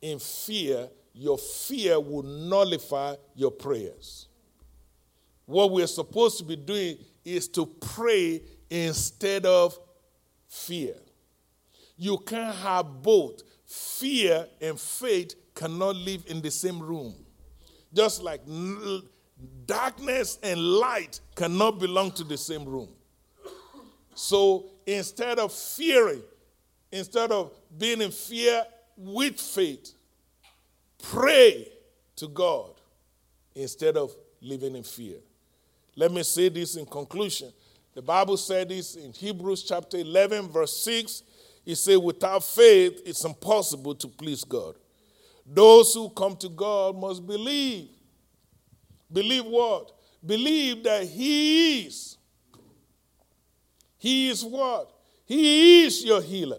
in 0.00 0.20
fear, 0.20 0.88
your 1.12 1.38
fear 1.38 1.98
will 1.98 2.22
nullify 2.22 3.16
your 3.34 3.50
prayers. 3.50 4.28
What 5.44 5.72
we're 5.72 5.88
supposed 5.88 6.38
to 6.38 6.44
be 6.44 6.54
doing 6.54 6.98
is 7.24 7.48
to 7.48 7.66
pray 7.66 8.42
instead 8.72 9.44
of 9.44 9.78
fear. 10.48 10.94
You 11.98 12.16
can't 12.18 12.56
have 12.56 13.02
both. 13.02 13.42
Fear 13.66 14.46
and 14.62 14.80
faith 14.80 15.34
cannot 15.54 15.94
live 15.96 16.24
in 16.26 16.40
the 16.40 16.50
same 16.50 16.80
room. 16.80 17.14
Just 17.92 18.22
like 18.22 18.40
darkness 19.66 20.38
and 20.42 20.58
light 20.58 21.20
cannot 21.34 21.78
belong 21.80 22.12
to 22.12 22.24
the 22.24 22.38
same 22.38 22.64
room. 22.64 22.88
So 24.14 24.70
instead 24.86 25.38
of 25.38 25.52
fearing, 25.52 26.22
instead 26.90 27.30
of 27.30 27.52
being 27.76 28.00
in 28.00 28.10
fear 28.10 28.64
with 28.96 29.38
faith, 29.38 29.92
pray 31.02 31.68
to 32.16 32.28
God 32.28 32.70
instead 33.54 33.98
of 33.98 34.16
living 34.40 34.76
in 34.76 34.82
fear. 34.82 35.18
Let 35.94 36.10
me 36.10 36.22
say 36.22 36.48
this 36.48 36.76
in 36.76 36.86
conclusion. 36.86 37.52
The 37.94 38.02
Bible 38.02 38.36
said 38.36 38.70
this 38.70 38.94
in 38.96 39.12
Hebrews 39.12 39.64
chapter 39.64 39.98
11, 39.98 40.48
verse 40.48 40.76
6. 40.78 41.22
It 41.66 41.76
said, 41.76 41.96
Without 41.96 42.42
faith, 42.42 43.02
it's 43.04 43.24
impossible 43.24 43.94
to 43.96 44.08
please 44.08 44.44
God. 44.44 44.76
Those 45.46 45.92
who 45.94 46.08
come 46.10 46.36
to 46.36 46.48
God 46.48 46.96
must 46.96 47.26
believe. 47.26 47.88
Believe 49.12 49.44
what? 49.44 49.92
Believe 50.24 50.84
that 50.84 51.04
He 51.04 51.86
is. 51.86 52.16
He 53.98 54.30
is 54.30 54.44
what? 54.44 54.90
He 55.24 55.84
is 55.84 56.04
your 56.04 56.22
healer. 56.22 56.58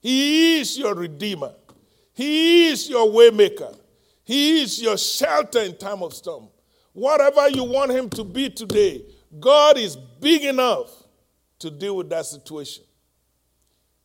He 0.00 0.60
is 0.60 0.78
your 0.78 0.94
redeemer. 0.94 1.52
He 2.12 2.68
is 2.68 2.88
your 2.88 3.08
waymaker. 3.08 3.76
He 4.24 4.62
is 4.62 4.80
your 4.80 4.96
shelter 4.96 5.60
in 5.60 5.76
time 5.76 6.02
of 6.02 6.14
storm. 6.14 6.48
Whatever 6.92 7.48
you 7.50 7.64
want 7.64 7.90
him 7.90 8.08
to 8.10 8.24
be 8.24 8.48
today, 8.48 9.02
God 9.40 9.78
is 9.78 9.96
big 9.96 10.44
enough 10.44 10.90
to 11.58 11.70
deal 11.70 11.96
with 11.96 12.08
that 12.10 12.26
situation. 12.26 12.84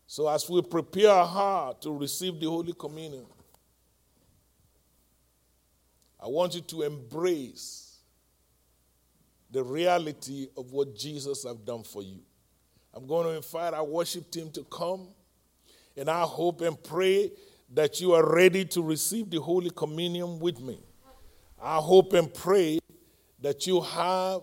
So, 0.08 0.28
as 0.28 0.50
we 0.50 0.62
prepare 0.62 1.10
our 1.10 1.26
heart 1.26 1.82
to 1.84 1.98
receive 1.98 2.40
the 2.40 2.48
Holy 2.48 2.74
Communion, 2.74 3.26
I 6.20 6.28
want 6.28 6.56
you 6.56 6.62
to 6.62 6.84
embrace 6.84 7.98
the 9.50 9.64
reality 9.64 10.48
of 10.58 10.72
what 10.72 10.96
Jesus 10.96 11.44
has 11.44 11.56
done 11.58 11.84
for 11.84 12.02
you. 12.04 12.20
I'm 12.94 13.08
going 13.08 13.26
to 13.28 13.36
invite 13.36 13.74
our 13.74 13.84
worship 13.84 14.30
team 14.32 14.52
to 14.52 14.64
come, 14.66 15.08
and 15.96 16.10
I 16.10 16.22
hope 16.24 16.62
and 16.62 16.82
pray 16.82 17.32
that 17.74 18.02
you 18.02 18.14
are 18.14 18.36
ready 18.36 18.66
to 18.66 18.82
receive 18.82 19.30
the 19.30 19.40
Holy 19.40 19.70
Communion 19.70 20.40
with 20.40 20.60
me. 20.60 20.80
I 21.62 21.78
hope 21.78 22.14
and 22.14 22.34
pray 22.34 22.80
that 23.40 23.66
you 23.66 23.82
have 23.82 24.42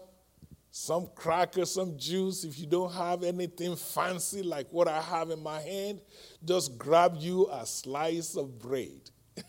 some 0.78 1.08
crackers, 1.16 1.72
some 1.72 1.98
juice. 1.98 2.44
If 2.44 2.56
you 2.58 2.66
don't 2.66 2.92
have 2.92 3.24
anything 3.24 3.74
fancy 3.74 4.44
like 4.44 4.68
what 4.70 4.86
I 4.86 5.00
have 5.00 5.30
in 5.30 5.42
my 5.42 5.60
hand, 5.60 6.00
just 6.44 6.78
grab 6.78 7.16
you 7.18 7.48
a 7.50 7.66
slice 7.66 8.36
of 8.36 8.60
bread. 8.60 9.10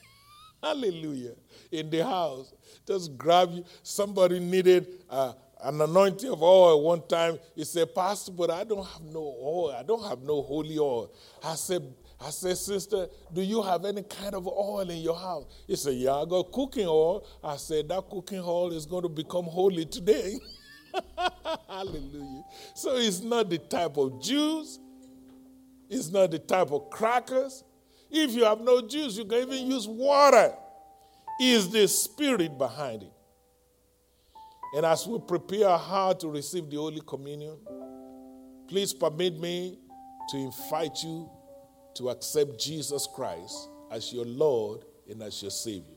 Hallelujah. 0.63 1.36
In 1.71 1.91
the 1.91 2.03
house. 2.03 2.51
Just 2.86 3.15
grab 3.15 3.51
you. 3.51 3.63
Somebody 3.84 4.39
needed 4.39 4.88
uh, 5.07 5.34
an 5.61 5.80
anointing 5.80 6.32
of 6.32 6.41
oil 6.41 6.82
one 6.82 7.07
time. 7.07 7.38
He 7.55 7.63
said, 7.63 7.93
Pastor, 7.93 8.32
but 8.32 8.49
I 8.49 8.63
don't 8.63 8.86
have 8.86 9.03
no 9.03 9.38
oil. 9.39 9.75
I 9.77 9.84
don't 9.84 10.03
have 10.09 10.23
no 10.23 10.41
holy 10.41 10.80
oil. 10.80 11.13
I 11.43 11.53
said, 11.53 11.93
I 12.19 12.32
said, 12.32 12.57
Sister, 12.57 13.07
do 13.32 13.43
you 13.43 13.61
have 13.61 13.86
any 13.86 14.01
kind 14.01 14.34
of 14.34 14.47
oil 14.47 14.89
in 14.89 14.97
your 14.97 15.15
house? 15.15 15.45
He 15.67 15.75
said, 15.75 15.93
Yeah, 15.93 16.15
I 16.15 16.25
got 16.25 16.51
cooking 16.51 16.88
oil. 16.88 17.23
I 17.43 17.55
said, 17.57 17.88
That 17.89 18.09
cooking 18.09 18.41
oil 18.43 18.73
is 18.73 18.88
going 18.88 19.03
to 19.03 19.09
become 19.09 19.45
holy 19.45 19.86
today. 19.86 20.39
Hallelujah. 21.68 22.44
So 22.76 22.96
it's 22.98 23.22
not 23.22 23.50
the 23.50 23.58
type 23.58 23.98
of 23.98 24.22
juice, 24.22 24.80
it's 25.90 26.10
not 26.10 26.32
the 26.32 26.40
type 26.40 26.72
of 26.72 26.90
crackers. 26.90 27.64
If 28.12 28.32
you 28.32 28.44
have 28.44 28.60
no 28.62 28.82
juice, 28.82 29.18
you 29.18 29.26
can 29.26 29.40
even 29.40 29.72
use 29.72 29.88
water. 29.88 30.54
Is 31.42 31.70
the 31.70 31.88
spirit 31.88 32.58
behind 32.58 33.04
it. 33.04 33.12
And 34.76 34.86
as 34.86 35.08
we 35.08 35.20
prepare 35.20 35.70
heart 35.78 36.20
to 36.20 36.28
receive 36.28 36.70
the 36.70 36.78
Holy 36.78 37.02
Communion, 37.06 37.58
please 38.68 38.94
permit 38.94 39.40
me 39.40 39.80
to 40.30 40.38
invite 40.38 41.02
you 41.04 41.30
to 41.96 42.10
accept 42.10 42.60
Jesus 42.60 43.08
Christ 43.16 43.70
as 43.92 44.14
your 44.14 44.26
Lord 44.26 44.86
and 45.10 45.24
as 45.24 45.42
your 45.42 45.52
Savior. 45.52 45.96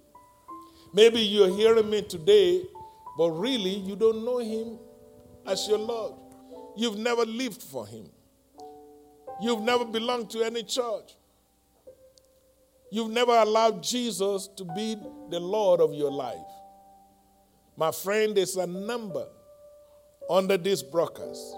Maybe 0.95 1.21
you're 1.21 1.55
hearing 1.55 1.91
me 1.91 2.03
today, 2.03 2.63
but 3.17 3.31
really 3.31 3.75
you 3.75 3.97
don't 3.97 4.25
know 4.25 4.39
Him 4.39 4.79
as 5.47 5.67
your 5.69 5.79
Lord. 5.79 6.15
You've 6.77 6.99
never 6.99 7.25
lived 7.25 7.63
for 7.63 7.87
Him. 7.87 8.09
You've 9.41 9.63
never 9.63 9.85
belonged 9.85 10.31
to 10.31 10.43
any 10.43 10.63
church. 10.63 11.17
You've 12.91 13.11
never 13.11 13.33
allowed 13.33 13.83
Jesus 13.83 14.49
to 14.57 14.65
be 14.65 14.97
the 15.31 15.41
Lord 15.41 15.81
of 15.81 15.95
your 15.95 16.11
life. 16.11 16.37
My 17.77 17.91
friend, 17.91 18.37
there's 18.37 18.57
a 18.57 18.67
number 18.67 19.27
under 20.29 20.57
these 20.57 20.83
brokers. 20.83 21.57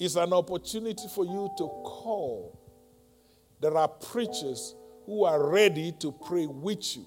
It's 0.00 0.16
an 0.16 0.32
opportunity 0.32 1.06
for 1.14 1.24
you 1.24 1.50
to 1.56 1.64
call. 1.84 2.58
There 3.60 3.76
are 3.76 3.88
preachers 3.88 4.74
who 5.06 5.24
are 5.24 5.48
ready 5.48 5.92
to 6.00 6.12
pray 6.12 6.46
with 6.46 6.96
you, 6.96 7.06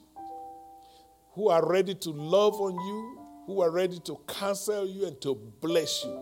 who 1.33 1.49
are 1.49 1.67
ready 1.67 1.95
to 1.95 2.09
love 2.11 2.55
on 2.55 2.73
you, 2.73 3.19
who 3.47 3.61
are 3.61 3.71
ready 3.71 3.99
to 3.99 4.19
counsel 4.27 4.87
you 4.87 5.07
and 5.07 5.19
to 5.21 5.35
bless 5.61 6.03
you. 6.03 6.19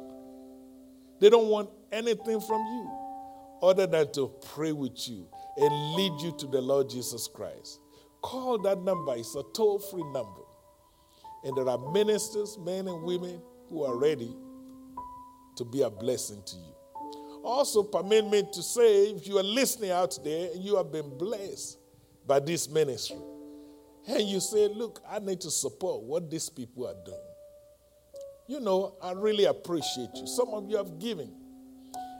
They 1.19 1.29
don't 1.29 1.47
want 1.47 1.69
anything 1.91 2.39
from 2.39 2.61
you 2.61 3.59
other 3.61 3.87
than 3.87 4.11
to 4.13 4.31
pray 4.53 4.71
with 4.71 5.07
you 5.09 5.27
and 5.57 5.95
lead 5.95 6.21
you 6.21 6.35
to 6.39 6.47
the 6.47 6.61
Lord 6.61 6.89
Jesus 6.89 7.27
Christ. 7.27 7.79
Call 8.21 8.57
that 8.59 8.81
number, 8.81 9.15
it's 9.15 9.35
a 9.35 9.43
toll 9.53 9.79
free 9.79 10.03
number. 10.03 10.41
And 11.43 11.55
there 11.55 11.67
are 11.69 11.91
ministers, 11.91 12.57
men 12.57 12.87
and 12.87 13.03
women, 13.03 13.41
who 13.69 13.83
are 13.83 13.95
ready 13.97 14.35
to 15.55 15.65
be 15.65 15.81
a 15.81 15.89
blessing 15.89 16.41
to 16.45 16.55
you. 16.55 16.75
Also, 17.43 17.83
permit 17.83 18.27
me 18.27 18.43
to 18.53 18.61
say 18.61 19.11
if 19.11 19.27
you 19.27 19.37
are 19.37 19.43
listening 19.43 19.91
out 19.91 20.17
there 20.23 20.51
and 20.53 20.63
you 20.63 20.75
have 20.75 20.91
been 20.91 21.17
blessed 21.17 21.77
by 22.27 22.39
this 22.39 22.69
ministry, 22.69 23.17
and 24.09 24.27
you 24.27 24.39
say, 24.39 24.67
Look, 24.67 25.01
I 25.09 25.19
need 25.19 25.41
to 25.41 25.51
support 25.51 26.03
what 26.03 26.29
these 26.29 26.49
people 26.49 26.87
are 26.87 26.95
doing. 27.05 27.17
You 28.47 28.59
know, 28.59 28.95
I 29.01 29.11
really 29.11 29.45
appreciate 29.45 30.09
you. 30.15 30.25
Some 30.25 30.49
of 30.49 30.69
you 30.69 30.77
have 30.77 30.99
given. 30.99 31.31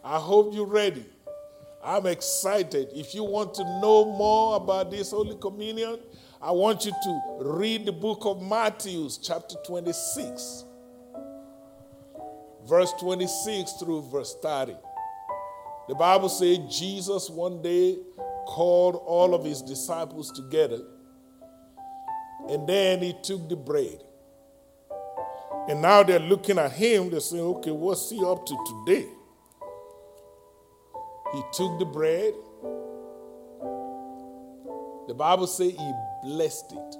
I 0.04 0.20
hope 0.20 0.54
you're 0.54 0.66
ready. 0.66 1.06
I'm 1.84 2.06
excited. 2.08 2.90
If 2.94 3.16
you 3.16 3.24
want 3.24 3.54
to 3.56 3.64
know 3.82 4.06
more 4.06 4.58
about 4.58 4.92
this 4.92 5.12
Holy 5.12 5.38
Communion, 5.38 6.00
I 6.42 6.52
want 6.52 6.86
you 6.86 6.92
to 6.92 7.38
read 7.40 7.86
the 7.86 7.92
book 7.94 8.26
of 8.26 8.42
Matthew, 8.42 9.10
chapter 9.22 9.56
26, 9.66 10.66
verse 12.68 12.94
26 13.00 13.74
through 13.74 14.04
verse 14.04 14.36
30. 14.42 14.76
The 15.88 15.96
Bible 15.96 16.30
says 16.30 16.60
Jesus 16.70 17.30
one 17.30 17.62
day 17.62 17.98
called 18.46 18.96
all 19.06 19.34
of 19.34 19.44
his 19.44 19.62
disciples 19.62 20.32
together, 20.32 20.80
and 22.50 22.68
then 22.68 23.02
he 23.02 23.14
took 23.22 23.50
the 23.50 23.56
bread. 23.56 24.02
And 25.70 25.82
now 25.82 26.04
they're 26.04 26.20
looking 26.20 26.58
at 26.58 26.74
him, 26.74 27.10
they're 27.10 27.22
saying, 27.22 27.44
okay, 27.44 27.72
what's 27.72 28.10
he 28.10 28.24
up 28.24 28.46
to 28.46 28.86
today? 28.86 29.08
He 31.34 31.42
took 31.54 31.80
the 31.80 31.86
bread. 31.86 32.34
The 35.08 35.14
Bible 35.14 35.48
says 35.48 35.72
he 35.72 35.92
blessed 36.24 36.74
it. 36.74 36.96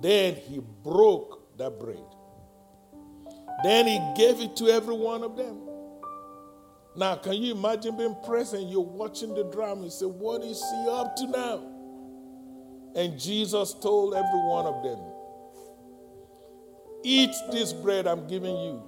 Then 0.00 0.34
he 0.34 0.60
broke 0.82 1.56
that 1.56 1.78
bread. 1.80 2.15
Then 3.62 3.86
he 3.86 3.98
gave 4.16 4.40
it 4.40 4.56
to 4.56 4.68
every 4.68 4.94
one 4.94 5.22
of 5.22 5.36
them. 5.36 5.60
Now, 6.96 7.16
can 7.16 7.34
you 7.34 7.54
imagine 7.54 7.96
being 7.96 8.16
present? 8.24 8.68
You're 8.68 8.80
watching 8.80 9.34
the 9.34 9.44
drama. 9.44 9.84
You 9.84 9.90
say, 9.90 10.06
What 10.06 10.42
is 10.42 10.60
he 10.60 10.88
up 10.90 11.16
to 11.16 11.26
now? 11.26 11.72
And 12.94 13.18
Jesus 13.18 13.74
told 13.74 14.14
every 14.14 14.40
one 14.48 14.66
of 14.66 14.82
them, 14.82 14.98
Eat 17.04 17.34
this 17.52 17.72
bread 17.72 18.06
I'm 18.06 18.26
giving 18.26 18.56
you 18.56 18.82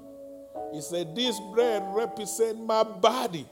he 0.72 0.80
said, 0.80 1.14
This 1.14 1.38
bread 1.52 1.82
represents 1.88 2.60
my 2.60 2.82
body 2.82 3.46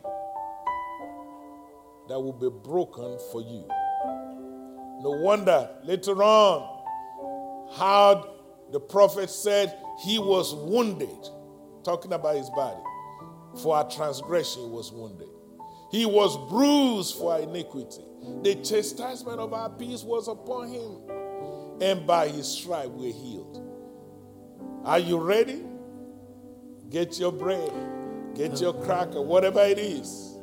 that 2.09 2.21
will 2.21 2.33
be 2.33 2.51
broken 2.51 3.19
for 3.33 3.41
you. 3.41 3.65
No 5.03 5.11
wonder 5.23 5.69
later 5.85 6.23
on 6.23 6.83
how 7.75 8.36
the 8.73 8.81
prophet 8.81 9.31
said 9.31 9.77
he 10.05 10.19
was 10.19 10.55
wounded, 10.55 11.29
talking 11.85 12.13
about 12.13 12.37
his 12.37 12.51
body. 12.51 12.81
For 13.63 13.77
our 13.77 13.89
transgression, 13.89 14.63
he 14.63 14.69
was 14.69 14.93
wounded. 14.93 15.29
He 15.91 16.05
was 16.05 16.37
bruised 16.51 17.17
for 17.17 17.33
our 17.35 17.41
iniquity. 17.41 18.03
The 18.43 18.57
chastisement 18.57 19.39
of 19.39 19.55
our 19.55 19.71
peace 19.71 20.03
was 20.03 20.29
upon 20.29 20.69
him, 20.69 20.99
and 21.81 22.07
by 22.07 22.29
his 22.29 22.49
stripe 22.49 22.91
we're 22.91 23.13
healed. 23.13 23.63
Are 24.85 24.99
you 24.99 25.19
ready? 25.19 25.63
Get 26.91 27.19
your 27.19 27.33
bread, 27.33 27.73
get 28.35 28.61
your 28.61 28.75
cracker, 28.85 29.21
whatever 29.21 29.61
it 29.61 29.79
is. 29.79 30.35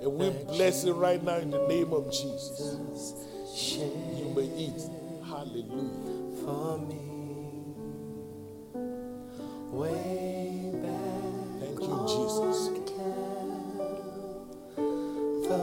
And 0.00 0.12
we 0.14 0.30
bless 0.30 0.84
it 0.84 0.92
right 0.92 1.22
now 1.22 1.36
in 1.36 1.50
the 1.50 1.66
name 1.68 1.92
of 1.92 2.10
Jesus. 2.10 3.14
You 3.54 4.32
may 4.34 4.48
eat. 4.56 4.80
Hallelujah. 5.26 6.44
For 6.44 6.78
me. 6.78 7.09
Way 9.70 10.72
back 10.74 11.60
Thank 11.60 11.80
you, 11.80 12.06
Jesus. 12.08 12.68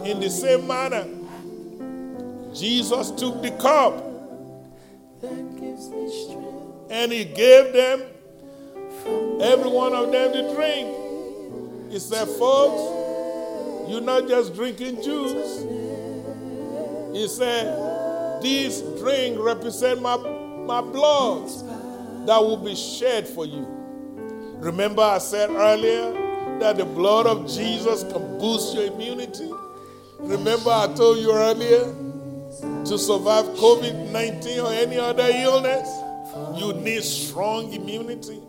In 0.09 0.19
the 0.19 0.29
same 0.29 0.67
manner, 0.67 1.05
Jesus 2.53 3.11
took 3.11 3.41
the 3.41 3.51
cup 3.51 4.03
and 6.89 7.11
he 7.11 7.25
gave 7.25 7.73
them 7.73 8.01
Every 9.39 9.69
one 9.69 9.93
of 9.93 10.11
them 10.11 10.33
to 10.33 10.55
drink. 10.55 11.91
He 11.91 11.99
said, 11.99 12.27
folks, 12.27 13.89
you're 13.89 14.01
not 14.01 14.27
just 14.27 14.55
drinking 14.55 15.01
juice. 15.03 15.63
He 17.13 17.27
said, 17.27 18.41
this 18.41 18.81
drink 18.99 19.37
represents 19.39 20.01
my 20.01 20.17
my 20.17 20.81
blood 20.81 21.47
that 22.27 22.41
will 22.41 22.57
be 22.57 22.75
shed 22.75 23.27
for 23.27 23.45
you. 23.45 23.65
Remember, 24.59 25.03
I 25.03 25.19
said 25.19 25.49
earlier 25.51 26.11
that 26.59 26.77
the 26.77 26.85
blood 26.85 27.27
of 27.27 27.47
Jesus 27.47 28.03
can 28.03 28.39
boost 28.39 28.75
your 28.75 28.85
immunity? 28.85 29.51
Remember, 30.19 30.71
I 30.71 30.91
told 30.95 31.19
you 31.19 31.31
earlier 31.31 31.83
to 32.85 32.97
survive 32.97 33.45
COVID 33.57 34.11
19 34.11 34.59
or 34.59 34.73
any 34.73 34.97
other 34.97 35.27
illness, 35.31 35.87
you 36.59 36.73
need 36.73 37.03
strong 37.03 37.71
immunity. 37.71 38.41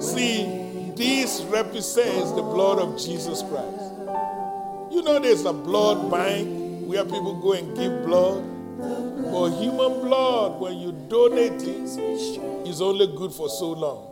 See, 0.00 0.92
this 0.96 1.42
represents 1.44 2.32
the 2.32 2.42
blood 2.42 2.80
of 2.80 2.98
Jesus 2.98 3.42
Christ. 3.42 3.92
You 4.90 5.02
know, 5.02 5.20
there's 5.20 5.44
a 5.44 5.52
blood 5.52 6.10
bank 6.10 6.88
where 6.88 7.04
people 7.04 7.40
go 7.40 7.52
and 7.52 7.76
give 7.76 8.04
blood. 8.04 8.42
But 8.78 9.50
human 9.60 10.00
blood, 10.00 10.60
when 10.60 10.76
you 10.76 10.92
donate 11.08 11.62
it, 11.62 12.68
is 12.68 12.82
only 12.82 13.06
good 13.06 13.32
for 13.32 13.48
so 13.48 13.70
long. 13.70 14.11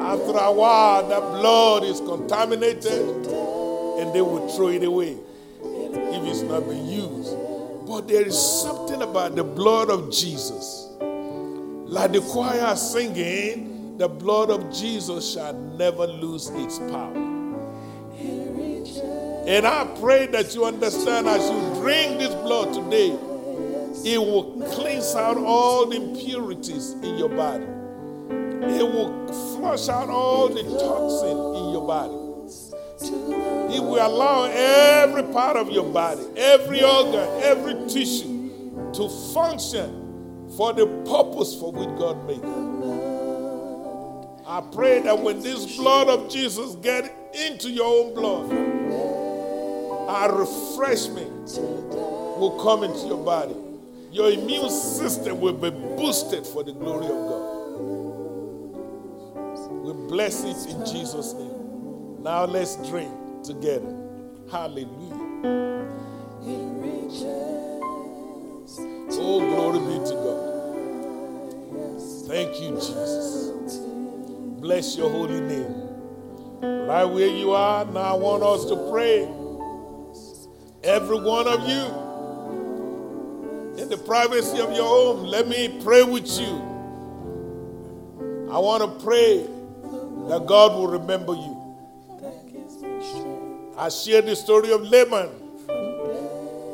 After 0.00 0.36
a 0.38 0.50
while, 0.50 1.06
that 1.08 1.20
blood 1.20 1.84
is 1.84 2.00
contaminated 2.00 2.86
and 2.86 4.14
they 4.14 4.22
will 4.22 4.48
throw 4.48 4.68
it 4.68 4.82
away 4.82 5.18
if 5.62 6.24
it's 6.26 6.42
not 6.42 6.68
being 6.68 6.86
used. 6.86 7.36
But 7.86 8.08
there 8.08 8.26
is 8.26 8.38
something 8.38 9.02
about 9.02 9.36
the 9.36 9.44
blood 9.44 9.90
of 9.90 10.10
Jesus. 10.10 10.88
Like 10.98 12.12
the 12.12 12.20
choir 12.20 12.74
singing, 12.76 13.98
the 13.98 14.08
blood 14.08 14.50
of 14.50 14.72
Jesus 14.72 15.34
shall 15.34 15.52
never 15.52 16.06
lose 16.06 16.48
its 16.50 16.78
power. 16.78 17.12
And 19.46 19.66
I 19.66 19.84
pray 20.00 20.26
that 20.28 20.54
you 20.54 20.64
understand 20.64 21.26
as 21.26 21.50
you 21.50 21.82
drink 21.82 22.20
this 22.20 22.34
blood 22.36 22.72
today, 22.72 23.10
it 24.04 24.18
will 24.18 24.62
cleanse 24.70 25.14
out 25.14 25.36
all 25.36 25.86
the 25.86 25.96
impurities 25.96 26.92
in 26.92 27.18
your 27.18 27.28
body. 27.28 27.66
It 28.62 28.82
will 28.82 29.26
flush 29.56 29.88
out 29.88 30.08
all 30.08 30.48
the 30.48 30.62
toxin 30.62 31.30
in 31.30 31.70
your 31.72 31.86
body. 31.86 32.14
It 33.74 33.80
will 33.80 34.06
allow 34.06 34.44
every 34.44 35.22
part 35.32 35.56
of 35.56 35.70
your 35.70 35.90
body, 35.90 36.22
every 36.36 36.82
organ, 36.82 37.42
every 37.42 37.74
tissue 37.88 38.92
to 38.92 39.08
function 39.32 40.50
for 40.56 40.72
the 40.72 40.86
purpose 41.06 41.54
for 41.54 41.72
which 41.72 41.88
God 41.98 42.26
made 42.26 42.38
it. 42.38 42.70
I 44.46 44.60
pray 44.72 45.00
that 45.00 45.18
when 45.18 45.40
this 45.40 45.76
blood 45.76 46.08
of 46.08 46.28
Jesus 46.28 46.74
get 46.76 47.10
into 47.32 47.70
your 47.70 47.86
own 47.86 48.14
blood, 48.14 48.50
a 50.10 50.32
refreshment 50.34 51.56
will 51.56 52.58
come 52.62 52.82
into 52.82 53.06
your 53.06 53.24
body. 53.24 53.54
Your 54.10 54.30
immune 54.30 54.68
system 54.70 55.40
will 55.40 55.52
be 55.52 55.70
boosted 55.70 56.44
for 56.44 56.64
the 56.64 56.72
glory 56.72 57.06
of 57.06 57.12
God. 57.12 57.49
We 59.90 59.96
bless 60.06 60.44
it 60.44 60.70
in 60.70 60.86
Jesus' 60.86 61.32
name. 61.34 62.22
Now 62.22 62.44
let's 62.44 62.76
drink 62.88 63.10
together. 63.42 63.92
Hallelujah. 64.48 64.86
Oh, 69.22 69.40
glory 69.40 69.80
be 69.80 69.98
to 70.06 70.14
God. 70.14 70.46
Thank 72.28 72.60
you, 72.60 72.70
Jesus. 72.76 73.78
Bless 74.60 74.96
your 74.96 75.10
holy 75.10 75.40
name. 75.40 75.74
Right 76.86 77.04
where 77.04 77.26
you 77.26 77.50
are, 77.50 77.84
now 77.84 78.00
I 78.00 78.14
want 78.14 78.44
us 78.44 78.66
to 78.66 78.76
pray. 78.92 79.28
Every 80.84 81.20
one 81.20 81.48
of 81.48 81.68
you, 81.68 81.82
in 83.82 83.88
the 83.88 83.96
privacy 83.96 84.60
of 84.60 84.72
your 84.72 84.86
home, 84.86 85.24
let 85.24 85.48
me 85.48 85.80
pray 85.82 86.04
with 86.04 86.28
you. 86.38 86.68
I 88.52 88.58
want 88.60 88.84
to 88.84 89.04
pray 89.04 89.48
that 90.28 90.46
God 90.46 90.72
will 90.72 90.88
remember 90.88 91.34
you. 91.34 91.56
I 93.76 93.88
shared 93.88 94.26
the 94.26 94.36
story 94.36 94.72
of 94.72 94.82
Laban 94.82 95.30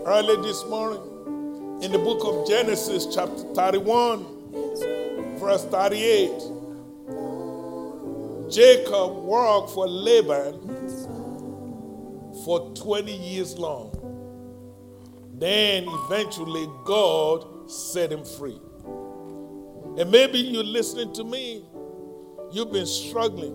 early 0.06 0.36
this 0.46 0.64
morning 0.66 1.02
in 1.82 1.92
the 1.92 1.98
book 1.98 2.24
of 2.24 2.48
Genesis, 2.48 3.06
chapter 3.14 3.42
31, 3.54 4.26
verse 5.38 5.64
38. 5.66 6.30
Jacob 8.50 9.24
worked 9.24 9.70
for 9.70 9.86
Laban 9.86 10.60
for 12.44 12.72
20 12.74 13.12
years 13.12 13.58
long. 13.58 13.92
Then 15.34 15.84
eventually 15.88 16.66
God 16.84 17.70
set 17.70 18.10
him 18.12 18.24
free. 18.24 18.58
And 19.98 20.10
maybe 20.10 20.38
you're 20.38 20.64
listening 20.64 21.12
to 21.14 21.24
me, 21.24 21.64
you've 22.52 22.72
been 22.72 22.86
struggling 22.86 23.54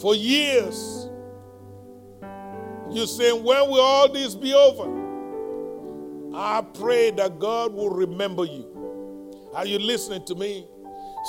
for 0.00 0.14
years. 0.14 1.08
You're 2.90 3.06
saying, 3.06 3.44
when 3.44 3.68
will 3.68 3.80
all 3.80 4.12
this 4.12 4.34
be 4.34 4.52
over? 4.52 4.98
I 6.34 6.62
pray 6.74 7.10
that 7.12 7.38
God 7.38 7.72
will 7.72 7.90
remember 7.90 8.44
you. 8.44 9.50
Are 9.54 9.66
you 9.66 9.78
listening 9.78 10.24
to 10.26 10.34
me? 10.34 10.66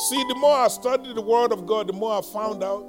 See, 0.10 0.24
the 0.30 0.36
more 0.36 0.56
I 0.56 0.68
studied 0.70 1.16
the 1.16 1.22
Word 1.22 1.52
of 1.52 1.66
God, 1.66 1.88
the 1.88 1.93
more 1.93 2.20
I 2.20 2.22
found 2.22 2.64
out 2.64 2.86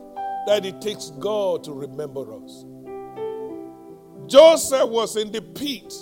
that 0.46 0.64
it 0.64 0.80
takes 0.80 1.10
God 1.10 1.64
to 1.64 1.72
remember 1.72 2.32
us. 2.42 2.64
Joseph 4.26 4.88
was 4.88 5.16
in 5.16 5.32
the 5.32 5.42
pit, 5.42 5.92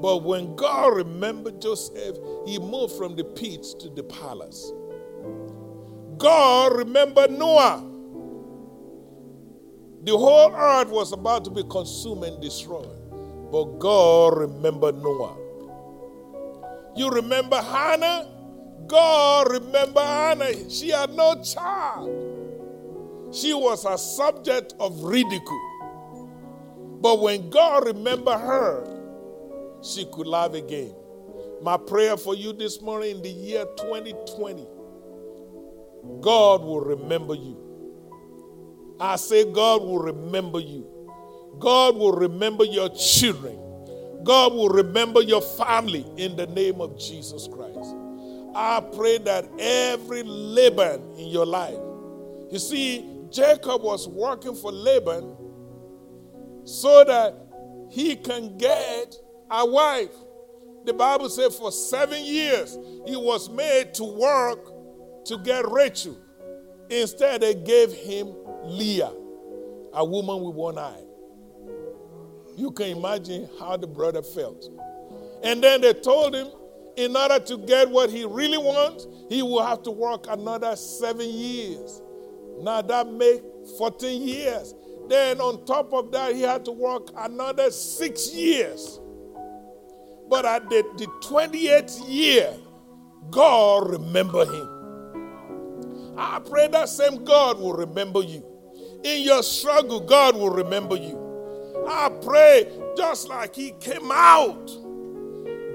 but 0.00 0.22
when 0.22 0.56
God 0.56 0.96
remembered 0.96 1.60
Joseph, 1.60 2.16
he 2.46 2.58
moved 2.58 2.94
from 2.96 3.14
the 3.14 3.24
pit 3.24 3.64
to 3.80 3.90
the 3.90 4.02
palace. 4.04 4.72
God 6.18 6.76
remembered 6.76 7.30
Noah. 7.30 7.82
The 10.04 10.16
whole 10.16 10.54
earth 10.54 10.88
was 10.90 11.12
about 11.12 11.44
to 11.46 11.50
be 11.50 11.62
consumed 11.64 12.24
and 12.24 12.42
destroyed, 12.42 12.88
but 13.50 13.78
God 13.78 14.36
remembered 14.38 15.02
Noah. 15.02 15.36
You 16.96 17.10
remember 17.10 17.60
Hannah? 17.60 18.28
God 18.86 19.50
remember 19.50 20.00
Hannah. 20.00 20.70
She 20.70 20.90
had 20.90 21.10
no 21.14 21.42
child. 21.42 22.34
She 23.32 23.54
was 23.54 23.84
a 23.84 23.98
subject 23.98 24.74
of 24.78 25.02
ridicule. 25.02 25.70
But 27.00 27.20
when 27.20 27.50
God 27.50 27.86
remembered 27.86 28.38
her, 28.40 28.86
she 29.82 30.04
could 30.06 30.26
laugh 30.26 30.54
again. 30.54 30.94
My 31.62 31.76
prayer 31.76 32.16
for 32.16 32.34
you 32.34 32.52
this 32.52 32.80
morning 32.80 33.16
in 33.16 33.22
the 33.22 33.30
year 33.30 33.64
2020, 33.78 34.66
God 36.20 36.62
will 36.62 36.80
remember 36.80 37.34
you. 37.34 37.60
I 39.00 39.16
say, 39.16 39.50
God 39.50 39.82
will 39.82 39.98
remember 39.98 40.60
you. 40.60 40.86
God 41.58 41.96
will 41.96 42.12
remember 42.12 42.64
your 42.64 42.88
children. 42.90 43.58
God 44.24 44.54
will 44.54 44.68
remember 44.68 45.20
your 45.20 45.42
family 45.42 46.06
in 46.16 46.36
the 46.36 46.46
name 46.46 46.80
of 46.80 46.98
Jesus 46.98 47.46
Christ. 47.46 47.94
I 48.54 48.80
pray 48.94 49.18
that 49.18 49.48
every 49.58 50.22
Laban 50.22 51.16
in 51.18 51.28
your 51.28 51.44
life, 51.44 51.78
you 52.50 52.58
see, 52.58 53.04
Jacob 53.30 53.82
was 53.82 54.08
working 54.08 54.54
for 54.54 54.72
Laban 54.72 55.36
so 56.64 57.04
that 57.04 57.34
he 57.90 58.16
can 58.16 58.56
get 58.56 59.16
a 59.50 59.66
wife. 59.66 60.12
The 60.84 60.92
Bible 60.92 61.28
says 61.28 61.56
for 61.56 61.72
seven 61.72 62.24
years 62.24 62.78
he 63.06 63.16
was 63.16 63.50
made 63.50 63.94
to 63.94 64.04
work 64.04 64.73
to 65.26 65.38
get 65.38 65.68
Rachel. 65.70 66.18
Instead, 66.90 67.40
they 67.40 67.54
gave 67.54 67.92
him 67.92 68.34
Leah, 68.64 69.12
a 69.92 70.04
woman 70.04 70.42
with 70.42 70.54
one 70.54 70.78
eye. 70.78 71.02
You 72.56 72.70
can 72.70 72.96
imagine 72.96 73.48
how 73.58 73.76
the 73.76 73.86
brother 73.86 74.22
felt. 74.22 74.68
And 75.42 75.62
then 75.62 75.80
they 75.80 75.92
told 75.92 76.34
him, 76.34 76.48
in 76.96 77.16
order 77.16 77.40
to 77.40 77.58
get 77.58 77.90
what 77.90 78.10
he 78.10 78.24
really 78.24 78.58
wants, 78.58 79.06
he 79.28 79.42
will 79.42 79.64
have 79.64 79.82
to 79.82 79.90
work 79.90 80.26
another 80.28 80.76
seven 80.76 81.28
years. 81.28 82.00
Now 82.60 82.82
that 82.82 83.10
make 83.10 83.42
14 83.78 84.22
years. 84.22 84.74
Then 85.08 85.40
on 85.40 85.64
top 85.66 85.92
of 85.92 86.12
that, 86.12 86.34
he 86.34 86.42
had 86.42 86.64
to 86.66 86.72
work 86.72 87.08
another 87.16 87.70
six 87.70 88.32
years. 88.32 89.00
But 90.28 90.44
at 90.46 90.70
the, 90.70 90.82
the 90.96 91.06
28th 91.22 92.08
year, 92.08 92.54
God 93.30 93.90
remember 93.90 94.44
him. 94.46 94.73
I 96.16 96.40
pray 96.40 96.68
that 96.68 96.88
same 96.88 97.24
God 97.24 97.58
will 97.58 97.74
remember 97.74 98.22
you. 98.22 98.44
In 99.04 99.22
your 99.22 99.42
struggle, 99.42 100.00
God 100.00 100.36
will 100.36 100.50
remember 100.50 100.96
you. 100.96 101.20
I 101.86 102.08
pray 102.22 102.70
just 102.96 103.28
like 103.28 103.54
He 103.54 103.72
came 103.80 104.10
out, 104.10 104.66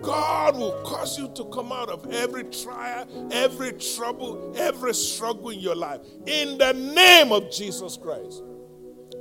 God 0.02 0.58
will 0.58 0.82
cause 0.84 1.20
you 1.20 1.30
to 1.36 1.46
come 1.46 1.72
out 1.72 1.90
of 1.90 2.12
every 2.12 2.46
trial, 2.46 3.08
every 3.32 3.74
trouble, 3.74 4.54
every 4.56 4.94
struggle 4.94 5.50
in 5.50 5.60
your 5.60 5.76
life. 5.76 6.02
In 6.26 6.58
the 6.58 6.74
name 6.74 7.32
of 7.32 7.52
Jesus 7.52 7.98
Christ. 7.98 8.44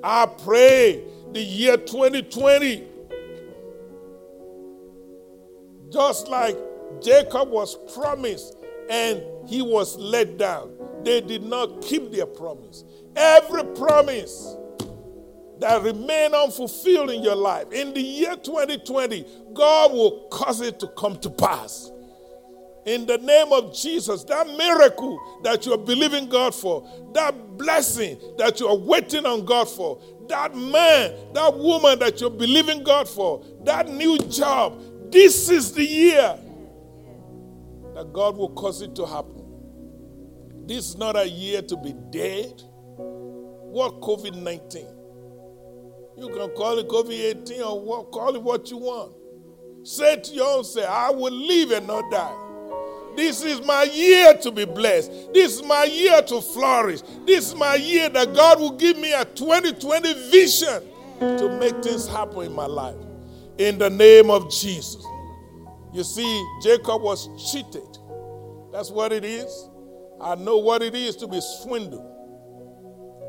I 0.02 0.26
pray 0.26 1.02
the 1.32 1.42
year 1.42 1.76
2020, 1.76 2.84
just 5.90 6.28
like 6.28 6.56
Jacob 7.02 7.50
was 7.50 7.76
promised 7.92 8.56
and 8.88 9.22
he 9.46 9.60
was 9.60 9.96
let 9.96 10.38
down. 10.38 10.70
They 11.04 11.20
did 11.20 11.42
not 11.42 11.82
keep 11.82 12.12
their 12.12 12.26
promise. 12.26 12.84
Every 13.16 13.64
promise 13.74 14.56
that 15.60 15.82
remain 15.82 16.34
unfulfilled 16.34 17.10
in 17.10 17.22
your 17.22 17.34
life, 17.34 17.72
in 17.72 17.92
the 17.94 18.00
year 18.00 18.36
2020, 18.36 19.26
God 19.54 19.92
will 19.92 20.28
cause 20.30 20.60
it 20.60 20.78
to 20.80 20.88
come 20.88 21.18
to 21.20 21.30
pass. 21.30 21.90
In 22.86 23.04
the 23.06 23.18
name 23.18 23.52
of 23.52 23.74
Jesus, 23.74 24.24
that 24.24 24.46
miracle 24.46 25.40
that 25.42 25.66
you're 25.66 25.76
believing 25.76 26.28
God 26.28 26.54
for, 26.54 26.88
that 27.12 27.58
blessing 27.58 28.18
that 28.38 28.60
you're 28.60 28.78
waiting 28.78 29.26
on 29.26 29.44
God 29.44 29.68
for, 29.68 30.00
that 30.28 30.54
man, 30.54 31.14
that 31.34 31.56
woman 31.56 31.98
that 31.98 32.20
you're 32.20 32.30
believing 32.30 32.82
God 32.82 33.08
for, 33.08 33.44
that 33.64 33.88
new 33.88 34.18
job, 34.18 34.80
this 35.10 35.50
is 35.50 35.72
the 35.72 35.84
year 35.84 36.38
that 37.94 38.12
God 38.12 38.36
will 38.36 38.50
cause 38.50 38.80
it 38.80 38.94
to 38.94 39.04
happen. 39.04 39.37
This 40.68 40.90
is 40.90 40.98
not 40.98 41.16
a 41.16 41.26
year 41.26 41.62
to 41.62 41.76
be 41.78 41.94
dead. 42.10 42.62
What 42.98 44.02
COVID 44.02 44.34
19? 44.42 44.86
You 46.18 46.28
can 46.28 46.50
call 46.50 46.78
it 46.78 46.88
COVID 46.88 47.42
18 47.42 47.62
or 47.62 47.80
what, 47.80 48.10
call 48.10 48.34
it 48.36 48.42
what 48.42 48.70
you 48.70 48.76
want. 48.76 49.14
Say 49.82 50.16
to 50.16 50.30
your 50.30 50.58
own 50.58 50.64
say, 50.64 50.84
I 50.84 51.08
will 51.08 51.32
live 51.32 51.70
and 51.70 51.86
not 51.86 52.10
die. 52.10 52.36
This 53.16 53.42
is 53.42 53.64
my 53.64 53.84
year 53.84 54.36
to 54.42 54.50
be 54.50 54.66
blessed. 54.66 55.10
This 55.32 55.54
is 55.56 55.62
my 55.62 55.84
year 55.84 56.20
to 56.20 56.42
flourish. 56.42 57.00
This 57.24 57.48
is 57.48 57.54
my 57.54 57.76
year 57.76 58.10
that 58.10 58.34
God 58.34 58.60
will 58.60 58.76
give 58.76 58.98
me 58.98 59.14
a 59.14 59.24
2020 59.24 60.30
vision 60.30 60.82
to 61.18 61.58
make 61.58 61.82
things 61.82 62.06
happen 62.06 62.42
in 62.42 62.52
my 62.52 62.66
life. 62.66 62.94
In 63.56 63.78
the 63.78 63.88
name 63.88 64.30
of 64.30 64.50
Jesus. 64.52 65.02
You 65.94 66.04
see, 66.04 66.46
Jacob 66.62 67.00
was 67.00 67.26
cheated. 67.50 67.98
That's 68.70 68.90
what 68.90 69.14
it 69.14 69.24
is. 69.24 69.70
I 70.20 70.34
know 70.34 70.58
what 70.58 70.82
it 70.82 70.94
is 70.94 71.16
to 71.16 71.28
be 71.28 71.40
swindled. 71.40 72.04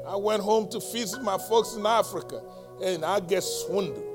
I 0.08 0.16
went 0.16 0.42
home 0.42 0.70
to 0.70 0.80
visit 0.80 1.22
my 1.22 1.38
folks 1.38 1.76
in 1.76 1.86
Africa 1.86 2.42
and 2.84 3.06
I 3.06 3.20
get 3.20 3.44
swindled. 3.44 4.06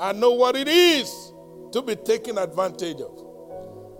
I 0.00 0.12
know 0.12 0.32
what 0.32 0.56
it 0.56 0.68
is 0.68 1.10
to 1.72 1.82
be 1.82 1.96
taken 1.96 2.38
advantage 2.38 3.00
of. 3.00 3.20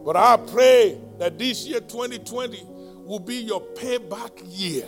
But 0.04 0.16
I 0.16 0.36
pray 0.36 0.98
that 1.18 1.38
this 1.38 1.66
year, 1.66 1.80
2020, 1.80 2.62
will 3.04 3.18
be 3.18 3.36
your 3.36 3.60
payback 3.60 4.42
year. 4.46 4.86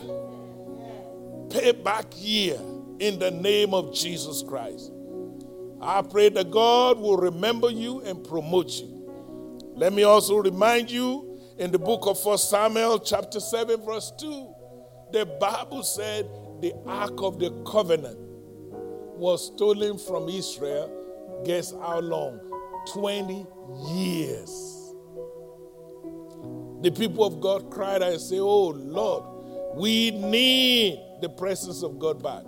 Payback 1.48 2.06
year 2.16 2.58
in 2.98 3.18
the 3.18 3.30
name 3.30 3.74
of 3.74 3.94
Jesus 3.94 4.42
Christ. 4.42 4.92
I 5.80 6.02
pray 6.02 6.30
that 6.30 6.50
God 6.50 6.98
will 6.98 7.18
remember 7.18 7.70
you 7.70 8.00
and 8.00 8.24
promote 8.24 8.70
you. 8.70 9.72
Let 9.74 9.92
me 9.92 10.04
also 10.04 10.36
remind 10.36 10.90
you 10.90 11.25
in 11.58 11.70
the 11.70 11.78
book 11.78 12.06
of 12.06 12.22
1 12.24 12.38
Samuel, 12.38 12.98
chapter 12.98 13.40
7, 13.40 13.80
verse 13.82 14.12
2, 14.18 14.54
the 15.12 15.26
Bible 15.40 15.82
said 15.82 16.28
the 16.60 16.72
Ark 16.86 17.22
of 17.22 17.38
the 17.38 17.50
Covenant 17.66 18.18
was 19.16 19.46
stolen 19.46 19.98
from 19.98 20.28
Israel. 20.28 21.42
Guess 21.44 21.72
how 21.72 22.00
long? 22.00 22.40
20 22.92 23.46
years 23.88 24.76
the 26.82 26.90
people 26.90 27.24
of 27.24 27.40
God 27.40 27.70
cried 27.70 28.02
and 28.02 28.20
say, 28.20 28.38
Oh 28.38 28.68
Lord, 28.68 29.24
we 29.74 30.10
need 30.12 31.02
the 31.20 31.28
presence 31.28 31.82
of 31.82 31.98
God 31.98 32.22
back. 32.22 32.44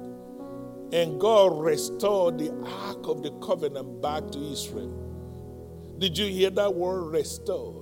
And 0.92 1.20
God 1.20 1.58
restored 1.60 2.38
the 2.38 2.50
Ark 2.64 3.06
of 3.08 3.22
the 3.22 3.30
Covenant 3.44 4.00
back 4.00 4.30
to 4.30 4.38
Israel. 4.52 4.94
Did 5.98 6.16
you 6.16 6.26
hear 6.26 6.50
that 6.50 6.74
word 6.74 7.10
restored? 7.10 7.77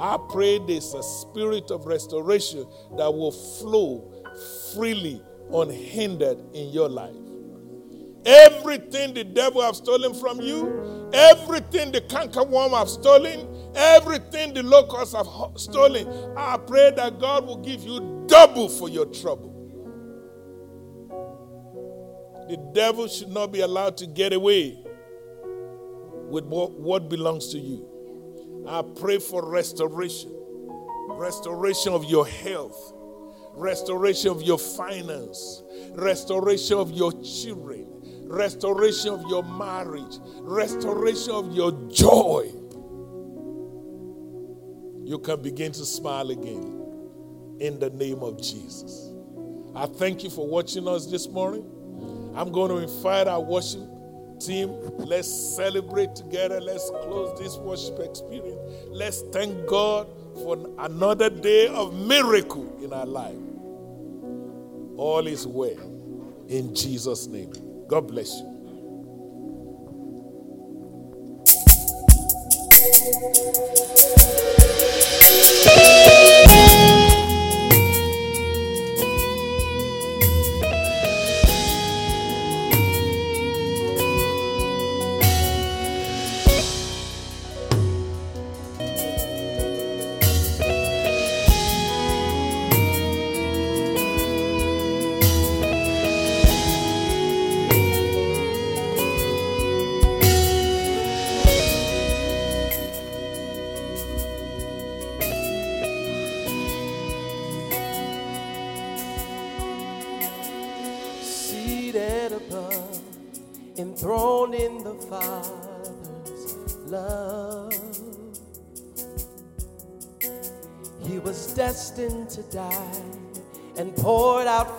I 0.00 0.18
pray 0.30 0.58
there's 0.58 0.94
a 0.94 1.02
spirit 1.02 1.70
of 1.70 1.84
restoration 1.84 2.66
that 2.96 3.12
will 3.12 3.32
flow 3.32 4.10
freely, 4.72 5.22
unhindered 5.52 6.38
in 6.54 6.70
your 6.70 6.88
life. 6.88 7.14
Everything 8.24 9.12
the 9.12 9.24
devil 9.24 9.60
have 9.60 9.76
stolen 9.76 10.14
from 10.14 10.40
you, 10.40 11.10
everything 11.12 11.92
the 11.92 12.00
cankerworm 12.00 12.70
have 12.70 12.88
stolen, 12.88 13.46
everything 13.74 14.54
the 14.54 14.62
locusts 14.62 15.14
have 15.14 15.26
stolen, 15.56 16.08
I 16.34 16.56
pray 16.56 16.92
that 16.96 17.18
God 17.20 17.46
will 17.46 17.58
give 17.58 17.82
you 17.82 18.24
double 18.26 18.70
for 18.70 18.88
your 18.88 19.04
trouble. 19.04 19.48
The 22.48 22.56
devil 22.72 23.06
should 23.06 23.28
not 23.28 23.52
be 23.52 23.60
allowed 23.60 23.98
to 23.98 24.06
get 24.06 24.32
away 24.32 24.78
with 26.30 26.44
what 26.46 27.10
belongs 27.10 27.48
to 27.52 27.58
you. 27.58 27.89
I 28.70 28.82
pray 28.82 29.18
for 29.18 29.50
restoration, 29.50 30.32
restoration 31.08 31.92
of 31.92 32.04
your 32.04 32.24
health, 32.24 32.92
restoration 33.54 34.30
of 34.30 34.42
your 34.42 34.60
finance, 34.60 35.64
restoration 35.90 36.76
of 36.76 36.92
your 36.92 37.12
children, 37.20 37.84
restoration 38.26 39.12
of 39.12 39.28
your 39.28 39.42
marriage, 39.42 40.18
restoration 40.42 41.32
of 41.32 41.52
your 41.52 41.72
joy. 41.90 42.52
You 45.02 45.18
can 45.18 45.42
begin 45.42 45.72
to 45.72 45.84
smile 45.84 46.30
again 46.30 47.56
in 47.58 47.80
the 47.80 47.90
name 47.90 48.20
of 48.20 48.40
Jesus. 48.40 49.10
I 49.74 49.86
thank 49.86 50.22
you 50.22 50.30
for 50.30 50.46
watching 50.46 50.86
us 50.86 51.06
this 51.06 51.28
morning. 51.28 51.64
I'm 52.36 52.52
going 52.52 52.70
to 52.70 52.76
invite 52.76 53.26
our 53.26 53.40
worship 53.40 53.82
team. 54.40 54.74
Let's 54.98 55.28
celebrate 55.56 56.14
together. 56.16 56.60
Let's 56.60 56.88
close 56.90 57.38
this 57.38 57.56
worship 57.56 58.00
experience. 58.00 58.60
Let's 58.88 59.22
thank 59.32 59.66
God 59.66 60.08
for 60.34 60.58
another 60.78 61.30
day 61.30 61.68
of 61.68 61.94
miracle 61.94 62.78
in 62.82 62.92
our 62.92 63.06
life. 63.06 63.36
All 64.96 65.26
is 65.26 65.46
well 65.46 65.78
in 66.48 66.74
Jesus' 66.74 67.26
name. 67.26 67.52
God 67.88 68.08
bless 68.08 68.40
you. 68.40 68.50
to 73.00 74.59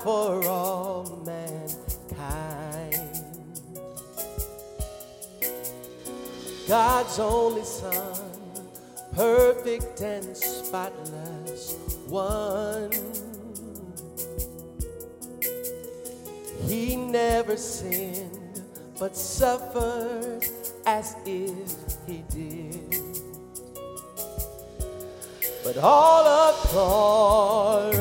for 0.03 0.43
all 0.47 1.21
mankind. 1.25 2.95
God's 6.67 7.19
only 7.19 7.63
Son, 7.63 8.19
perfect 9.13 10.01
and 10.01 10.35
spotless 10.35 11.75
one. 12.07 12.91
He 16.67 16.95
never 16.95 17.57
sinned, 17.57 18.61
but 18.99 19.15
suffered 19.15 20.45
as 20.85 21.15
if 21.25 21.75
he 22.07 22.23
did 22.29 23.11
but 25.63 25.77
all 25.77 26.49
authority, 26.49 28.00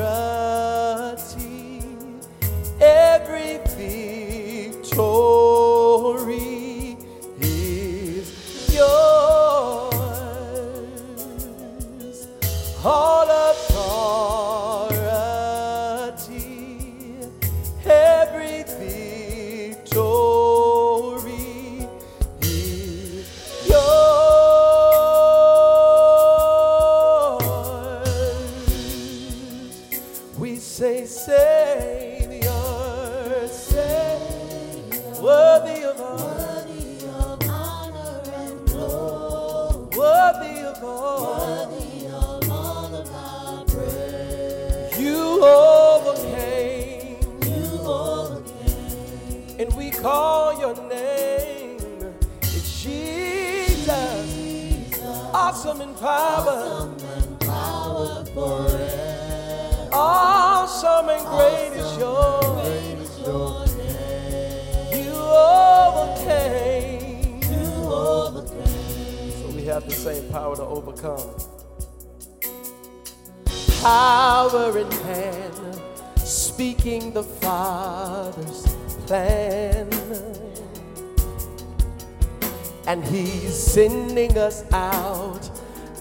us 84.37 84.63
out 84.71 85.49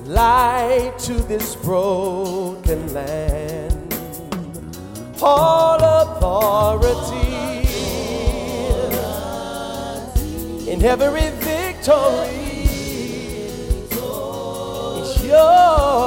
light 0.05 0.95
to 0.99 1.15
this 1.15 1.57
broken 1.57 2.93
land. 2.95 3.95
All 5.23 5.79
authority 5.83 6.91
in 10.71 10.83
every 10.85 11.31
victory 11.41 12.67
is 15.03 15.25
yours. 15.25 16.01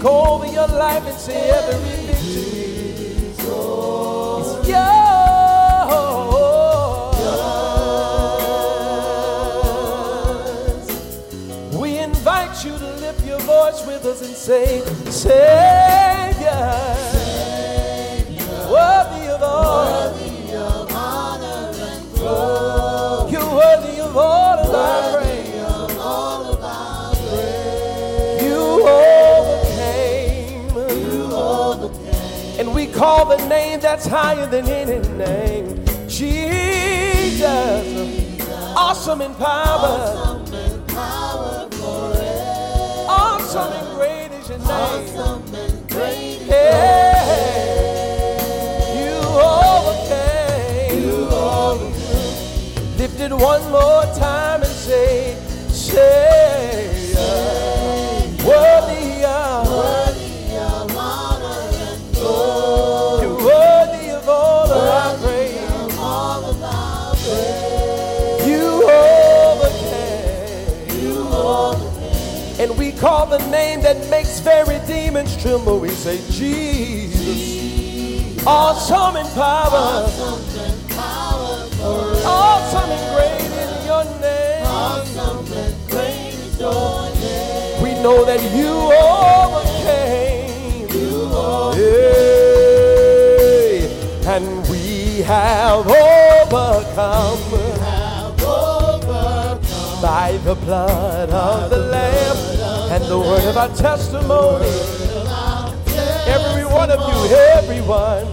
Over 0.00 0.46
your 0.46 0.68
life 0.68 1.02
and 1.06 1.18
say 1.18 1.50
every 1.50 1.87
and 14.50 15.04
say, 15.10 15.10
Savior, 15.10 16.50
worthy 18.70 19.28
of 19.28 19.42
all. 19.42 20.18
You're 23.30 23.50
worthy 23.54 24.00
of 24.00 24.16
all 24.16 24.58
of 24.58 24.74
our 24.74 25.12
praise. 25.12 25.36
And 32.58 32.74
we 32.74 32.86
call 32.86 33.24
the 33.26 33.36
name 33.48 33.80
that's 33.80 34.06
higher 34.06 34.46
than 34.46 34.66
any 34.66 35.06
name. 35.16 35.84
Jesus. 36.08 37.44
Awesome 38.76 39.20
in 39.20 39.34
power. 39.34 40.27
You 48.98 49.18
overcame. 49.40 51.04
One 53.30 53.62
more 53.70 54.02
time 54.16 54.62
and 54.62 54.70
say, 54.70 55.36
say, 55.68 56.88
worthy 58.44 59.24
of, 59.24 59.66
you're 63.22 63.36
worthy 63.36 64.10
of 64.10 64.28
all 64.28 64.72
of 64.72 65.22
praise. 65.22 65.60
You 68.46 68.82
overcame. 68.82 70.88
And 72.60 72.76
we 72.78 72.92
call 72.92 73.26
the 73.26 73.38
name 73.50 73.80
that 73.82 74.07
very 74.40 74.78
demons 74.86 75.36
tremble. 75.42 75.78
We 75.80 75.88
say, 75.90 76.18
Jesus, 76.30 77.38
awesome 78.46 79.16
in 79.16 79.26
power, 79.34 80.08
awesome 82.24 82.90
and 82.90 83.14
great 83.14 83.50
in 83.62 83.86
your 83.86 84.04
name. 84.20 84.38
We 87.82 87.90
know 88.02 88.24
that 88.24 88.42
you 88.54 88.92
overcame. 88.92 90.18
And 94.26 94.68
we 94.68 95.22
have 95.22 95.86
overcome 95.86 97.40
by 100.00 100.38
the 100.44 100.54
blood 100.54 101.30
of 101.30 101.70
the 101.70 101.78
Lamb 101.78 102.47
and 102.90 103.04
the 103.04 103.18
word 103.18 103.44
of 103.44 103.56
our 103.56 103.68
testimony. 103.76 104.66
Every 106.26 106.64
one 106.64 106.90
of 106.90 107.00
you, 107.00 107.36
everyone, 107.36 108.26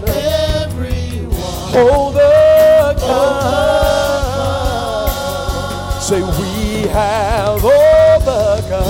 overcome. 4.26 6.00
Say, 6.00 6.22
we 6.22 6.86
have 6.88 7.64
overcome 7.64 8.82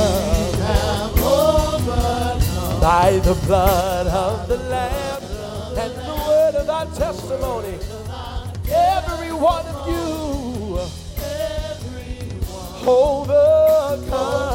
We 0.53 0.59
have 0.61 1.19
overcome. 1.23 2.81
by 2.81 3.19
the 3.25 3.35
blood 3.47 4.07
of 4.09 4.49
the 4.49 4.57
Lamb 4.59 5.23
and 5.79 5.93
the 5.95 6.15
word 6.29 6.55
of 6.57 6.69
our 6.69 6.87
testimony. 6.95 7.79
Every 8.71 9.33
one 9.33 9.67
of 9.67 9.89
you 9.89 10.79
overcome. 12.87 14.46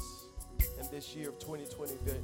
Purpose 0.00 0.26
in 0.80 0.90
this 0.90 1.14
year 1.14 1.28
of 1.30 1.38
2020 1.38 1.94
vi- 2.04 2.19